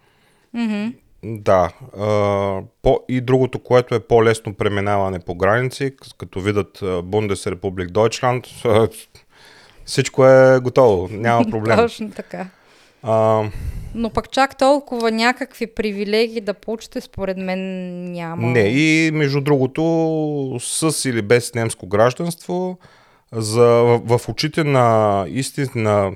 Да. 1.24 1.72
А, 1.98 2.60
по, 2.82 3.00
и 3.08 3.20
другото, 3.20 3.58
което 3.58 3.94
е 3.94 4.00
по-лесно 4.00 4.54
преминаване 4.54 5.18
по 5.18 5.34
граници, 5.34 5.96
като 6.18 6.40
видят 6.40 6.82
Бундесрепублик 7.04 7.90
Дойчланд, 7.90 8.46
всичко 9.84 10.26
е 10.26 10.60
готово, 10.60 11.08
няма 11.12 11.44
проблем. 11.50 11.76
Точно 11.76 12.10
така. 12.10 12.46
А, 13.02 13.44
Но 13.94 14.10
пък 14.10 14.30
чак 14.30 14.58
толкова 14.58 15.10
някакви 15.10 15.66
привилегии 15.66 16.40
да 16.40 16.54
получите, 16.54 17.00
според 17.00 17.36
мен 17.36 17.60
няма. 18.12 18.46
Не, 18.46 18.60
и 18.60 19.10
между 19.10 19.40
другото, 19.40 20.56
с 20.60 21.08
или 21.08 21.22
без 21.22 21.54
немско 21.54 21.86
гражданство, 21.86 22.78
за, 23.32 23.66
в, 23.66 24.18
в 24.18 24.28
очите 24.28 24.64
на 24.64 25.24
истин, 25.28 25.68
на, 25.74 26.12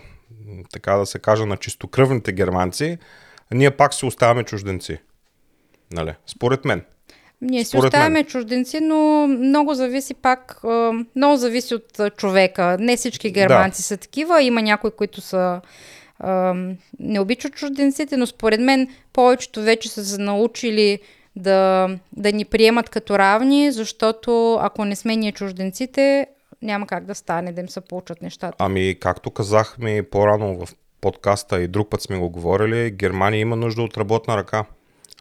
така 0.73 0.97
да 0.97 1.07
се 1.07 1.19
каже, 1.19 1.47
на 1.47 1.57
чистокръвните 1.57 2.33
германци, 2.33 2.99
ние 3.55 3.71
пак 3.71 3.95
си 3.95 4.07
оставаме 4.07 4.45
чужденци. 4.45 4.99
Нали? 5.93 6.15
Според 6.27 6.65
мен. 6.65 6.83
Ние 7.41 7.65
си 7.65 7.77
оставяме 7.77 8.25
чужденци, 8.25 8.81
но 8.81 9.27
много 9.27 9.75
зависи 9.75 10.15
пак, 10.15 10.61
много 11.17 11.37
зависи 11.37 11.75
от 11.75 12.17
човека. 12.17 12.77
Не 12.81 12.97
всички 12.97 13.31
германци 13.31 13.83
са 13.83 13.97
такива, 13.97 14.43
има 14.43 14.63
някои, 14.63 14.91
които 14.91 15.21
са 15.21 15.61
не 16.99 17.21
обичат 17.21 17.55
чужденците, 17.55 18.17
но 18.17 18.27
според 18.27 18.61
мен 18.61 18.89
повечето 19.13 19.63
вече 19.63 19.89
са 19.89 20.05
се 20.05 20.19
научили 20.19 20.99
да, 21.37 21.89
да 22.13 22.33
ни 22.33 22.45
приемат 22.45 22.89
като 22.89 23.19
равни, 23.19 23.73
защото 23.73 24.55
ако 24.55 24.85
не 24.85 24.97
сме 24.97 25.17
ние 25.17 25.33
чужденците, 25.33 26.27
няма 26.63 26.87
как 26.87 27.05
да 27.05 27.15
стане 27.15 27.53
да 27.53 27.61
им 27.61 27.69
се 27.69 27.81
получат 27.81 28.23
нещата. 28.23 28.57
Ами, 28.59 28.97
както 29.01 29.31
казахме 29.31 30.03
по-рано 30.03 30.67
в 30.67 30.75
подкаста 31.01 31.63
и 31.63 31.69
друг 31.69 31.91
път 31.91 32.03
сме 32.03 32.19
го 32.19 32.31
говорили, 32.31 32.91
Германия 32.91 33.41
има 33.41 33.57
нужда 33.57 33.83
от 33.83 33.97
работна 33.97 34.37
ръка. 34.37 34.65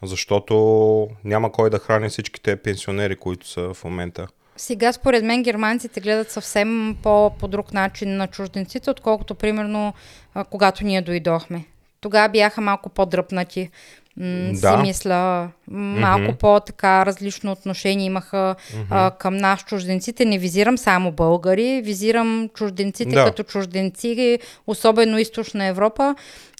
Защото 0.04 1.08
няма 1.24 1.52
кой 1.52 1.70
да 1.70 1.80
храни 1.80 2.10
всичките 2.10 2.56
пенсионери, 2.56 3.16
които 3.16 3.48
са 3.48 3.74
в 3.74 3.84
момента. 3.84 4.28
Сега 4.58 4.94
според 4.94 5.24
мен 5.24 5.44
германците 5.44 6.00
гледат 6.00 6.32
съвсем 6.32 6.98
по, 7.04 7.32
по 7.40 7.48
друг 7.48 7.74
начин 7.74 8.18
на 8.18 8.28
чужденците, 8.28 8.90
отколкото 8.90 9.36
примерно 9.36 9.94
когато 10.50 10.86
ние 10.86 11.02
дойдохме. 11.02 11.66
Тогава 12.02 12.30
бяха 12.30 12.62
малко 12.62 12.90
по-дръпнати. 12.90 13.70
М- 14.18 14.52
Да. 14.54 14.72
Си 14.78 14.82
мисля, 14.82 15.50
малко 15.68 16.36
по-така 16.38 17.06
различно 17.06 17.52
отношение 17.52 18.06
имаха 18.06 18.56
а, 18.90 19.12
към 19.12 19.38
нас 19.38 19.64
чужденците. 19.64 20.26
Не 20.26 20.38
визирам 20.38 20.78
само 20.78 21.12
българи, 21.12 21.82
визирам 21.82 22.50
чужденците 22.54 23.16
Да. 23.16 23.26
като 23.26 23.44
чужденци, 23.44 24.40
особено 24.68 25.18
източна 25.18 25.66
Европа. 25.66 26.16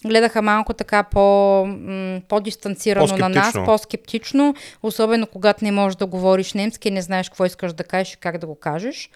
Гледаха 0.06 0.42
малко 0.42 0.72
така 0.72 1.02
по, 1.02 1.20
м- 1.66 2.20
по-дистанцирано 2.28 3.16
на 3.16 3.28
нас, 3.28 3.52
по-скептично, 3.64 4.54
особено 4.82 5.26
когато 5.26 5.64
не 5.64 5.72
можеш 5.72 5.96
да 5.96 6.06
говориш 6.06 6.52
немски, 6.52 6.90
не 6.90 7.02
знаеш 7.02 7.28
какво 7.28 7.44
искаш 7.44 7.72
да 7.72 7.84
кажеш 7.84 8.14
и 8.14 8.16
как 8.16 8.38
да 8.38 8.46
го 8.46 8.54
кажеш. 8.54 9.10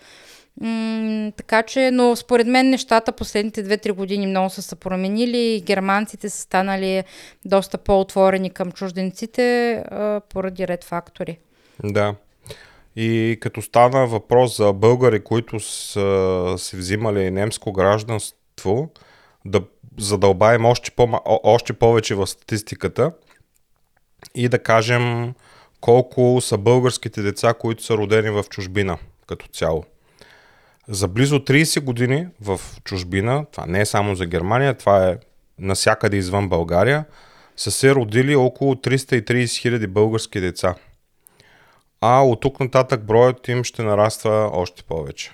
Така 1.36 1.62
че, 1.62 1.90
но 1.90 2.16
според 2.16 2.46
мен 2.46 2.70
нещата 2.70 3.12
последните 3.12 3.64
2-3 3.64 3.92
години 3.92 4.26
много 4.26 4.50
са 4.50 4.62
се 4.62 4.76
променили 4.76 5.38
и 5.38 5.60
германците 5.60 6.30
са 6.30 6.40
станали 6.40 7.04
доста 7.44 7.78
по-отворени 7.78 8.50
към 8.50 8.72
чужденците 8.72 9.72
а, 9.72 10.20
поради 10.28 10.68
ред 10.68 10.84
фактори. 10.84 11.38
Да. 11.84 12.14
И 12.96 13.38
като 13.40 13.62
стана 13.62 14.06
въпрос 14.06 14.56
за 14.56 14.72
българи, 14.72 15.24
които 15.24 15.60
са 15.60 16.54
си 16.58 16.76
взимали 16.76 17.30
немско 17.30 17.72
гражданство, 17.72 18.90
да 19.44 19.62
задълбаем 19.98 20.64
още, 20.64 20.90
по, 20.90 21.20
още 21.26 21.72
повече 21.72 22.14
в 22.14 22.26
статистиката 22.26 23.12
и 24.34 24.48
да 24.48 24.58
кажем 24.58 25.34
колко 25.80 26.40
са 26.40 26.58
българските 26.58 27.22
деца, 27.22 27.54
които 27.54 27.84
са 27.84 27.96
родени 27.96 28.30
в 28.30 28.44
чужбина 28.50 28.98
като 29.26 29.48
цяло. 29.48 29.84
За 30.88 31.08
близо 31.08 31.38
30 31.38 31.80
години 31.80 32.26
в 32.40 32.60
чужбина, 32.84 33.46
това 33.52 33.66
не 33.66 33.80
е 33.80 33.86
само 33.86 34.14
за 34.14 34.26
Германия, 34.26 34.74
това 34.74 35.08
е 35.08 35.18
насякъде 35.58 36.16
извън 36.16 36.48
България, 36.48 37.04
са 37.56 37.70
се 37.70 37.94
родили 37.94 38.36
около 38.36 38.74
330 38.74 39.60
хиляди 39.60 39.86
български 39.86 40.40
деца. 40.40 40.74
А 42.00 42.22
от 42.22 42.40
тук 42.40 42.60
нататък 42.60 43.04
броят 43.04 43.48
им 43.48 43.64
ще 43.64 43.82
нараства 43.82 44.50
още 44.52 44.82
повече. 44.82 45.32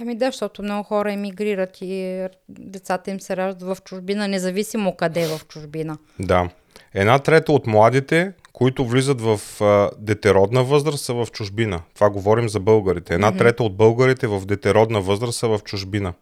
Ами 0.00 0.16
да, 0.16 0.26
защото 0.26 0.62
много 0.62 0.82
хора 0.82 1.12
емигрират 1.12 1.78
и 1.80 2.26
децата 2.48 3.10
им 3.10 3.20
се 3.20 3.36
раждат 3.36 3.62
в 3.62 3.82
чужбина, 3.84 4.28
независимо 4.28 4.96
къде 4.96 5.26
в 5.26 5.40
чужбина. 5.48 5.98
Да. 6.18 6.48
Една 6.94 7.18
трета 7.18 7.52
от 7.52 7.66
младите, 7.66 8.32
които 8.54 8.84
влизат 8.84 9.20
в 9.20 9.40
а, 9.60 9.90
детеродна 9.98 10.64
възраст, 10.64 11.04
са 11.04 11.14
в 11.14 11.26
чужбина. 11.32 11.80
Това 11.94 12.10
говорим 12.10 12.48
за 12.48 12.60
българите. 12.60 13.14
Една 13.14 13.32
mm-hmm. 13.32 13.38
трета 13.38 13.62
от 13.62 13.76
българите 13.76 14.26
в 14.26 14.46
детеродна 14.46 15.00
възраст 15.00 15.38
са 15.38 15.48
в 15.48 15.60
чужбина. 15.64 16.12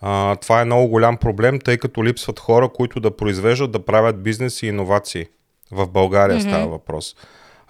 А, 0.00 0.36
това 0.36 0.60
е 0.60 0.64
много 0.64 0.88
голям 0.88 1.16
проблем, 1.16 1.60
тъй 1.60 1.78
като 1.78 2.04
липсват 2.04 2.38
хора, 2.38 2.68
които 2.68 3.00
да 3.00 3.16
произвеждат, 3.16 3.70
да 3.70 3.84
правят 3.84 4.22
бизнес 4.22 4.62
и 4.62 4.66
иновации. 4.66 5.26
В 5.70 5.88
България 5.88 6.38
mm-hmm. 6.38 6.48
става 6.48 6.66
въпрос. 6.66 7.16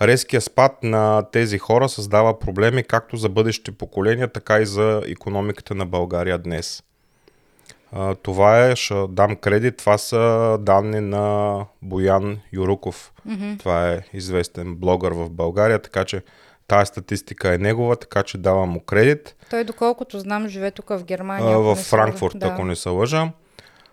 Резкият 0.02 0.44
спад 0.44 0.72
на 0.82 1.22
тези 1.32 1.58
хора 1.58 1.88
създава 1.88 2.38
проблеми 2.38 2.82
както 2.82 3.16
за 3.16 3.28
бъдещите 3.28 3.72
поколения, 3.72 4.28
така 4.32 4.58
и 4.58 4.66
за 4.66 5.02
економиката 5.06 5.74
на 5.74 5.86
България 5.86 6.38
днес. 6.38 6.82
А, 7.92 8.14
това 8.14 8.66
е, 8.66 8.76
ще 8.76 9.06
дам 9.08 9.36
кредит, 9.36 9.76
това 9.76 9.98
са 9.98 10.56
данни 10.60 11.00
на 11.00 11.64
Боян 11.82 12.38
Юруков. 12.52 13.12
Mm-hmm. 13.28 13.58
Това 13.58 13.90
е 13.92 14.00
известен 14.12 14.76
блогър 14.76 15.12
в 15.12 15.30
България, 15.30 15.78
така 15.78 16.04
че 16.04 16.22
Тая 16.68 16.86
статистика 16.86 17.54
е 17.54 17.58
негова, 17.58 17.96
така 17.96 18.22
че 18.22 18.38
давам 18.38 18.68
му 18.68 18.80
кредит. 18.80 19.36
Той, 19.50 19.64
доколкото 19.64 20.18
знам, 20.18 20.48
живее 20.48 20.70
тук 20.70 20.88
в 20.88 21.04
Германия. 21.04 21.56
А, 21.56 21.58
в 21.58 21.74
Франкфурт, 21.74 22.34
лъжа. 22.34 22.46
ако 22.46 22.64
не 22.64 22.76
се 22.76 22.88
лъжа. 22.88 23.30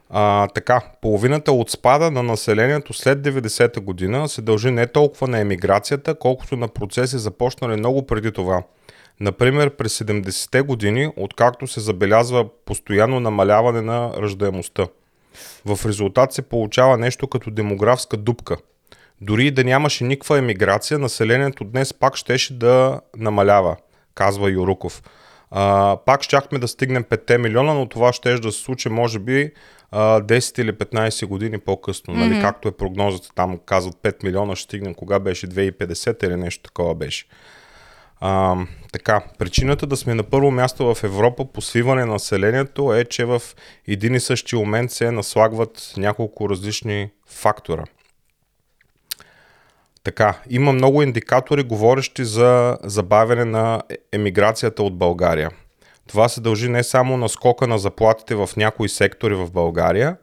А, 0.10 0.48
така, 0.48 0.82
половината 1.02 1.52
от 1.52 1.70
спада 1.70 2.12
на 2.12 2.24
населението 2.24 2.94
след 2.94 3.20
90-та 3.20 3.82
година 3.82 4.30
се 4.30 4.42
дължи 4.42 4.72
не 4.72 4.88
толкова 4.88 5.28
на 5.28 5.40
емиграцията, 5.40 6.16
колкото 6.16 6.58
на 6.58 6.68
процеси 6.68 7.18
започнали 7.18 7.76
много 7.76 8.06
преди 8.06 8.32
това. 8.32 8.64
Например, 9.20 9.70
през 9.70 10.00
70-те 10.00 10.62
години, 10.62 11.12
откакто 11.18 11.68
се 11.68 11.80
забелязва 11.80 12.46
постоянно 12.66 13.20
намаляване 13.20 13.82
на 13.82 14.12
ръждаемостта. 14.18 14.88
В 15.66 15.80
резултат 15.86 16.34
се 16.34 16.42
получава 16.42 16.98
нещо 16.98 17.28
като 17.28 17.52
демографска 17.52 18.18
дупка. 18.18 18.58
Дори 19.22 19.48
и 19.48 19.52
да 19.52 19.64
нямаше 19.64 20.04
никаква 20.04 20.38
емиграция, 20.38 21.00
населението 21.00 21.64
днес 21.64 21.94
пак 21.94 22.16
щеше 22.16 22.54
да 22.54 23.02
намалява, 23.18 23.76
казва 24.16 24.52
Юруков. 24.52 25.04
А, 25.52 25.98
пак 26.06 26.24
щяхме 26.24 26.60
да 26.60 26.68
стигнем 26.68 27.04
5 27.04 27.38
милиона, 27.38 27.74
но 27.74 27.90
това 27.90 28.14
ще 28.14 28.34
да 28.34 28.52
се 28.52 28.62
случи 28.62 28.90
може 28.90 29.20
би 29.20 29.52
а, 29.92 30.22
10 30.22 30.62
или 30.62 30.74
15 30.74 31.26
години 31.26 31.60
по-късно. 31.60 32.14
Mm-hmm. 32.14 32.18
Нали, 32.18 32.42
както 32.42 32.68
е 32.68 32.72
прогнозата, 32.72 33.30
там 33.36 33.60
казват 33.66 33.96
5 33.96 34.24
милиона 34.24 34.56
ще 34.56 34.64
стигнем, 34.64 34.94
кога 34.94 35.20
беше 35.20 35.48
2050 35.48 36.26
или 36.26 36.36
нещо 36.36 36.64
такова 36.64 36.96
беше. 36.96 37.26
А, 38.20 38.56
така, 38.92 39.22
причината 39.38 39.88
да 39.88 39.98
сме 39.98 40.14
на 40.14 40.24
първо 40.24 40.52
място 40.52 40.96
в 40.96 41.04
Европа 41.04 41.46
по 41.46 41.62
свиване 41.62 42.06
на 42.06 42.14
населението 42.14 42.94
е, 42.94 43.06
че 43.06 43.26
в 43.26 43.42
един 43.88 44.16
и 44.16 44.20
същи 44.20 44.56
момент 44.56 44.92
се 44.92 45.12
наслагват 45.12 45.94
няколко 45.98 46.50
различни 46.50 47.10
фактора. 47.28 47.84
Така, 50.04 50.40
има 50.50 50.74
много 50.74 51.04
индикатори, 51.04 51.64
говорещи 51.64 52.26
за 52.26 52.78
забавяне 52.84 53.46
на 53.46 53.82
емиграцията 54.12 54.84
от 54.84 54.98
България. 54.98 55.52
Това 56.08 56.30
се 56.30 56.42
дължи 56.42 56.70
не 56.70 56.84
само 56.84 57.18
на 57.18 57.30
скока 57.30 57.68
на 57.68 57.78
заплатите 57.78 58.36
в 58.36 58.50
някои 58.58 58.90
сектори 58.90 59.36
в 59.36 59.52
България, 59.52 60.18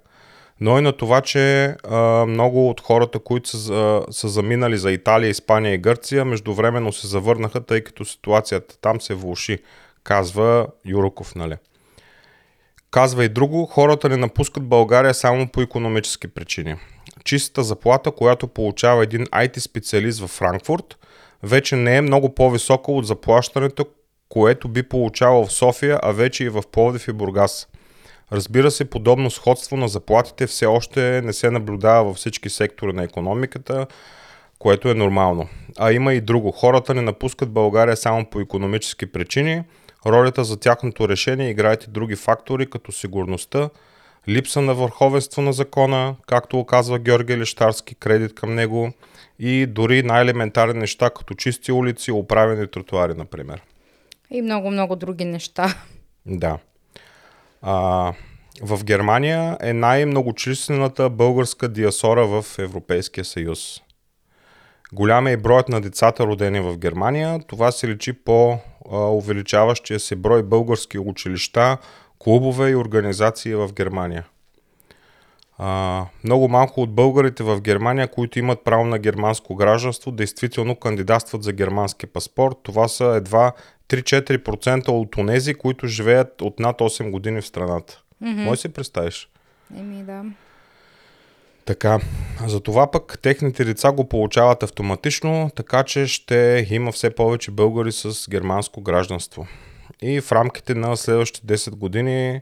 но 0.62 0.78
и 0.78 0.82
на 0.82 0.92
това, 0.92 1.20
че 1.20 1.64
а, 1.84 2.26
много 2.26 2.70
от 2.70 2.80
хората, 2.80 3.18
които 3.18 3.48
са, 3.48 4.02
са 4.10 4.28
заминали 4.28 4.78
за 4.78 4.92
Италия, 4.92 5.30
Испания 5.30 5.74
и 5.74 5.78
Гърция, 5.78 6.24
междувременно 6.24 6.92
се 6.92 7.06
завърнаха, 7.06 7.60
тъй 7.60 7.80
като 7.80 8.04
ситуацията 8.04 8.78
там 8.80 9.00
се 9.00 9.14
влуши, 9.14 9.58
казва 10.04 10.66
Юроков, 10.84 11.34
нали? 11.34 11.56
Казва 12.90 13.24
и 13.24 13.28
друго, 13.28 13.66
хората 13.66 14.08
не 14.08 14.16
напускат 14.16 14.62
България 14.62 15.14
само 15.14 15.48
по 15.48 15.60
економически 15.60 16.28
причини. 16.28 16.76
Чистата 17.24 17.62
заплата, 17.62 18.10
която 18.10 18.48
получава 18.48 19.02
един 19.02 19.26
IT 19.26 19.58
специалист 19.58 20.20
в 20.20 20.28
Франкфурт, 20.28 20.98
вече 21.42 21.76
не 21.76 21.96
е 21.96 22.00
много 22.00 22.34
по-висока 22.34 22.92
от 22.92 23.06
заплащането, 23.06 23.86
което 24.28 24.68
би 24.68 24.82
получавал 24.82 25.46
в 25.46 25.52
София, 25.52 25.98
а 26.02 26.12
вече 26.12 26.44
и 26.44 26.48
в 26.48 26.62
Пловдив 26.72 27.08
и 27.08 27.12
Бургас. 27.12 27.68
Разбира 28.32 28.70
се, 28.70 28.90
подобно 28.90 29.30
сходство 29.30 29.76
на 29.76 29.88
заплатите 29.88 30.46
все 30.46 30.66
още 30.66 31.22
не 31.22 31.32
се 31.32 31.50
наблюдава 31.50 32.04
във 32.04 32.16
всички 32.16 32.50
сектори 32.50 32.92
на 32.92 33.04
економиката, 33.04 33.86
което 34.58 34.88
е 34.88 34.94
нормално. 34.94 35.48
А 35.78 35.92
има 35.92 36.14
и 36.14 36.20
друго. 36.20 36.52
Хората 36.52 36.94
не 36.94 37.02
напускат 37.02 37.50
България 37.50 37.96
само 37.96 38.24
по 38.24 38.40
економически 38.40 39.06
причини. 39.06 39.62
Ролята 40.06 40.44
за 40.44 40.60
тяхното 40.60 41.08
решение 41.08 41.50
играят 41.50 41.84
и 41.84 41.90
други 41.90 42.16
фактори, 42.16 42.70
като 42.70 42.92
сигурността, 42.92 43.70
липса 44.28 44.60
на 44.60 44.74
върховенство 44.74 45.42
на 45.42 45.52
закона, 45.52 46.16
както 46.26 46.58
оказва 46.58 46.98
Георги 46.98 47.38
Лещарски, 47.38 47.94
кредит 47.94 48.34
към 48.34 48.54
него 48.54 48.92
и 49.38 49.66
дори 49.66 50.02
най-елементарни 50.02 50.80
неща, 50.80 51.10
като 51.10 51.34
чисти 51.34 51.72
улици, 51.72 52.12
оправени 52.12 52.66
тротуари, 52.66 53.14
например. 53.14 53.62
И 54.30 54.42
много-много 54.42 54.96
други 54.96 55.24
неща. 55.24 55.74
Да. 56.26 56.58
А, 57.62 58.12
в 58.62 58.84
Германия 58.84 59.56
е 59.60 59.72
най-многочислената 59.72 61.10
българска 61.10 61.68
диасора 61.68 62.26
в 62.26 62.58
Европейския 62.58 63.24
съюз. 63.24 63.82
Голям 64.92 65.26
е 65.26 65.32
и 65.32 65.36
броят 65.36 65.68
на 65.68 65.80
децата 65.80 66.26
родени 66.26 66.60
в 66.60 66.78
Германия. 66.78 67.40
Това 67.46 67.72
се 67.72 67.88
личи 67.88 68.12
по 68.12 68.58
а, 68.92 68.96
увеличаващия 68.96 70.00
се 70.00 70.16
брой 70.16 70.42
български 70.42 70.98
училища, 70.98 71.78
клубове 72.18 72.70
и 72.70 72.76
организации 72.76 73.54
в 73.54 73.72
Германия. 73.72 74.26
А, 75.58 76.06
много 76.24 76.48
малко 76.48 76.80
от 76.80 76.94
българите 76.94 77.42
в 77.42 77.60
Германия, 77.60 78.08
които 78.08 78.38
имат 78.38 78.64
право 78.64 78.84
на 78.84 78.98
германско 78.98 79.54
гражданство, 79.54 80.10
действително 80.10 80.76
кандидатстват 80.76 81.42
за 81.42 81.52
германски 81.52 82.06
паспорт. 82.06 82.56
Това 82.62 82.88
са 82.88 83.04
едва 83.04 83.52
3-4% 83.92 84.88
от 84.88 85.16
онези, 85.16 85.54
които 85.54 85.86
живеят 85.86 86.42
от 86.42 86.60
над 86.60 86.78
8 86.78 87.10
години 87.10 87.40
в 87.40 87.46
страната. 87.46 88.02
Mm-hmm. 88.22 88.44
Може 88.44 88.60
си 88.60 88.68
представиш? 88.68 89.28
Еми 89.78 90.02
да. 90.02 90.24
Така, 91.64 92.00
за 92.46 92.60
това 92.60 92.90
пък 92.90 93.18
техните 93.22 93.64
деца 93.64 93.92
го 93.92 94.08
получават 94.08 94.62
автоматично, 94.62 95.50
така 95.56 95.82
че 95.82 96.06
ще 96.06 96.66
има 96.70 96.92
все 96.92 97.10
повече 97.10 97.50
българи 97.50 97.92
с 97.92 98.30
германско 98.30 98.80
гражданство. 98.80 99.46
И 100.02 100.20
в 100.20 100.32
рамките 100.32 100.74
на 100.74 100.96
следващите 100.96 101.58
10 101.58 101.70
години 101.70 102.40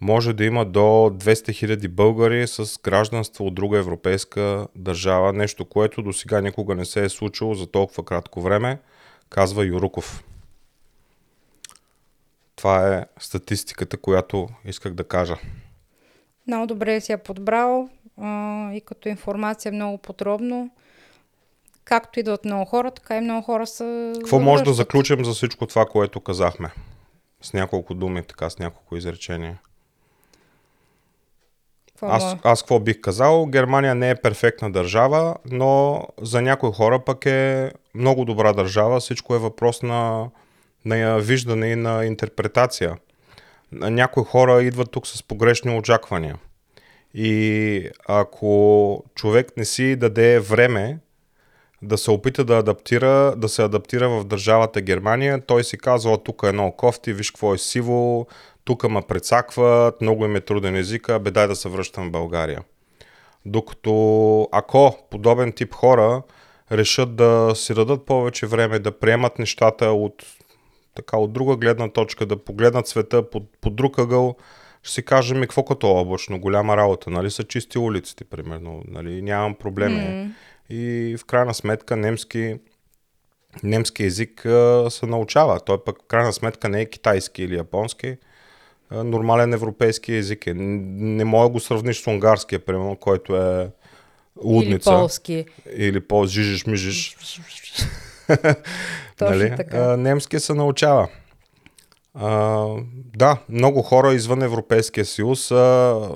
може 0.00 0.32
да 0.32 0.44
има 0.44 0.64
до 0.64 0.80
200 0.80 1.16
000 1.18 1.88
българи 1.88 2.46
с 2.46 2.78
гражданство 2.82 3.46
от 3.46 3.54
друга 3.54 3.78
европейска 3.78 4.66
държава, 4.76 5.32
нещо, 5.32 5.64
което 5.64 6.02
до 6.02 6.12
сега 6.12 6.40
никога 6.40 6.74
не 6.74 6.84
се 6.84 7.04
е 7.04 7.08
случило 7.08 7.54
за 7.54 7.66
толкова 7.66 8.04
кратко 8.04 8.40
време, 8.40 8.78
казва 9.30 9.64
Юруков. 9.64 10.24
Това 12.56 12.94
е 12.94 13.04
статистиката, 13.18 13.96
която 13.96 14.48
исках 14.64 14.94
да 14.94 15.04
кажа. 15.04 15.36
Много 16.46 16.66
добре 16.66 17.00
си 17.00 17.12
я 17.12 17.18
подбрал 17.18 17.88
а, 18.20 18.72
и 18.72 18.80
като 18.80 19.08
информация 19.08 19.72
много 19.72 19.98
подробно. 19.98 20.70
Както 21.84 22.20
идват 22.20 22.44
много 22.44 22.64
хора, 22.64 22.90
така 22.90 23.16
и 23.16 23.20
много 23.20 23.42
хора 23.42 23.66
са. 23.66 24.12
Какво 24.16 24.40
може 24.40 24.64
да 24.64 24.72
заключим 24.72 25.24
за 25.24 25.32
всичко 25.32 25.66
това, 25.66 25.86
което 25.86 26.20
казахме? 26.20 26.70
С 27.42 27.52
няколко 27.52 27.94
думи, 27.94 28.22
така, 28.22 28.50
с 28.50 28.58
няколко 28.58 28.96
изречения. 28.96 29.58
Какво 31.88 32.06
Аз, 32.06 32.24
може? 32.24 32.36
аз 32.44 32.62
какво 32.62 32.80
бих 32.80 33.00
казал? 33.00 33.46
Германия 33.46 33.94
не 33.94 34.10
е 34.10 34.14
перфектна 34.14 34.72
държава, 34.72 35.36
но 35.50 36.02
за 36.22 36.42
някои 36.42 36.72
хора 36.72 37.04
пък 37.04 37.26
е 37.26 37.72
много 37.94 38.24
добра 38.24 38.52
държава. 38.52 39.00
Всичко 39.00 39.34
е 39.34 39.38
въпрос 39.38 39.82
на, 39.82 40.28
на 40.86 41.18
виждане 41.18 41.66
и 41.66 41.76
на 41.76 42.04
интерпретация. 42.04 42.96
Някои 43.72 44.24
хора 44.24 44.62
идват 44.62 44.90
тук 44.90 45.06
с 45.06 45.22
погрешни 45.22 45.78
очаквания. 45.78 46.36
И 47.14 47.90
ако 48.08 49.04
човек 49.14 49.56
не 49.56 49.64
си 49.64 49.96
даде 49.96 50.40
време 50.40 50.98
да 51.82 51.98
се 51.98 52.10
опита 52.10 52.44
да 52.44 52.58
адаптира, 52.58 53.34
да 53.36 53.48
се 53.48 53.62
адаптира 53.62 54.08
в 54.08 54.24
държавата 54.24 54.80
Германия, 54.80 55.40
той 55.46 55.64
си 55.64 55.78
казва, 55.78 56.12
«О, 56.12 56.16
тук 56.16 56.42
е 56.44 56.52
много 56.52 56.76
кофти, 56.76 57.12
виж 57.12 57.30
какво 57.30 57.54
е 57.54 57.58
сиво, 57.58 58.26
тук 58.64 58.88
ме 58.88 59.02
прецакват, 59.08 60.00
много 60.00 60.24
им 60.24 60.36
е 60.36 60.40
труден 60.40 60.76
езика, 60.76 61.18
бе 61.18 61.30
дай 61.30 61.48
да 61.48 61.56
се 61.56 61.68
връщам 61.68 62.08
в 62.08 62.10
България. 62.10 62.62
Докато 63.44 64.48
ако 64.52 64.98
подобен 65.10 65.52
тип 65.52 65.74
хора 65.74 66.22
решат 66.72 67.16
да 67.16 67.52
си 67.54 67.74
дадат 67.74 68.06
повече 68.06 68.46
време, 68.46 68.78
да 68.78 68.98
приемат 68.98 69.38
нещата 69.38 69.86
от, 69.86 70.24
така, 70.96 71.16
от 71.16 71.32
друга 71.32 71.56
гледна 71.56 71.88
точка, 71.88 72.26
да 72.26 72.44
погледнат 72.44 72.88
света 72.88 73.30
под, 73.30 73.42
под 73.60 73.76
друг 73.76 73.98
ъгъл, 73.98 74.36
ще 74.82 74.94
си 74.94 75.02
кажем 75.02 75.38
и 75.38 75.40
какво 75.40 75.64
като 75.64 75.88
облачно, 75.88 76.40
голяма 76.40 76.76
работа, 76.76 77.10
нали 77.10 77.30
са 77.30 77.44
чисти 77.44 77.78
улиците, 77.78 78.24
примерно, 78.24 78.82
нали, 78.88 79.22
нямам 79.22 79.54
проблеми. 79.54 80.00
Mm. 80.00 80.30
И 80.70 81.16
в 81.16 81.24
крайна 81.24 81.54
сметка 81.54 81.96
немски, 81.96 82.56
немски 83.62 84.04
език 84.04 84.46
а, 84.46 84.86
се 84.90 85.06
научава. 85.06 85.60
Той 85.60 85.84
пък 85.84 86.02
в 86.02 86.06
крайна 86.06 86.32
сметка 86.32 86.68
не 86.68 86.80
е 86.80 86.90
китайски 86.90 87.42
или 87.42 87.56
японски, 87.56 88.16
а, 88.90 89.04
нормален 89.04 89.52
европейски 89.52 90.12
език 90.12 90.46
е. 90.46 90.54
Не 90.54 91.24
мога 91.24 91.48
да 91.48 91.52
го 91.52 91.60
сравниш 91.60 92.02
с 92.02 92.06
унгарския, 92.06 92.58
примерно, 92.58 92.96
който 92.96 93.36
е 93.36 93.70
лудница. 94.44 94.90
Или 94.90 94.96
полски. 94.98 95.44
Или 95.76 96.00
по 96.00 96.26
жижиш 96.26 96.66
мижиш. 96.66 97.16
Точно 99.16 99.36
нали? 99.36 99.56
така. 99.56 99.78
А, 99.78 99.96
немски 99.96 100.40
се 100.40 100.54
научава. 100.54 101.08
А, 102.14 102.66
да, 103.16 103.38
много 103.48 103.82
хора 103.82 104.14
извън 104.14 104.42
Европейския 104.42 105.04
съюз 105.04 105.44
са 105.44 106.08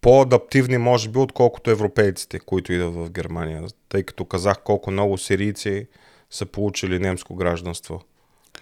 по-адаптивни, 0.00 0.78
може 0.78 1.08
би, 1.08 1.18
отколкото 1.18 1.70
европейците, 1.70 2.38
които 2.38 2.72
идват 2.72 2.94
в 2.94 3.10
Германия. 3.10 3.64
Тъй 3.88 4.02
като 4.02 4.24
казах 4.24 4.56
колко 4.64 4.90
много 4.90 5.18
сирийци 5.18 5.86
са 6.30 6.46
получили 6.46 6.98
немско 6.98 7.34
гражданство. 7.34 8.00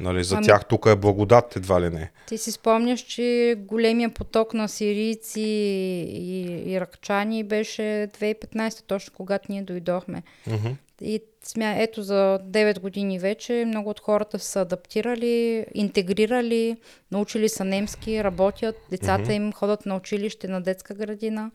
Нали, 0.00 0.24
за 0.24 0.36
Ами- 0.36 0.46
тях 0.46 0.64
тук 0.68 0.86
е 0.86 0.96
благодат, 0.96 1.56
едва 1.56 1.80
ли 1.80 1.90
не. 1.90 2.10
Ти 2.26 2.38
си 2.38 2.52
спомняш, 2.52 3.00
че 3.00 3.56
големия 3.58 4.10
поток 4.10 4.54
на 4.54 4.68
сирийци 4.68 5.40
и 5.40 6.42
иракчани 6.72 7.44
беше 7.44 7.82
2015, 7.82 8.82
точно 8.86 9.12
когато 9.16 9.52
ние 9.52 9.62
дойдохме. 9.62 10.22
Мгм. 10.46 10.68
И 11.00 11.22
смя, 11.50 11.74
ето 11.78 12.02
за 12.02 12.40
9 12.44 12.80
години 12.80 13.18
вече 13.18 13.64
много 13.66 13.90
от 13.90 14.00
хората 14.00 14.38
са 14.38 14.60
адаптирали, 14.60 15.66
интегрирали, 15.74 16.76
научили 17.10 17.48
са 17.48 17.64
немски, 17.64 18.24
работят, 18.24 18.76
децата 18.90 19.32
им 19.32 19.52
ходят 19.52 19.86
на 19.86 19.96
училище, 19.96 20.48
на 20.48 20.60
детска 20.60 20.94
градина. 20.94 21.50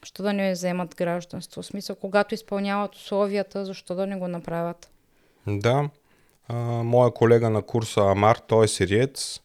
Защо 0.00 0.22
да 0.22 0.32
не 0.32 0.52
вземат 0.52 0.96
гражданство? 0.96 1.62
В 1.62 1.66
смисъл, 1.66 1.96
когато 1.96 2.34
изпълняват 2.34 2.94
условията, 2.94 3.64
защо 3.64 3.94
да 3.94 4.06
не 4.06 4.16
го 4.16 4.28
направят? 4.28 4.90
Да. 5.46 5.90
А, 6.48 6.54
моя 6.82 7.10
колега 7.10 7.50
на 7.50 7.62
курса 7.62 8.00
Амар, 8.00 8.36
той 8.36 8.64
е 8.64 8.68
сириец 8.68 9.40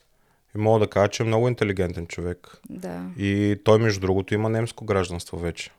и 0.56 0.58
мога 0.58 0.80
да 0.80 0.88
кажа, 0.88 1.10
че 1.10 1.24
е 1.24 1.26
много 1.26 1.48
интелигентен 1.48 2.08
човек. 2.08 2.58
Да. 2.70 3.06
И 3.18 3.60
той, 3.64 3.80
между 3.80 4.00
другото, 4.00 4.34
има 4.34 4.50
немско 4.50 4.86
гражданство 4.86 5.38
вече. 5.38 5.72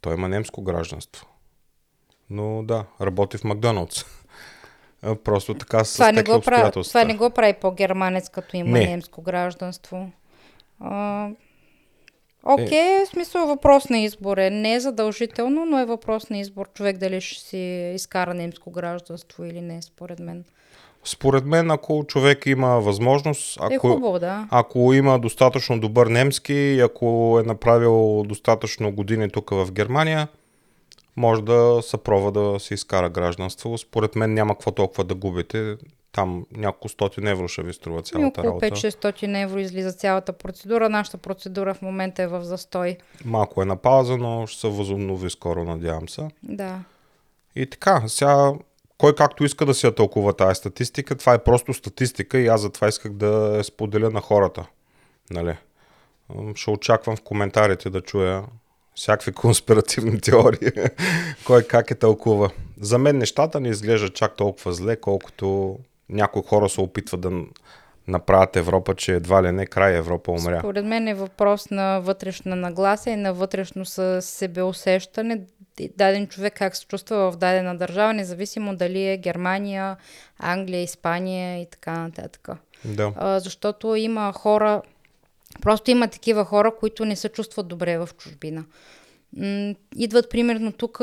Той 0.00 0.14
има 0.14 0.28
немско 0.28 0.62
гражданство. 0.62 1.26
Но 2.30 2.62
да, 2.62 2.84
работи 3.00 3.38
в 3.38 3.44
Макдоналдс. 3.44 4.04
Просто 5.24 5.54
така 5.54 5.84
са 5.84 5.94
Това 5.94 6.12
не, 6.12 6.22
го 6.22 6.40
прави, 6.40 6.82
това 6.84 7.04
не 7.04 7.14
го 7.14 7.30
прави 7.30 7.52
по-германец, 7.52 8.28
като 8.28 8.56
има 8.56 8.78
Не. 8.78 8.86
немско 8.86 9.22
гражданство. 9.22 10.10
А, 10.80 11.28
Окей, 12.42 13.04
в 13.04 13.08
смисъл 13.08 13.46
въпрос 13.46 13.88
на 13.88 13.98
избор 13.98 14.36
е. 14.36 14.50
Не 14.50 14.74
е 14.74 14.80
задължително, 14.80 15.64
но 15.64 15.78
е 15.78 15.84
въпрос 15.84 16.30
на 16.30 16.38
избор 16.38 16.68
човек 16.74 16.98
дали 16.98 17.20
ще 17.20 17.40
си 17.40 17.92
изкара 17.94 18.34
немско 18.34 18.70
гражданство 18.70 19.44
или 19.44 19.60
не, 19.60 19.82
според 19.82 20.18
мен. 20.18 20.44
Според 21.04 21.44
мен, 21.44 21.70
ако 21.70 22.04
човек 22.08 22.46
има 22.46 22.68
възможност, 22.68 23.58
Е 23.70 23.74
ако, 23.74 23.88
хубаво, 23.88 24.18
да. 24.18 24.48
ако 24.50 24.92
има 24.92 25.18
достатъчно 25.18 25.80
добър 25.80 26.06
немски 26.06 26.80
ако 26.84 27.38
е 27.44 27.46
направил 27.46 28.24
достатъчно 28.26 28.92
години 28.92 29.30
тук 29.30 29.50
в 29.50 29.72
Германия, 29.72 30.28
може 31.18 31.42
да 31.42 31.78
се 31.82 31.96
пробва 31.96 32.32
да 32.32 32.60
се 32.60 32.74
изкара 32.74 33.10
гражданство. 33.10 33.78
Според 33.78 34.16
мен 34.16 34.34
няма 34.34 34.54
какво 34.54 34.70
толкова 34.70 35.04
да 35.04 35.14
губите. 35.14 35.76
Там 36.12 36.46
няколко 36.56 36.88
стотин 36.88 37.26
евро 37.26 37.48
ще 37.48 37.62
ви 37.62 37.72
струва 37.72 38.02
цялата 38.02 38.40
около 38.40 38.60
работа. 38.60 38.70
5-600 38.70 39.42
евро 39.42 39.58
излиза 39.58 39.92
цялата 39.92 40.32
процедура. 40.32 40.88
Нашата 40.88 41.18
процедура 41.18 41.74
в 41.74 41.82
момента 41.82 42.22
е 42.22 42.26
в 42.26 42.44
застой. 42.44 42.96
Малко 43.24 43.62
е 43.62 43.64
на 43.64 43.76
пауза, 43.76 44.16
но 44.16 44.46
ще 44.46 44.60
се 44.60 44.68
възобнови 44.68 45.30
скоро, 45.30 45.64
надявам 45.64 46.08
се. 46.08 46.30
Да. 46.42 46.80
И 47.56 47.66
така, 47.66 48.02
сега 48.06 48.52
кой 48.98 49.14
както 49.14 49.44
иска 49.44 49.66
да 49.66 49.74
си 49.74 49.86
я 49.86 49.94
тълкува 49.94 50.32
тази 50.32 50.54
статистика, 50.54 51.16
това 51.16 51.34
е 51.34 51.44
просто 51.44 51.74
статистика 51.74 52.38
и 52.38 52.46
аз 52.46 52.60
затова 52.60 52.88
исках 52.88 53.12
да 53.12 53.56
я 53.56 53.64
споделя 53.64 54.10
на 54.10 54.20
хората. 54.20 54.66
Нали? 55.30 55.56
Ще 56.54 56.70
очаквам 56.70 57.16
в 57.16 57.22
коментарите 57.22 57.90
да 57.90 58.00
чуя 58.00 58.44
всякакви 58.98 59.32
конспиративни 59.32 60.20
теории, 60.20 60.70
кой 61.46 61.62
как 61.62 61.90
е 61.90 61.94
тълкува. 61.94 62.50
За 62.80 62.98
мен 62.98 63.18
нещата 63.18 63.60
не 63.60 63.68
изглеждат 63.68 64.14
чак 64.14 64.36
толкова 64.36 64.72
зле, 64.72 64.96
колкото 64.96 65.78
някои 66.08 66.42
хора 66.46 66.68
се 66.68 66.80
опитват 66.80 67.20
да 67.20 67.30
направят 68.08 68.56
Европа, 68.56 68.94
че 68.94 69.14
едва 69.14 69.42
ли 69.42 69.52
не 69.52 69.66
край 69.66 69.96
Европа 69.96 70.30
умря. 70.30 70.58
Според 70.58 70.84
мен 70.84 71.08
е 71.08 71.14
въпрос 71.14 71.70
на 71.70 72.00
вътрешна 72.00 72.56
нагласа 72.56 73.10
и 73.10 73.16
на 73.16 73.34
вътрешно 73.34 73.84
себеусещане. 74.20 75.40
Даден 75.96 76.26
човек 76.26 76.54
как 76.56 76.76
се 76.76 76.86
чувства 76.86 77.30
в 77.30 77.36
дадена 77.36 77.76
държава, 77.76 78.14
независимо 78.14 78.76
дали 78.76 79.08
е 79.08 79.16
Германия, 79.16 79.96
Англия, 80.38 80.82
Испания 80.82 81.62
и 81.62 81.66
така 81.66 81.98
нататък. 81.98 82.48
Да. 82.84 83.12
А, 83.16 83.40
защото 83.40 83.94
има 83.94 84.32
хора, 84.32 84.82
просто 85.62 85.90
има 85.90 86.08
такива 86.08 86.44
хора, 86.44 86.72
които 86.80 87.04
не 87.04 87.16
се 87.16 87.28
чувстват 87.28 87.68
добре 87.68 87.98
в 87.98 88.08
чужбина. 88.18 88.64
Идват 89.96 90.30
примерно 90.30 90.72
тук, 90.72 91.00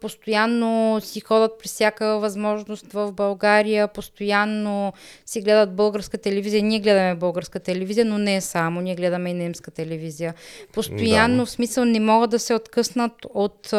постоянно 0.00 1.00
си 1.00 1.20
ходят 1.20 1.52
при 1.58 1.68
всяка 1.68 2.18
възможност 2.18 2.92
в 2.92 3.12
България, 3.12 3.88
постоянно 3.88 4.92
си 5.26 5.40
гледат 5.40 5.76
българска 5.76 6.18
телевизия. 6.18 6.62
Ние 6.62 6.80
гледаме 6.80 7.14
българска 7.14 7.60
телевизия, 7.60 8.04
но 8.04 8.18
не 8.18 8.40
само, 8.40 8.80
ние 8.80 8.94
гледаме 8.94 9.30
и 9.30 9.34
немска 9.34 9.70
телевизия. 9.70 10.34
Постоянно, 10.72 11.36
Да. 11.36 11.46
в 11.46 11.50
смисъл, 11.50 11.84
не 11.84 12.00
могат 12.00 12.30
да 12.30 12.38
се 12.38 12.54
откъснат 12.54 13.12
от, 13.34 13.72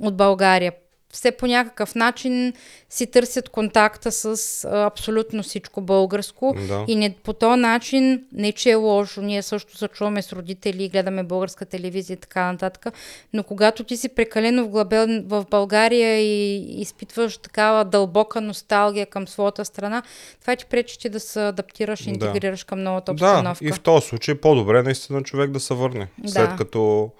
от 0.00 0.16
България. 0.16 0.72
Все 1.12 1.30
по 1.30 1.46
някакъв 1.46 1.94
начин 1.94 2.52
си 2.90 3.06
търсят 3.06 3.48
контакта 3.48 4.12
с 4.12 4.24
а, 4.64 4.84
абсолютно 4.84 5.42
всичко 5.42 5.80
българско. 5.80 6.54
Да. 6.68 6.84
И 6.88 6.96
не, 6.96 7.14
по 7.24 7.32
този 7.32 7.60
начин, 7.60 8.24
не 8.32 8.52
че 8.52 8.70
е 8.70 8.74
лошо, 8.74 9.22
ние 9.22 9.42
също 9.42 9.76
се 9.76 9.88
чуваме 9.88 10.22
с 10.22 10.32
родители, 10.32 10.88
гледаме 10.88 11.22
българска 11.22 11.64
телевизия 11.66 12.14
и 12.14 12.20
така 12.20 12.52
нататък, 12.52 12.86
но 13.32 13.42
когато 13.42 13.84
ти 13.84 13.96
си 13.96 14.08
прекалено 14.08 14.64
вглъбен 14.64 15.24
в 15.26 15.46
България 15.50 16.18
и 16.20 16.56
изпитваш 16.80 17.38
такава 17.38 17.84
дълбока 17.84 18.40
носталгия 18.40 19.06
към 19.06 19.28
своята 19.28 19.64
страна, 19.64 20.02
това 20.40 20.56
ти 20.56 20.66
пречи 20.66 20.98
ти 20.98 21.08
да 21.08 21.20
се 21.20 21.40
адаптираш 21.46 22.00
и 22.00 22.04
Да. 22.04 22.10
интегрираш 22.10 22.64
към 22.64 22.82
новата 22.82 23.14
Да, 23.14 23.26
обстановка. 23.30 23.64
и 23.64 23.72
в 23.72 23.80
този 23.80 24.06
случай 24.06 24.34
по-добре 24.34 24.82
наистина 24.82 25.22
човек 25.22 25.50
да 25.50 25.60
се 25.60 25.74
върне. 25.74 26.08
Да. 26.18 26.28
След 26.28 26.56
като 26.56 27.10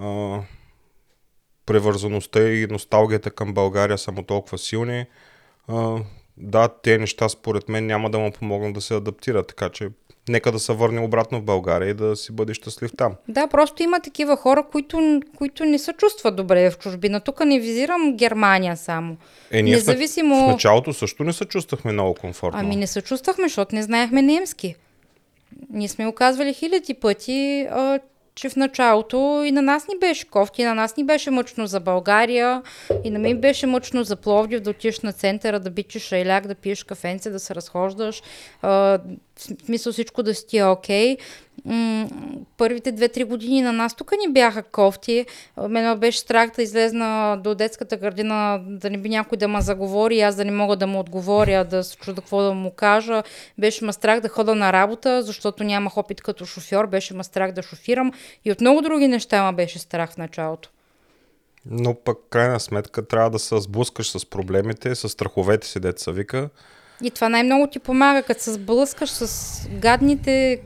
а, 0.00 0.38
превързаността 1.66 2.48
и 2.48 2.66
носталгията 2.66 3.30
към 3.30 3.54
България 3.54 3.98
са 3.98 4.12
му 4.12 4.22
толкова 4.22 4.58
силни, 4.58 5.06
а, 5.68 5.96
да, 6.36 6.68
те 6.68 6.98
неща 6.98 7.28
според 7.28 7.68
мен 7.68 7.86
няма 7.86 8.10
да 8.10 8.18
му 8.18 8.32
помогнат 8.32 8.74
да 8.74 8.80
се 8.80 8.94
адаптира, 8.94 9.42
така 9.42 9.68
че 9.68 9.88
нека 10.28 10.52
да 10.52 10.58
се 10.58 10.72
върне 10.72 11.00
обратно 11.00 11.40
в 11.40 11.44
България 11.44 11.90
и 11.90 11.94
да 11.94 12.16
си 12.16 12.32
бъде 12.32 12.54
щастлив 12.54 12.90
там. 12.96 13.14
Да, 13.28 13.46
просто 13.46 13.82
има 13.82 14.00
такива 14.00 14.36
хора, 14.36 14.64
които, 14.72 15.20
които 15.36 15.64
не 15.64 15.78
се 15.78 15.92
чувстват 15.92 16.36
добре 16.36 16.70
в 16.70 16.78
чужбина. 16.78 17.20
Тук 17.20 17.44
не 17.44 17.60
визирам 17.60 18.16
Германия 18.16 18.76
само. 18.76 19.16
Е, 19.50 19.62
ние 19.62 19.74
Независимо... 19.74 20.44
в, 20.44 20.48
началото 20.48 20.92
също 20.92 21.24
не 21.24 21.32
се 21.32 21.44
чувствахме 21.44 21.92
много 21.92 22.14
комфортно. 22.14 22.60
Ами 22.60 22.76
не 22.76 22.86
се 22.86 23.02
чувствахме, 23.02 23.44
защото 23.44 23.74
не 23.74 23.82
знаехме 23.82 24.22
немски. 24.22 24.74
Ние 25.70 25.88
сме 25.88 26.06
оказвали 26.06 26.54
хиляди 26.54 26.94
пъти, 26.94 27.66
а, 27.70 27.98
че 28.34 28.48
в 28.48 28.56
началото 28.56 29.42
и 29.46 29.52
на 29.52 29.62
нас 29.62 29.88
ни 29.88 29.98
беше 30.00 30.28
кофти, 30.28 30.62
и 30.62 30.64
на 30.64 30.74
нас 30.74 30.96
ни 30.96 31.04
беше 31.04 31.30
мъчно 31.30 31.66
за 31.66 31.80
България, 31.80 32.62
и 33.04 33.10
на 33.10 33.18
мен 33.18 33.40
беше 33.40 33.66
мъчно 33.66 34.04
за 34.04 34.16
Пловдив 34.16 34.60
да 34.60 34.70
отидеш 34.70 35.00
на 35.00 35.12
центъра, 35.12 35.60
да 35.60 35.70
бичеш 35.70 36.02
шайляк, 36.02 36.46
да 36.46 36.54
пиеш 36.54 36.84
кафенце, 36.84 37.30
да 37.30 37.38
се 37.38 37.54
разхождаш, 37.54 38.22
в 39.36 39.42
смисъл 39.66 39.92
всичко 39.92 40.22
да 40.22 40.34
си 40.34 40.56
е 40.56 40.64
окей. 40.64 41.16
М, 41.64 42.08
първите 42.56 42.92
две-три 42.92 43.24
години 43.24 43.62
на 43.62 43.72
нас 43.72 43.96
тук 43.96 44.12
ни 44.12 44.32
бяха 44.32 44.62
кофти. 44.62 45.26
А, 45.56 45.68
Мен 45.68 45.88
ме 45.88 45.96
беше 45.96 46.18
страх 46.18 46.50
да 46.56 46.62
излезна 46.62 47.40
до 47.44 47.54
детската 47.54 47.96
градина, 47.96 48.60
да 48.66 48.90
не 48.90 48.98
би 48.98 49.08
някой 49.08 49.38
да 49.38 49.48
ме 49.48 49.60
заговори, 49.60 50.20
аз 50.20 50.36
да 50.36 50.44
не 50.44 50.52
мога 50.52 50.76
да 50.76 50.86
му 50.86 51.00
отговоря, 51.00 51.64
да 51.64 51.84
се 51.84 51.96
чуда 51.96 52.20
какво 52.20 52.42
да 52.42 52.52
му 52.52 52.70
кажа. 52.70 53.22
Беше 53.58 53.84
ме 53.84 53.92
страх 53.92 54.20
да 54.20 54.28
хода 54.28 54.54
на 54.54 54.72
работа, 54.72 55.22
защото 55.22 55.64
нямах 55.64 55.96
опит 55.96 56.22
като 56.22 56.46
шофьор, 56.46 56.86
беше 56.86 57.14
ме 57.14 57.24
страх 57.24 57.52
да 57.52 57.62
шофирам 57.62 58.12
и 58.44 58.52
от 58.52 58.60
много 58.60 58.80
други 58.80 59.08
неща 59.08 59.44
ме 59.44 59.56
беше 59.56 59.78
страх 59.78 60.12
в 60.12 60.16
началото. 60.16 60.70
Но 61.66 61.94
пък 61.94 62.18
крайна 62.30 62.60
сметка 62.60 63.06
трябва 63.06 63.30
да 63.30 63.38
се 63.38 63.60
сблъскаш 63.60 64.10
с 64.10 64.26
проблемите, 64.26 64.94
с 64.94 65.08
страховете 65.08 65.66
си, 65.66 65.80
деца 65.80 66.10
вика. 66.10 66.50
И 67.02 67.10
това 67.10 67.28
най-много 67.28 67.66
ти 67.66 67.78
помага, 67.78 68.22
като 68.22 68.42
се 68.42 68.52
сблъскаш 68.52 69.10
с 69.10 69.68
гадните, 69.68 70.60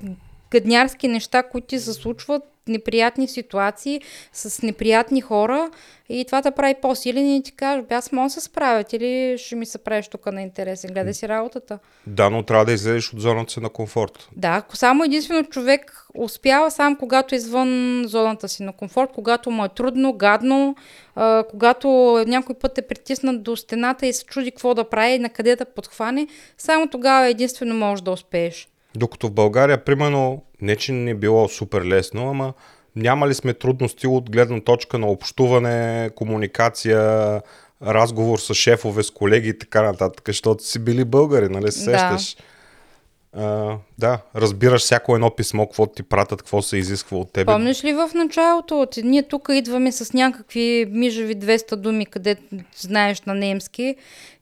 гаднярски 0.50 1.08
неща, 1.08 1.42
които 1.42 1.66
ти 1.66 1.78
се 1.78 1.92
случват, 1.92 2.42
неприятни 2.68 3.28
ситуации, 3.28 4.00
с 4.32 4.62
неприятни 4.62 5.20
хора 5.20 5.70
и 6.08 6.24
това 6.24 6.42
те 6.42 6.50
прави 6.50 6.74
по-силен 6.82 7.36
и 7.36 7.42
ти 7.42 7.52
кажеш, 7.52 7.84
бе, 7.88 7.94
аз 7.94 8.12
мога 8.12 8.26
да 8.26 8.30
се 8.30 8.40
справя, 8.40 8.84
ти 8.84 8.98
ли 8.98 9.38
ще 9.38 9.56
ми 9.56 9.66
се 9.66 9.78
правиш 9.78 10.08
тук 10.08 10.32
на 10.32 10.42
интересен, 10.42 10.90
гледай 10.92 11.14
си 11.14 11.28
работата. 11.28 11.78
Да, 12.06 12.30
но 12.30 12.42
трябва 12.42 12.64
да 12.64 12.72
излезеш 12.72 13.12
от 13.12 13.20
зоната 13.20 13.52
си 13.52 13.60
на 13.60 13.68
комфорт. 13.68 14.28
Да, 14.36 14.48
ако 14.48 14.76
само 14.76 15.04
единствено 15.04 15.44
човек 15.44 16.06
успява 16.14 16.70
сам, 16.70 16.96
когато 16.96 17.34
е 17.34 17.38
извън 17.38 18.02
зоната 18.06 18.48
си 18.48 18.62
на 18.62 18.72
комфорт, 18.72 19.10
когато 19.14 19.50
му 19.50 19.64
е 19.64 19.68
трудно, 19.68 20.12
гадно, 20.12 20.76
а, 21.14 21.44
когато 21.50 21.88
някой 22.26 22.54
път 22.54 22.78
е 22.78 22.82
притиснат 22.82 23.42
до 23.42 23.56
стената 23.56 24.06
и 24.06 24.12
се 24.12 24.24
чуди 24.24 24.50
какво 24.50 24.74
да 24.74 24.84
прави 24.84 25.12
и 25.12 25.18
на 25.18 25.28
къде 25.28 25.56
да 25.56 25.64
подхване, 25.64 26.26
само 26.58 26.88
тогава 26.88 27.26
единствено 27.26 27.74
можеш 27.74 28.02
да 28.02 28.10
успееш. 28.10 28.68
Докато 28.96 29.26
в 29.26 29.32
България, 29.32 29.84
примерно, 29.84 30.42
не 30.62 30.76
че 30.76 30.92
не 30.92 31.14
било 31.14 31.48
супер 31.48 31.82
лесно, 31.84 32.30
ама 32.30 32.52
нямали 32.96 33.34
сме 33.34 33.54
трудности 33.54 34.06
от 34.06 34.30
гледна 34.30 34.60
точка 34.60 34.98
на 34.98 35.06
общуване, 35.06 36.10
комуникация, 36.14 37.42
разговор 37.82 38.38
с 38.38 38.54
шефове, 38.54 39.02
с 39.02 39.10
колеги 39.10 39.48
и 39.48 39.58
така 39.58 39.82
нататък, 39.82 40.22
защото 40.26 40.64
си 40.64 40.78
били 40.78 41.04
българи, 41.04 41.48
нали 41.48 41.72
се 41.72 41.90
Да. 41.90 41.98
сещаш? 41.98 42.36
а, 43.32 43.76
да, 43.98 44.18
разбираш 44.36 44.82
всяко 44.82 45.14
едно 45.14 45.30
писмо, 45.30 45.66
какво 45.66 45.86
ти 45.86 46.02
пратят, 46.02 46.42
какво 46.42 46.62
се 46.62 46.76
изисква 46.76 47.18
от 47.18 47.32
теб. 47.32 47.46
Помниш 47.46 47.84
ли 47.84 47.92
в 47.92 48.10
началото, 48.14 48.80
от 48.80 48.96
ние 49.04 49.22
тук 49.22 49.48
идваме 49.52 49.92
с 49.92 50.12
някакви 50.12 50.86
мижави 50.90 51.36
200 51.36 51.76
думи, 51.76 52.06
къде 52.06 52.36
знаеш 52.76 53.20
на 53.20 53.34
немски 53.34 53.96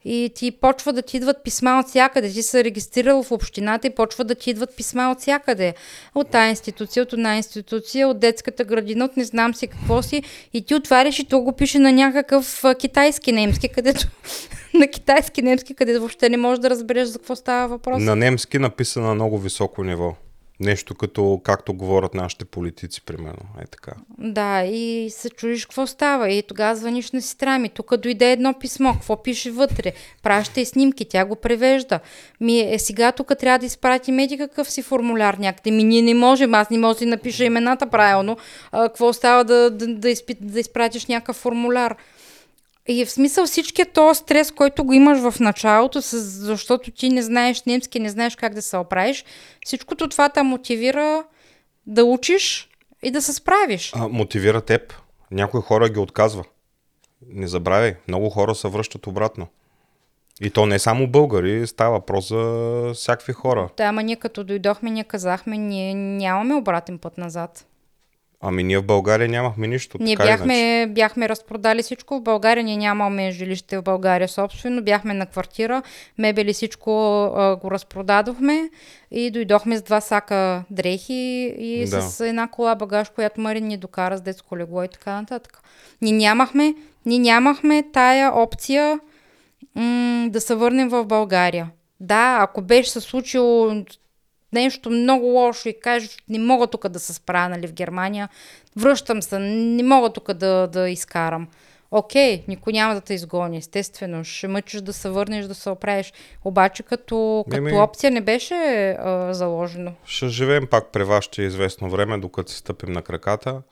и 0.05 0.31
ти 0.35 0.51
почва 0.51 0.93
да 0.93 1.03
ти 1.03 1.17
идват 1.17 1.37
писма 1.45 1.81
от 1.81 1.89
всякъде. 1.89 2.33
Ти 2.33 2.43
се 2.43 2.65
регистрирал 2.65 3.23
в 3.23 3.33
общината 3.33 3.87
и 3.87 3.95
почва 3.95 4.25
да 4.25 4.35
ти 4.35 4.51
идват 4.51 4.77
писма 4.77 5.11
от 5.11 5.21
всякъде. 5.21 5.75
От 6.15 6.31
тази 6.31 6.51
институция, 6.51 7.03
от 7.03 7.13
една 7.13 7.37
институция, 7.37 8.09
от 8.09 8.21
детската 8.21 8.65
градина, 8.65 9.05
от 9.05 9.17
не 9.17 9.25
знам 9.25 9.55
си 9.55 9.67
какво 9.67 10.03
си. 10.03 10.23
И 10.53 10.63
ти 10.63 10.75
отваряш 10.75 11.19
и 11.19 11.25
то 11.25 11.41
го 11.41 11.53
пише 11.53 11.79
на 11.79 11.93
някакъв 11.93 12.65
китайски 12.79 13.33
немски, 13.33 13.69
където 13.69 14.07
на 14.81 14.89
китайски 14.89 15.43
немски, 15.43 15.75
където 15.75 15.99
въобще 15.99 16.29
не 16.29 16.37
можеш 16.37 16.61
да 16.61 16.71
разбереш 16.71 17.09
за 17.09 17.19
какво 17.19 17.37
става 17.37 17.69
въпрос. 17.69 18.03
На 18.03 18.17
немски 18.17 18.59
написано 18.59 19.07
на 19.07 19.15
много 19.15 19.39
високо 19.39 19.85
ниво. 19.85 20.15
Нещо 20.61 20.95
като 20.95 21.41
както 21.45 21.75
говорят 21.75 22.15
нашите 22.15 22.45
политици, 22.45 23.03
примерно. 23.05 23.43
Е 23.63 23.67
така. 23.67 23.93
Да, 24.19 24.65
и 24.65 25.11
се 25.11 25.31
чудиш 25.31 25.67
какво 25.67 25.87
става. 25.87 26.31
И 26.31 26.43
тогава 26.43 26.77
звъниш 26.77 27.11
на 27.11 27.23
сестра 27.23 27.59
ми. 27.59 27.69
Тук 27.69 27.97
дойде 27.97 28.33
едно 28.33 28.55
писмо. 28.61 28.93
Какво 28.93 29.23
пише 29.23 29.51
вътре? 29.51 29.93
Праща 30.23 30.61
и 30.61 30.65
снимки. 30.65 31.05
Тя 31.05 31.25
го 31.25 31.37
превежда. 31.37 32.01
Ми 32.41 32.61
е, 32.61 32.79
сега 32.79 33.13
тук 33.13 33.33
трябва 33.39 33.59
да 33.59 33.67
изпратим 33.67 34.19
еди 34.19 34.39
какъв 34.39 34.71
си 34.71 34.83
формуляр 34.83 35.35
някъде. 35.35 35.71
Ми 35.71 35.85
ние 35.85 36.03
не 36.03 36.15
можем. 36.15 36.55
Аз 36.55 36.71
не 36.71 36.79
мога 36.79 36.95
да 36.95 37.07
напиша 37.07 37.45
имената 37.45 37.87
правилно. 37.87 38.37
А, 38.73 38.89
какво 38.89 39.13
става 39.13 39.45
да, 39.45 39.71
да, 39.71 39.87
да, 39.87 40.11
изпи, 40.11 40.35
да 40.41 40.61
изпратиш 40.61 41.07
някакъв 41.07 41.37
формуляр? 41.37 41.97
И 42.89 43.05
в 43.05 43.11
смисъл 43.11 43.47
всичкият 43.47 43.93
този 43.93 44.19
стрес, 44.19 44.51
който 44.51 44.85
го 44.85 44.93
имаш 44.93 45.19
в 45.19 45.41
началото, 45.41 46.01
защото 46.01 46.91
ти 46.91 47.09
не 47.09 47.23
знаеш 47.23 47.63
немски, 47.63 48.01
не 48.01 48.09
знаеш 48.09 48.37
как 48.37 48.55
да 48.55 48.63
се 48.63 48.77
оправиш, 48.77 49.25
всичкото 49.65 50.09
това 50.09 50.29
те 50.29 50.43
мотивира 50.43 51.25
да 51.87 52.05
учиш 52.05 52.69
и 53.03 53.11
да 53.11 53.23
се 53.23 53.33
справиш. 53.33 53.93
А, 53.95 54.09
мотивира 54.09 54.61
теб. 54.61 54.95
Някои 55.31 55.61
хора 55.61 55.89
ги 55.89 55.99
отказва. 55.99 56.45
Не 57.29 57.49
забравяй, 57.49 57.95
много 58.09 58.31
хора 58.31 58.55
се 58.55 58.69
връщат 58.69 59.07
обратно. 59.07 59.47
И 60.41 60.51
то 60.51 60.67
не 60.67 60.79
само 60.79 61.07
българи, 61.07 61.67
става 61.67 61.91
въпрос 61.91 62.29
за 62.29 62.91
всякакви 62.95 63.33
хора. 63.33 63.69
Да, 63.77 63.85
ама 63.85 64.03
ние 64.03 64.17
като 64.17 64.45
дойдохме, 64.45 64.91
ние 64.91 65.05
казахме, 65.05 65.57
ние 65.59 65.95
нямаме 65.95 66.55
обратен 66.55 66.99
път 66.99 67.19
назад. 67.19 67.67
Ами 68.41 68.63
ние 68.63 68.79
в 68.79 68.83
България 68.83 69.29
нямахме 69.29 69.67
нищо. 69.67 69.99
Ние 70.01 70.17
така 70.17 70.29
бяхме, 70.29 70.55
иначе. 70.59 70.93
бяхме 70.93 71.29
разпродали 71.29 71.83
всичко 71.83 72.17
в 72.17 72.23
България. 72.23 72.65
Ние 72.65 72.77
нямаме 72.77 73.31
жилище 73.31 73.79
в 73.79 73.83
България 73.83 74.29
собствено. 74.29 74.83
Бяхме 74.83 75.15
на 75.15 75.27
квартира. 75.27 75.83
Мебели 76.19 76.53
всичко 76.53 76.91
а, 77.27 77.57
го 77.57 77.71
разпродадохме 77.71 78.71
и 79.11 79.31
дойдохме 79.31 79.77
с 79.77 79.83
два 79.83 80.01
сака 80.01 80.65
дрехи 80.71 81.13
и 81.59 81.87
Да. 81.91 82.03
с 82.03 82.21
една 82.21 82.49
кола 82.49 82.75
багаж, 82.75 83.09
която 83.11 83.41
Марин 83.41 83.67
ни 83.67 83.77
докара 83.77 84.17
с 84.19 84.21
детско 84.21 84.57
легло 84.57 84.83
и 84.83 84.89
така 84.89 85.13
нататък. 85.13 85.63
Ние 86.03 86.13
нямахме, 86.13 86.75
ние 87.07 87.19
нямахме 87.19 87.85
тая 87.93 88.33
опция 88.35 89.01
м- 89.75 90.27
да 90.31 90.41
се 90.41 90.55
върнем 90.55 90.89
в 90.89 91.05
България. 91.05 91.71
Да, 92.01 92.39
ако 92.41 92.63
беше 92.63 92.91
се 92.91 93.01
случило 93.01 93.75
нещо 94.57 94.91
много 94.91 95.27
лошо 95.27 95.69
и 95.69 95.81
кажеш, 95.81 96.17
не 96.29 96.39
мога 96.39 96.67
тук 96.67 96.89
да 96.89 96.99
се 96.99 97.15
справя 97.15 97.49
нали, 97.49 97.67
в 97.67 97.73
Германия, 97.73 98.29
връщам 98.77 99.23
се, 99.23 99.39
не 99.39 99.83
мога 99.83 100.13
тук 100.13 100.33
да, 100.33 100.67
да 100.67 100.89
изкарам. 100.91 101.49
Окей, 101.91 102.45
никой 102.49 102.73
няма 102.73 102.95
да 102.95 103.01
те 103.01 103.15
изгони, 103.15 103.57
естествено. 103.57 104.25
Ще 104.25 104.49
мъчиш 104.49 104.81
да 104.81 104.93
се 104.93 105.09
върнеш, 105.09 105.45
да 105.45 105.55
се 105.55 105.71
оправиш. 105.71 106.13
Обаче 106.45 106.83
като, 106.83 107.45
като 107.51 107.63
Еми- 107.63 107.83
опция 107.83 108.11
не 108.11 108.21
беше 108.21 108.55
а, 108.99 109.35
заложено. 109.35 109.93
Ще 110.05 110.29
живеем 110.29 110.67
пак 110.67 110.87
при 110.93 111.05
вас, 111.05 111.25
че 111.25 111.43
известно 111.43 111.91
време, 111.91 112.19
докато 112.19 112.53
си 112.53 112.59
стъпим 112.59 112.93
на 112.93 113.03
краката, 113.03 113.63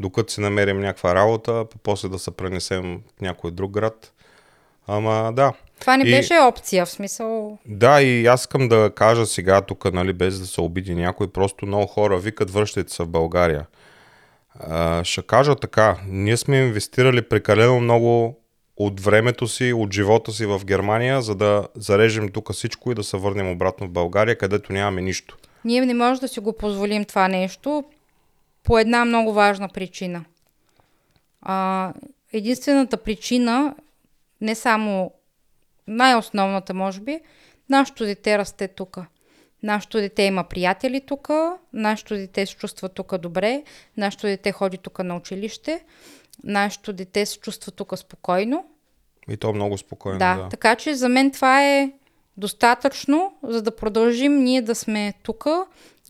докато 0.00 0.32
си 0.32 0.40
намерим 0.40 0.80
някаква 0.80 1.14
работа, 1.14 1.64
после 1.82 2.08
да 2.08 2.18
се 2.18 2.30
пренесем 2.30 3.02
в 3.18 3.20
някой 3.20 3.50
друг 3.50 3.70
град. 3.70 4.12
Ама 4.86 5.32
да. 5.32 5.52
Това 5.80 5.96
не 5.96 6.04
И- 6.08 6.10
беше 6.10 6.38
опция, 6.38 6.86
в 6.86 6.90
смисъл... 6.90 7.58
Да, 7.66 8.02
и 8.02 8.26
аз 8.26 8.40
искам 8.40 8.68
да 8.68 8.92
кажа 8.96 9.26
сега 9.26 9.60
тук, 9.60 9.92
нали, 9.92 10.12
без 10.12 10.40
да 10.40 10.46
се 10.46 10.60
обиди 10.60 10.94
някой, 10.94 11.32
просто 11.32 11.66
много 11.66 11.86
хора 11.86 12.18
викат 12.18 12.50
връщайте 12.50 12.92
се 12.92 13.02
в 13.02 13.08
България. 13.08 13.66
А, 14.60 15.04
ще 15.04 15.22
кажа 15.22 15.54
така, 15.56 15.96
ние 16.06 16.36
сме 16.36 16.56
инвестирали 16.58 17.22
прекалено 17.22 17.80
много 17.80 18.36
от 18.76 19.00
времето 19.00 19.48
си, 19.48 19.72
от 19.72 19.92
живота 19.94 20.32
си 20.32 20.46
в 20.46 20.60
Германия, 20.64 21.22
за 21.22 21.34
да 21.34 21.68
зарежем 21.74 22.28
тук 22.28 22.52
всичко 22.52 22.92
и 22.92 22.94
да 22.94 23.04
се 23.04 23.16
върнем 23.16 23.50
обратно 23.50 23.86
в 23.86 23.90
България, 23.90 24.38
където 24.38 24.72
нямаме 24.72 25.02
нищо. 25.02 25.36
Ние 25.64 25.86
не 25.86 25.94
можем 25.94 26.20
да 26.20 26.28
си 26.28 26.40
го 26.40 26.52
позволим 26.52 27.04
това 27.04 27.28
нещо 27.28 27.84
по 28.64 28.78
една 28.78 29.04
много 29.04 29.32
важна 29.32 29.68
причина. 29.68 30.24
А, 31.42 31.92
единствената 32.32 32.96
причина, 32.96 33.74
не 34.40 34.54
само 34.54 35.12
най-основната, 35.90 36.74
може 36.74 37.00
би, 37.00 37.20
нашето 37.68 38.04
дете 38.04 38.38
расте 38.38 38.68
тук. 38.68 38.98
Нашето 39.62 39.98
дете 39.98 40.22
има 40.22 40.44
приятели 40.44 41.00
тук, 41.00 41.28
нашето 41.72 42.14
дете 42.14 42.46
се 42.46 42.56
чувства 42.56 42.88
тук 42.88 43.18
добре, 43.18 43.62
нашето 43.96 44.26
дете 44.26 44.52
ходи 44.52 44.78
тук 44.78 44.98
на 44.98 45.16
училище, 45.16 45.84
нашето 46.44 46.92
дете 46.92 47.26
се 47.26 47.38
чувства 47.38 47.72
тук 47.72 47.98
спокойно. 47.98 48.64
И 49.28 49.36
то 49.36 49.52
много 49.52 49.78
спокойно. 49.78 50.18
Да, 50.18 50.36
Да. 50.36 50.48
така 50.48 50.76
че 50.76 50.94
за 50.94 51.08
мен 51.08 51.30
това 51.30 51.64
е 51.66 51.92
достатъчно, 52.36 53.34
за 53.42 53.62
да 53.62 53.76
продължим 53.76 54.44
ние 54.44 54.62
да 54.62 54.74
сме 54.74 55.14
тук 55.22 55.46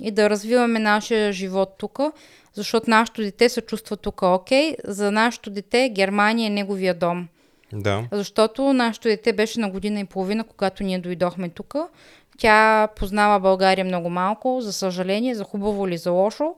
и 0.01 0.11
да 0.11 0.31
развиваме 0.31 0.79
нашия 0.79 1.33
живот 1.33 1.75
тук, 1.79 2.01
защото 2.55 2.91
нашето 2.91 3.23
дете 3.23 3.49
се 3.49 3.61
чувства 3.61 3.97
тук 3.97 4.23
окей. 4.23 4.75
За 4.85 5.11
нашето 5.11 5.51
дете 5.51 5.89
Германия 5.89 6.47
е 6.47 6.51
неговия 6.51 6.95
дом. 6.95 7.29
Да. 7.73 8.09
Защото 8.13 8.73
нашето 8.73 9.09
дете 9.09 9.33
беше 9.33 9.61
на 9.61 9.71
година 9.71 10.01
и 10.01 10.05
половина, 10.05 10.45
когато 10.45 10.83
ние 10.83 10.99
дойдохме 10.99 11.49
тук. 11.49 11.75
Тя 12.39 12.89
познава 12.97 13.41
България 13.41 13.85
много 13.85 14.11
малко, 14.11 14.59
за 14.61 14.73
съжаление, 14.73 15.35
за 15.35 15.45
хубаво 15.45 15.87
или 15.87 15.99
за 15.99 16.11
лошо. 16.11 16.55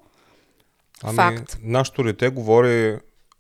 Ами, 1.03 1.17
Факт. 1.17 1.59
Нашето 1.63 2.03
дете 2.03 2.29
говори, 2.29 2.99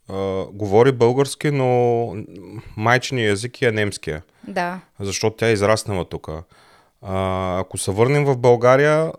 а, 0.09 0.45
говори 0.53 0.93
български, 0.93 1.51
но 1.51 2.07
майчиният 2.77 3.33
език 3.33 3.63
е 3.63 3.73
немския. 3.73 4.23
Да. 4.49 4.81
защото 5.01 5.37
тя 5.37 5.49
е 5.49 5.53
израснала 5.53 6.05
тук. 6.05 6.29
А, 7.03 7.59
ако 7.61 7.79
се 7.79 7.91
върнем 7.91 8.25
в 8.25 8.37
България, 8.37 9.13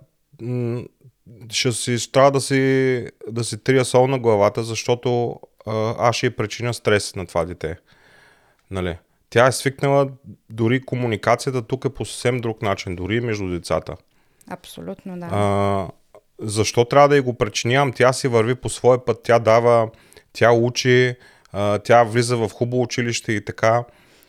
ще 1.50 1.72
си, 1.72 2.12
трябва 2.12 2.32
да 2.32 2.42
си, 2.42 3.08
да 3.32 3.44
си 3.44 3.64
трия 3.64 3.86
сол 3.86 4.08
на 4.08 4.20
главата, 4.20 4.64
защото 4.64 5.40
а, 5.66 5.96
аз 5.98 6.16
ще 6.16 6.36
причиня 6.36 6.74
стрес 6.74 7.16
на 7.16 7.28
това 7.28 7.46
дете. 7.46 7.78
Нали? 8.74 8.98
Тя 9.30 9.48
е 9.48 9.52
свикнала, 9.52 10.08
дори 10.50 10.82
комуникацията 10.82 11.62
тук 11.62 11.86
е 11.86 11.90
по 11.90 12.06
съвсем 12.06 12.38
друг 12.38 12.62
начин, 12.62 12.96
дори 12.96 13.22
между 13.22 13.50
децата. 13.50 13.96
Абсолютно, 14.50 15.20
да. 15.20 15.30
А, 15.32 15.88
защо 16.40 16.86
трябва 16.86 17.10
да 17.10 17.18
й 17.18 17.20
го 17.20 17.34
причинявам? 17.34 17.94
Тя 17.94 18.14
си 18.14 18.28
върви 18.28 18.56
по 18.56 18.70
своя 18.70 19.06
път, 19.06 19.20
тя 19.24 19.40
дава, 19.40 19.90
тя 20.34 20.52
учи, 20.52 21.16
а, 21.52 21.80
тя 21.80 22.04
влиза 22.04 22.38
в 22.38 22.50
хубаво 22.50 22.84
училище 22.84 23.32
и 23.32 23.46
така. 23.46 23.84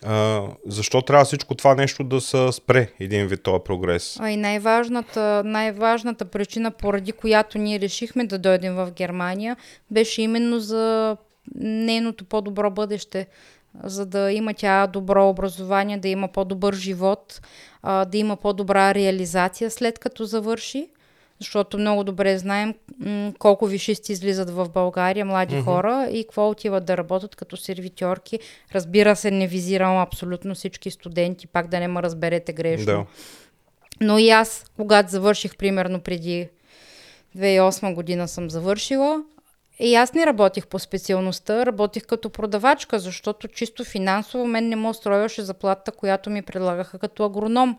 А, 0.04 0.42
защо 0.66 1.02
трябва 1.02 1.24
всичко 1.24 1.54
това 1.54 1.74
нещо 1.74 2.04
да 2.04 2.20
се 2.20 2.52
спре 2.52 2.88
един 3.00 3.26
вид 3.26 3.42
този 3.42 3.64
прогрес? 3.64 4.16
А 4.20 4.30
и 4.30 4.36
най-важната, 4.36 5.42
най-важната 5.44 6.24
причина, 6.24 6.70
поради 6.70 7.12
която 7.12 7.58
ние 7.58 7.80
решихме 7.80 8.24
да 8.24 8.38
дойдем 8.38 8.74
в 8.74 8.90
Германия, 8.96 9.56
беше 9.90 10.22
именно 10.22 10.60
за 10.60 11.16
нейното 11.54 12.24
по-добро 12.24 12.70
бъдеще. 12.70 13.26
За 13.82 14.06
да 14.06 14.32
има 14.32 14.54
тя 14.54 14.86
добро 14.86 15.28
образование, 15.28 15.98
да 15.98 16.08
има 16.08 16.28
по-добър 16.28 16.74
живот, 16.74 17.40
а, 17.82 18.04
да 18.04 18.18
има 18.18 18.36
по-добра 18.36 18.94
реализация 18.94 19.70
след 19.70 19.98
като 19.98 20.24
завърши. 20.24 20.88
Защото 21.40 21.78
много 21.78 22.04
добре 22.04 22.38
знаем 22.38 22.74
м- 22.98 23.32
колко 23.38 23.66
вишисти 23.66 24.12
излизат 24.12 24.50
в 24.50 24.68
България, 24.68 25.24
млади 25.24 25.54
mm-hmm. 25.54 25.64
хора 25.64 26.08
и 26.12 26.24
какво 26.24 26.48
отиват 26.48 26.84
да 26.84 26.96
работят 26.96 27.36
като 27.36 27.56
сервитьорки. 27.56 28.38
Разбира 28.74 29.16
се, 29.16 29.30
не 29.30 29.46
визирам 29.46 29.98
абсолютно 29.98 30.54
всички 30.54 30.90
студенти, 30.90 31.46
пак 31.46 31.68
да 31.68 31.80
не 31.80 31.88
ме 31.88 32.02
разберете 32.02 32.52
грешно. 32.52 32.84
Да. 32.86 33.06
Но 34.00 34.18
и 34.18 34.30
аз, 34.30 34.64
когато 34.76 35.10
завърших, 35.10 35.56
примерно 35.56 36.00
преди 36.00 36.48
2008 37.36 37.94
година 37.94 38.28
съм 38.28 38.50
завършила, 38.50 39.22
и 39.78 39.94
аз 39.94 40.12
не 40.12 40.26
работих 40.26 40.66
по 40.66 40.78
специалността, 40.78 41.66
работих 41.66 42.06
като 42.06 42.30
продавачка, 42.30 42.98
защото 42.98 43.48
чисто 43.48 43.84
финансово 43.84 44.46
мен 44.46 44.68
не 44.68 44.76
ме 44.76 44.88
устроиваше 44.88 45.42
заплата, 45.42 45.92
която 45.92 46.30
ми 46.30 46.42
предлагаха 46.42 46.98
като 46.98 47.24
агроном. 47.24 47.78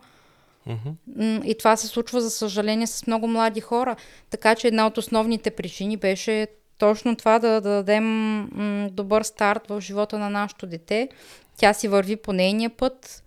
М, 1.16 1.40
И 1.44 1.54
това 1.58 1.76
се 1.76 1.86
случва, 1.86 2.20
за 2.20 2.30
съжаление, 2.30 2.86
с 2.86 3.06
много 3.06 3.28
млади 3.28 3.60
хора. 3.60 3.96
Така 4.30 4.54
че 4.54 4.68
една 4.68 4.86
от 4.86 4.98
основните 4.98 5.50
причини 5.50 5.96
беше 5.96 6.46
точно 6.78 7.16
това 7.16 7.38
да, 7.38 7.60
да 7.60 7.70
дадем 7.70 8.04
м, 8.40 8.88
добър 8.92 9.22
старт 9.22 9.62
в 9.68 9.80
живота 9.80 10.18
на 10.18 10.30
нашето 10.30 10.66
дете. 10.66 11.08
Тя 11.56 11.72
си 11.72 11.88
върви 11.88 12.16
по 12.16 12.32
нейния 12.32 12.70
път. 12.70 13.22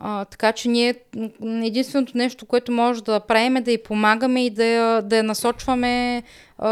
А, 0.00 0.24
така 0.24 0.52
че 0.52 0.68
ние 0.68 0.94
единственото 1.42 2.12
нещо, 2.18 2.46
което 2.46 2.72
може 2.72 3.04
да 3.04 3.20
правим 3.20 3.56
е 3.56 3.60
да 3.60 3.72
й 3.72 3.82
помагаме 3.82 4.46
и 4.46 4.50
да 4.50 4.64
я, 4.64 5.02
да 5.02 5.16
я 5.16 5.22
насочваме 5.22 6.22
а, 6.58 6.68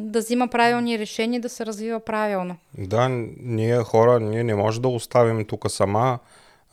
да 0.00 0.18
взима 0.18 0.48
правилни 0.48 0.98
решения, 0.98 1.40
да 1.40 1.48
се 1.48 1.66
развива 1.66 2.00
правилно. 2.00 2.56
Да, 2.78 3.08
ние 3.42 3.78
хора, 3.78 4.20
ние 4.20 4.44
не 4.44 4.54
може 4.54 4.80
да 4.80 4.88
оставим 4.88 5.44
тук 5.44 5.70
сама. 5.70 6.18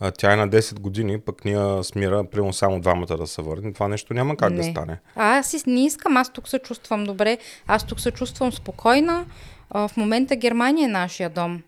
А, 0.00 0.10
Тя 0.10 0.32
е 0.32 0.36
на 0.36 0.48
10 0.48 0.80
години, 0.80 1.20
пък 1.20 1.44
ние 1.44 1.82
с 1.82 1.94
Мира, 1.94 2.24
примерно 2.24 2.52
само 2.52 2.80
двамата 2.80 3.16
да 3.16 3.26
се 3.26 3.42
върнем. 3.42 3.74
Това 3.74 3.88
нещо 3.88 4.14
няма 4.14 4.36
как 4.36 4.52
да 4.52 4.62
Не. 4.62 4.70
стане. 4.70 4.98
А, 5.16 5.38
аз 5.38 5.66
не 5.66 5.84
искам, 5.84 6.16
аз 6.16 6.32
тук 6.32 6.48
се 6.48 6.58
чувствам 6.58 7.04
добре, 7.04 7.38
аз 7.66 7.86
тук 7.86 8.00
се 8.00 8.10
чувствам 8.10 8.52
спокойна. 8.52 9.24
А, 9.70 9.88
в 9.88 9.96
момента 9.96 10.36
Германия 10.36 10.84
е 10.84 10.92
нашия 10.92 11.30
дом. 11.30 11.62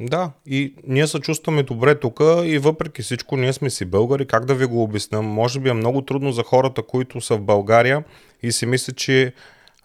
Да, 0.00 0.30
и 0.46 0.74
ние 0.86 1.06
се 1.06 1.20
чувстваме 1.20 1.62
добре 1.62 1.94
тук 1.94 2.20
и 2.44 2.58
въпреки 2.58 3.02
всичко 3.02 3.36
ние 3.36 3.52
сме 3.52 3.70
си 3.70 3.84
българи. 3.84 4.26
Как 4.26 4.44
да 4.44 4.54
ви 4.54 4.66
го 4.66 4.82
обясня? 4.82 5.22
Може 5.22 5.60
би 5.60 5.68
е 5.68 5.72
много 5.72 6.02
трудно 6.02 6.32
за 6.32 6.42
хората, 6.42 6.82
които 6.82 7.20
са 7.20 7.36
в 7.36 7.40
България 7.40 8.04
и 8.42 8.52
си 8.52 8.66
мислят, 8.66 8.96
че 8.96 9.32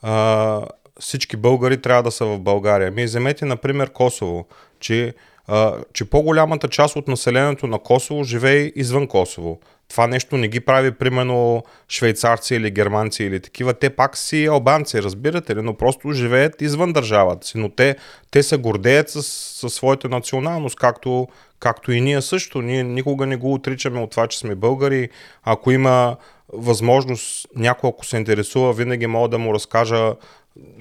а, 0.02 0.62
всички 1.00 1.38
българи 1.38 1.82
трябва 1.82 2.04
да 2.04 2.12
са 2.12 2.26
в 2.26 2.40
България. 2.40 2.92
Ми 2.92 3.04
вземете, 3.04 3.46
например, 3.46 3.90
Косово, 3.90 4.48
че, 4.80 5.14
а, 5.48 5.74
че 5.94 6.06
по-голямата 6.06 6.68
част 6.68 6.96
от 6.96 7.08
населението 7.08 7.68
на 7.68 7.80
Косово 7.80 8.24
живее 8.24 8.72
извън 8.76 9.08
Косово. 9.08 9.60
Това 9.90 10.08
нещо 10.08 10.38
не 10.38 10.48
ги 10.48 10.60
прави, 10.60 10.92
примерно, 10.92 11.64
швейцарци 11.90 12.56
или 12.56 12.72
германци 12.72 13.24
или 13.24 13.40
такива. 13.40 13.74
Те 13.74 13.90
пак 13.90 14.18
си 14.18 14.46
албанци, 14.46 15.04
разбирате 15.04 15.56
ли, 15.56 15.62
но 15.62 15.74
просто 15.74 16.12
живеят 16.12 16.62
извън 16.62 16.94
държавата 16.94 17.48
си. 17.48 17.58
Но 17.58 17.70
те, 17.70 17.96
те 18.32 18.44
се 18.44 18.58
гордеят 18.58 19.10
с, 19.10 19.24
със 19.24 19.74
своята 19.74 20.10
националност, 20.10 20.76
както, 20.76 21.28
както 21.60 21.92
и 21.92 22.02
ние 22.02 22.22
също. 22.22 22.62
Ние 22.62 22.84
никога 22.84 23.26
не 23.26 23.38
го 23.38 23.54
отричаме 23.54 24.00
от 24.00 24.12
това, 24.12 24.28
че 24.28 24.40
сме 24.40 24.56
българи. 24.56 25.10
Ако 25.44 25.72
има 25.72 26.18
възможност, 26.54 27.48
някой 27.56 27.90
ако 27.90 28.06
се 28.06 28.18
интересува, 28.18 28.74
винаги 28.74 29.08
мога 29.08 29.28
да 29.28 29.38
му 29.38 29.54
разкажа 29.54 30.14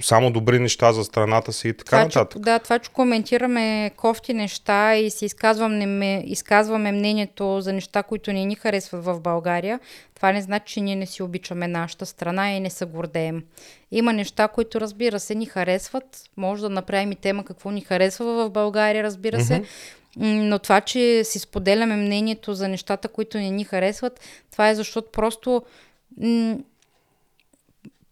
само 0.00 0.30
добри 0.30 0.58
неща 0.58 0.92
за 0.92 1.04
страната 1.04 1.52
си 1.52 1.68
и 1.68 1.72
така 1.72 1.96
Това, 1.96 2.08
че, 2.08 2.18
нататък. 2.18 2.42
да, 2.42 2.58
това, 2.58 2.78
че 2.78 2.90
коментираме 2.90 3.90
кофти 3.96 4.34
неща 4.34 4.96
и 4.96 5.10
си 5.10 5.24
изказваме, 5.24 6.22
изказваме 6.26 6.92
мнението 6.92 7.60
за 7.60 7.72
неща, 7.72 8.02
които 8.02 8.32
не 8.32 8.44
ни 8.44 8.54
харесват 8.54 9.04
в 9.04 9.20
България, 9.20 9.80
това 10.14 10.32
не 10.32 10.42
значи, 10.42 10.74
че 10.74 10.80
ние 10.80 10.96
не 10.96 11.06
си 11.06 11.22
обичаме 11.22 11.68
нашата 11.68 12.06
страна 12.06 12.52
и 12.52 12.60
не 12.60 12.70
се 12.70 12.84
гордеем. 12.84 13.42
Има 13.90 14.12
неща, 14.12 14.48
които 14.48 14.80
разбира 14.80 15.20
се 15.20 15.34
ни 15.34 15.46
харесват. 15.46 16.22
Може 16.36 16.62
да 16.62 16.70
направим 16.70 17.12
и 17.12 17.16
тема 17.16 17.44
какво 17.44 17.70
ни 17.70 17.80
харесва 17.80 18.24
в 18.24 18.50
България, 18.50 19.02
разбира 19.02 19.40
се. 19.40 19.62
Но 20.16 20.58
това, 20.58 20.80
че 20.80 21.24
си 21.24 21.38
споделяме 21.38 21.96
мнението 21.96 22.54
за 22.54 22.68
нещата, 22.68 23.08
които 23.08 23.38
не 23.38 23.50
ни 23.50 23.64
харесват, 23.64 24.20
това 24.50 24.68
е 24.68 24.74
защото 24.74 25.08
просто 25.12 25.62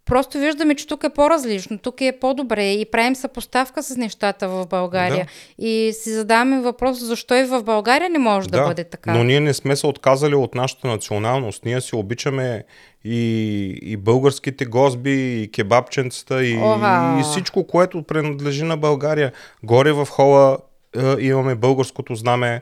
Просто 0.06 0.38
виждаме, 0.38 0.74
че 0.74 0.86
тук 0.86 1.04
е 1.04 1.08
по-различно, 1.08 1.78
тук 1.78 2.00
е 2.00 2.18
по-добре 2.20 2.72
и 2.72 2.84
правим 2.84 3.16
съпоставка 3.16 3.82
с 3.82 3.96
нещата 3.96 4.48
в 4.48 4.66
България. 4.66 5.26
И 5.58 5.92
си 5.92 6.10
задаваме 6.10 6.60
въпрос, 6.60 6.98
защо 6.98 7.34
и 7.34 7.44
в 7.44 7.62
България 7.62 8.10
не 8.10 8.18
може 8.18 8.48
да, 8.48 8.66
бъде 8.66 8.84
така. 8.84 9.12
Но 9.12 9.24
ние 9.24 9.40
не 9.40 9.54
сме 9.54 9.76
се 9.76 9.86
отказали 9.86 10.34
от 10.34 10.54
нашата 10.54 10.86
националност. 10.86 11.64
Ние 11.64 11.80
си 11.80 11.96
обичаме 11.96 12.64
и, 13.04 13.78
и 13.82 13.96
българските 13.96 14.64
госби, 14.64 15.42
и 15.42 15.50
кебабченцата, 15.50 16.44
и, 16.44 16.52
и 17.20 17.22
всичко, 17.22 17.66
което 17.66 18.02
принадлежи 18.02 18.64
на 18.64 18.76
България. 18.76 19.32
Горе 19.62 19.92
в 19.92 20.06
хола 20.10 20.58
е, 20.96 21.16
имаме 21.20 21.54
българското 21.54 22.14
знаме, 22.14 22.54
е, 22.54 22.60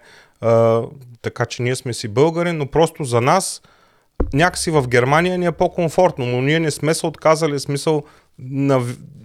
така 1.23 1.47
че 1.47 1.63
ние 1.63 1.77
сме 1.77 1.93
си 1.93 2.09
българи, 2.09 2.53
но 2.53 2.67
просто 2.67 3.05
за 3.05 3.21
нас 3.21 3.63
някакси 4.35 4.71
в 4.71 4.89
Германия 4.89 5.39
ни 5.39 5.47
е 5.47 5.53
по-комфортно, 5.53 6.27
но 6.27 6.43
ние 6.43 6.61
не 6.61 6.71
сме 6.71 6.95
се 6.95 7.07
отказали, 7.07 7.61
смисъл, 7.61 8.03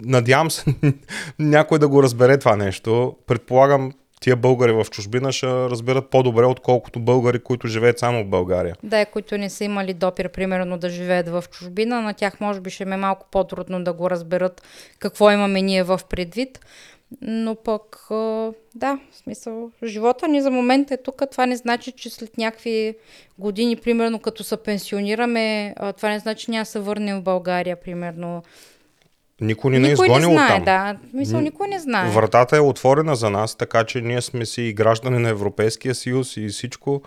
надявам 0.02 0.50
се 0.50 0.64
някой 1.38 1.78
да 1.78 1.88
го 1.88 2.02
разбере 2.02 2.38
това 2.38 2.56
нещо. 2.56 3.16
Предполагам, 3.26 3.92
тия 4.20 4.36
българи 4.36 4.72
в 4.72 4.86
чужбина 4.90 5.32
ще 5.32 5.46
разберат 5.46 6.10
по-добре, 6.10 6.44
отколкото 6.44 7.00
българи, 7.00 7.38
които 7.38 7.68
живеят 7.68 7.98
само 7.98 8.24
в 8.24 8.28
България. 8.28 8.76
Да, 8.82 9.06
които 9.06 9.38
не 9.38 9.50
са 9.50 9.64
имали 9.64 9.94
допир, 9.94 10.28
примерно, 10.28 10.78
да 10.78 10.88
живеят 10.88 11.28
в 11.28 11.44
чужбина, 11.50 12.02
на 12.02 12.14
тях 12.14 12.40
може 12.40 12.60
би 12.60 12.70
ще 12.70 12.82
им 12.82 12.92
е 12.92 12.96
малко 12.96 13.26
по-трудно 13.30 13.84
да 13.84 13.92
го 13.92 14.10
разберат 14.10 14.62
какво 14.98 15.30
имаме 15.30 15.62
ние 15.62 15.82
в 15.82 16.00
предвид. 16.08 16.60
Но 17.22 17.54
пък, 17.54 18.06
да, 18.74 18.98
в 19.10 19.16
смисъл, 19.16 19.70
живота 19.84 20.28
ни 20.28 20.42
за 20.42 20.50
момента 20.50 20.94
е 20.94 21.02
тук. 21.02 21.22
Това 21.30 21.46
не 21.46 21.56
значи, 21.56 21.92
че 21.92 22.10
след 22.10 22.38
някакви 22.38 22.96
години, 23.38 23.76
примерно, 23.76 24.18
като 24.18 24.44
се 24.44 24.56
пенсионираме, 24.56 25.74
това 25.96 26.08
не 26.08 26.18
значи, 26.18 26.44
че 26.44 26.50
няма 26.50 26.66
се 26.66 26.80
върнем 26.80 27.20
в 27.20 27.22
България, 27.22 27.80
примерно. 27.80 28.42
Никой 29.40 29.70
ни 29.70 29.78
не 29.78 29.86
е 29.86 29.88
не 29.88 29.92
изгонил 29.92 30.30
знае, 30.30 30.46
оттам. 30.46 30.64
да. 30.64 30.96
Мисъл, 31.12 31.40
никой 31.40 31.68
не 31.68 31.78
знае. 31.78 32.10
Вратата 32.10 32.56
е 32.56 32.60
отворена 32.60 33.16
за 33.16 33.30
нас, 33.30 33.54
така 33.54 33.84
че 33.84 34.00
ние 34.00 34.22
сме 34.22 34.46
си 34.46 34.62
и 34.62 34.72
граждани 34.72 35.18
на 35.18 35.28
Европейския 35.28 35.94
съюз 35.94 36.36
и 36.36 36.48
всичко. 36.48 37.02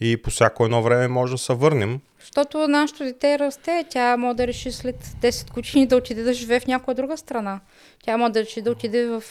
И 0.00 0.22
по 0.22 0.30
всяко 0.30 0.64
едно 0.64 0.82
време 0.82 1.08
може 1.08 1.32
да 1.32 1.38
се 1.38 1.54
върнем. 1.54 2.00
Защото 2.20 2.68
нашето 2.68 3.04
дете 3.04 3.38
расте, 3.38 3.84
тя 3.90 4.16
може 4.16 4.36
да 4.36 4.46
реши 4.46 4.72
след 4.72 5.04
10 5.04 5.52
години 5.52 5.86
да 5.86 5.96
отиде 5.96 6.22
да 6.22 6.32
живее 6.32 6.60
в 6.60 6.66
някоя 6.66 6.94
друга 6.94 7.16
страна. 7.16 7.60
Тя 8.04 8.16
може 8.16 8.32
да 8.32 8.40
реши 8.40 8.62
да 8.62 8.70
отиде 8.70 9.06
в 9.06 9.22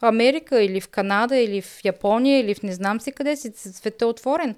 Америка 0.00 0.62
или 0.62 0.80
в 0.80 0.88
Канада 0.88 1.36
или 1.36 1.62
в 1.62 1.84
Япония 1.84 2.40
или 2.40 2.54
в 2.54 2.62
не 2.62 2.72
знам 2.72 3.00
си 3.00 3.12
къде 3.12 3.36
си. 3.36 3.52
Светът 3.56 4.02
е 4.02 4.04
отворен. 4.04 4.54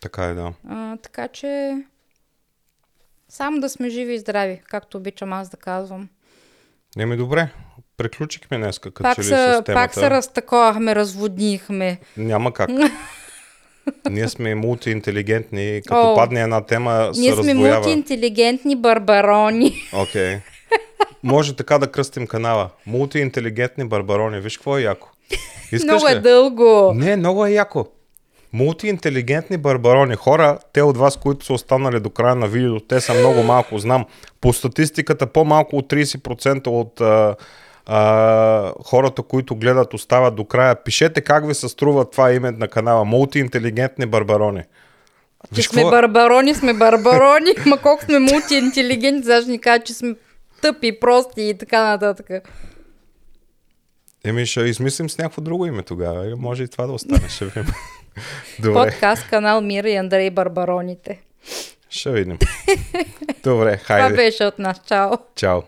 Така 0.00 0.24
е, 0.24 0.34
да. 0.34 0.52
А, 0.68 0.96
така 0.96 1.28
че 1.28 1.76
само 3.28 3.60
да 3.60 3.68
сме 3.68 3.88
живи 3.88 4.14
и 4.14 4.18
здрави, 4.18 4.62
както 4.68 4.98
обичам 4.98 5.32
аз 5.32 5.48
да 5.48 5.56
казвам. 5.56 6.08
Еми 6.98 7.16
добре, 7.16 7.48
приключихме 7.96 8.58
днес, 8.58 8.78
като 8.78 9.02
Пак 9.02 9.14
че 9.14 9.20
ли 9.20 9.24
се, 9.24 9.30
с 9.30 9.36
темата. 9.36 9.74
пак 9.74 9.94
се 9.94 10.10
разтаковахме, 10.10 10.94
разводнихме. 10.94 12.00
Няма 12.16 12.52
как. 12.52 12.70
Ние 14.10 14.28
сме 14.28 14.54
мултиинтелигентни. 14.54 15.82
Като 15.86 16.12
О, 16.12 16.14
падне 16.14 16.40
една 16.40 16.60
тема, 16.60 17.10
се 17.12 17.20
Ние 17.20 17.32
сме 17.32 17.38
раздвоява. 17.38 17.76
мултиинтелигентни 17.76 18.76
барбарони. 18.76 19.72
Окей. 19.94 20.36
Може 21.22 21.56
така 21.56 21.78
да 21.78 21.86
кръстим 21.86 22.26
канала. 22.26 22.68
Мултиинтелигентни 22.86 23.84
барбарони. 23.84 24.40
Виж 24.40 24.56
какво 24.56 24.78
е 24.78 24.82
яко. 24.82 25.08
Искаш 25.72 25.82
Много 25.82 26.08
е 26.08 26.16
ли? 26.16 26.20
дълго. 26.20 26.92
Не, 26.94 27.16
много 27.16 27.46
е 27.46 27.50
яко. 27.50 27.86
Мултиинтелигентни 28.52 29.56
барбарони. 29.56 30.14
Хора, 30.14 30.58
те 30.72 30.82
от 30.82 30.96
вас, 30.96 31.16
които 31.16 31.46
са 31.46 31.52
останали 31.52 32.00
до 32.00 32.10
края 32.10 32.34
на 32.34 32.48
видеото, 32.48 32.86
те 32.86 33.00
са 33.00 33.14
много 33.14 33.42
малко, 33.42 33.78
знам. 33.78 34.04
По 34.40 34.52
статистиката 34.52 35.26
по-малко 35.26 35.76
от 35.76 35.92
30% 35.92 36.66
от 36.66 37.00
а, 37.00 37.36
а, 37.86 38.72
хората, 38.84 39.22
които 39.22 39.56
гледат, 39.56 39.94
остават 39.94 40.36
до 40.36 40.44
края. 40.44 40.84
Пишете 40.84 41.20
как 41.20 41.46
ви 41.46 41.54
се 41.54 41.68
струва 41.68 42.10
това 42.10 42.32
име 42.32 42.50
на 42.50 42.68
канала. 42.68 43.04
Мултиинтелигентни 43.04 44.06
барбарони. 44.06 44.62
Че 45.54 45.62
сме 45.62 45.82
барбарони, 45.84 46.54
сме 46.54 46.74
барбарони, 46.74 47.50
ма 47.66 47.78
колко 47.78 48.04
сме 48.04 48.18
мултиинтелигентни, 48.18 49.22
даже 49.22 49.50
ни 49.50 49.58
кажа, 49.60 49.82
че 49.84 49.94
сме 49.94 50.14
тъпи, 50.62 51.00
прости 51.00 51.42
и 51.42 51.58
така 51.58 51.82
нататък. 51.84 52.48
Еми, 54.24 54.46
ще 54.46 54.60
измислим 54.60 55.10
с 55.10 55.18
някакво 55.18 55.42
друго 55.42 55.66
име 55.66 55.82
тогава. 55.82 56.26
Или 56.26 56.34
Може 56.34 56.62
и 56.62 56.68
това 56.68 56.86
да 56.86 56.92
остане. 56.92 57.28
Ще 57.28 57.44
видим. 57.44 57.66
Добре, 58.58 58.90
Подкаст, 58.90 59.28
канал 59.30 59.60
Мира 59.60 59.90
и 59.90 59.96
Андрей 59.96 60.30
Барбароните. 60.30 61.20
ще 61.90 62.10
видим. 62.10 62.38
Добре, 63.42 63.76
Това 63.76 63.84
хайде. 63.84 64.16
беше 64.16 64.44
от 64.44 64.58
нас. 64.58 64.80
Чао! 64.86 65.10
Чао. 65.36 65.62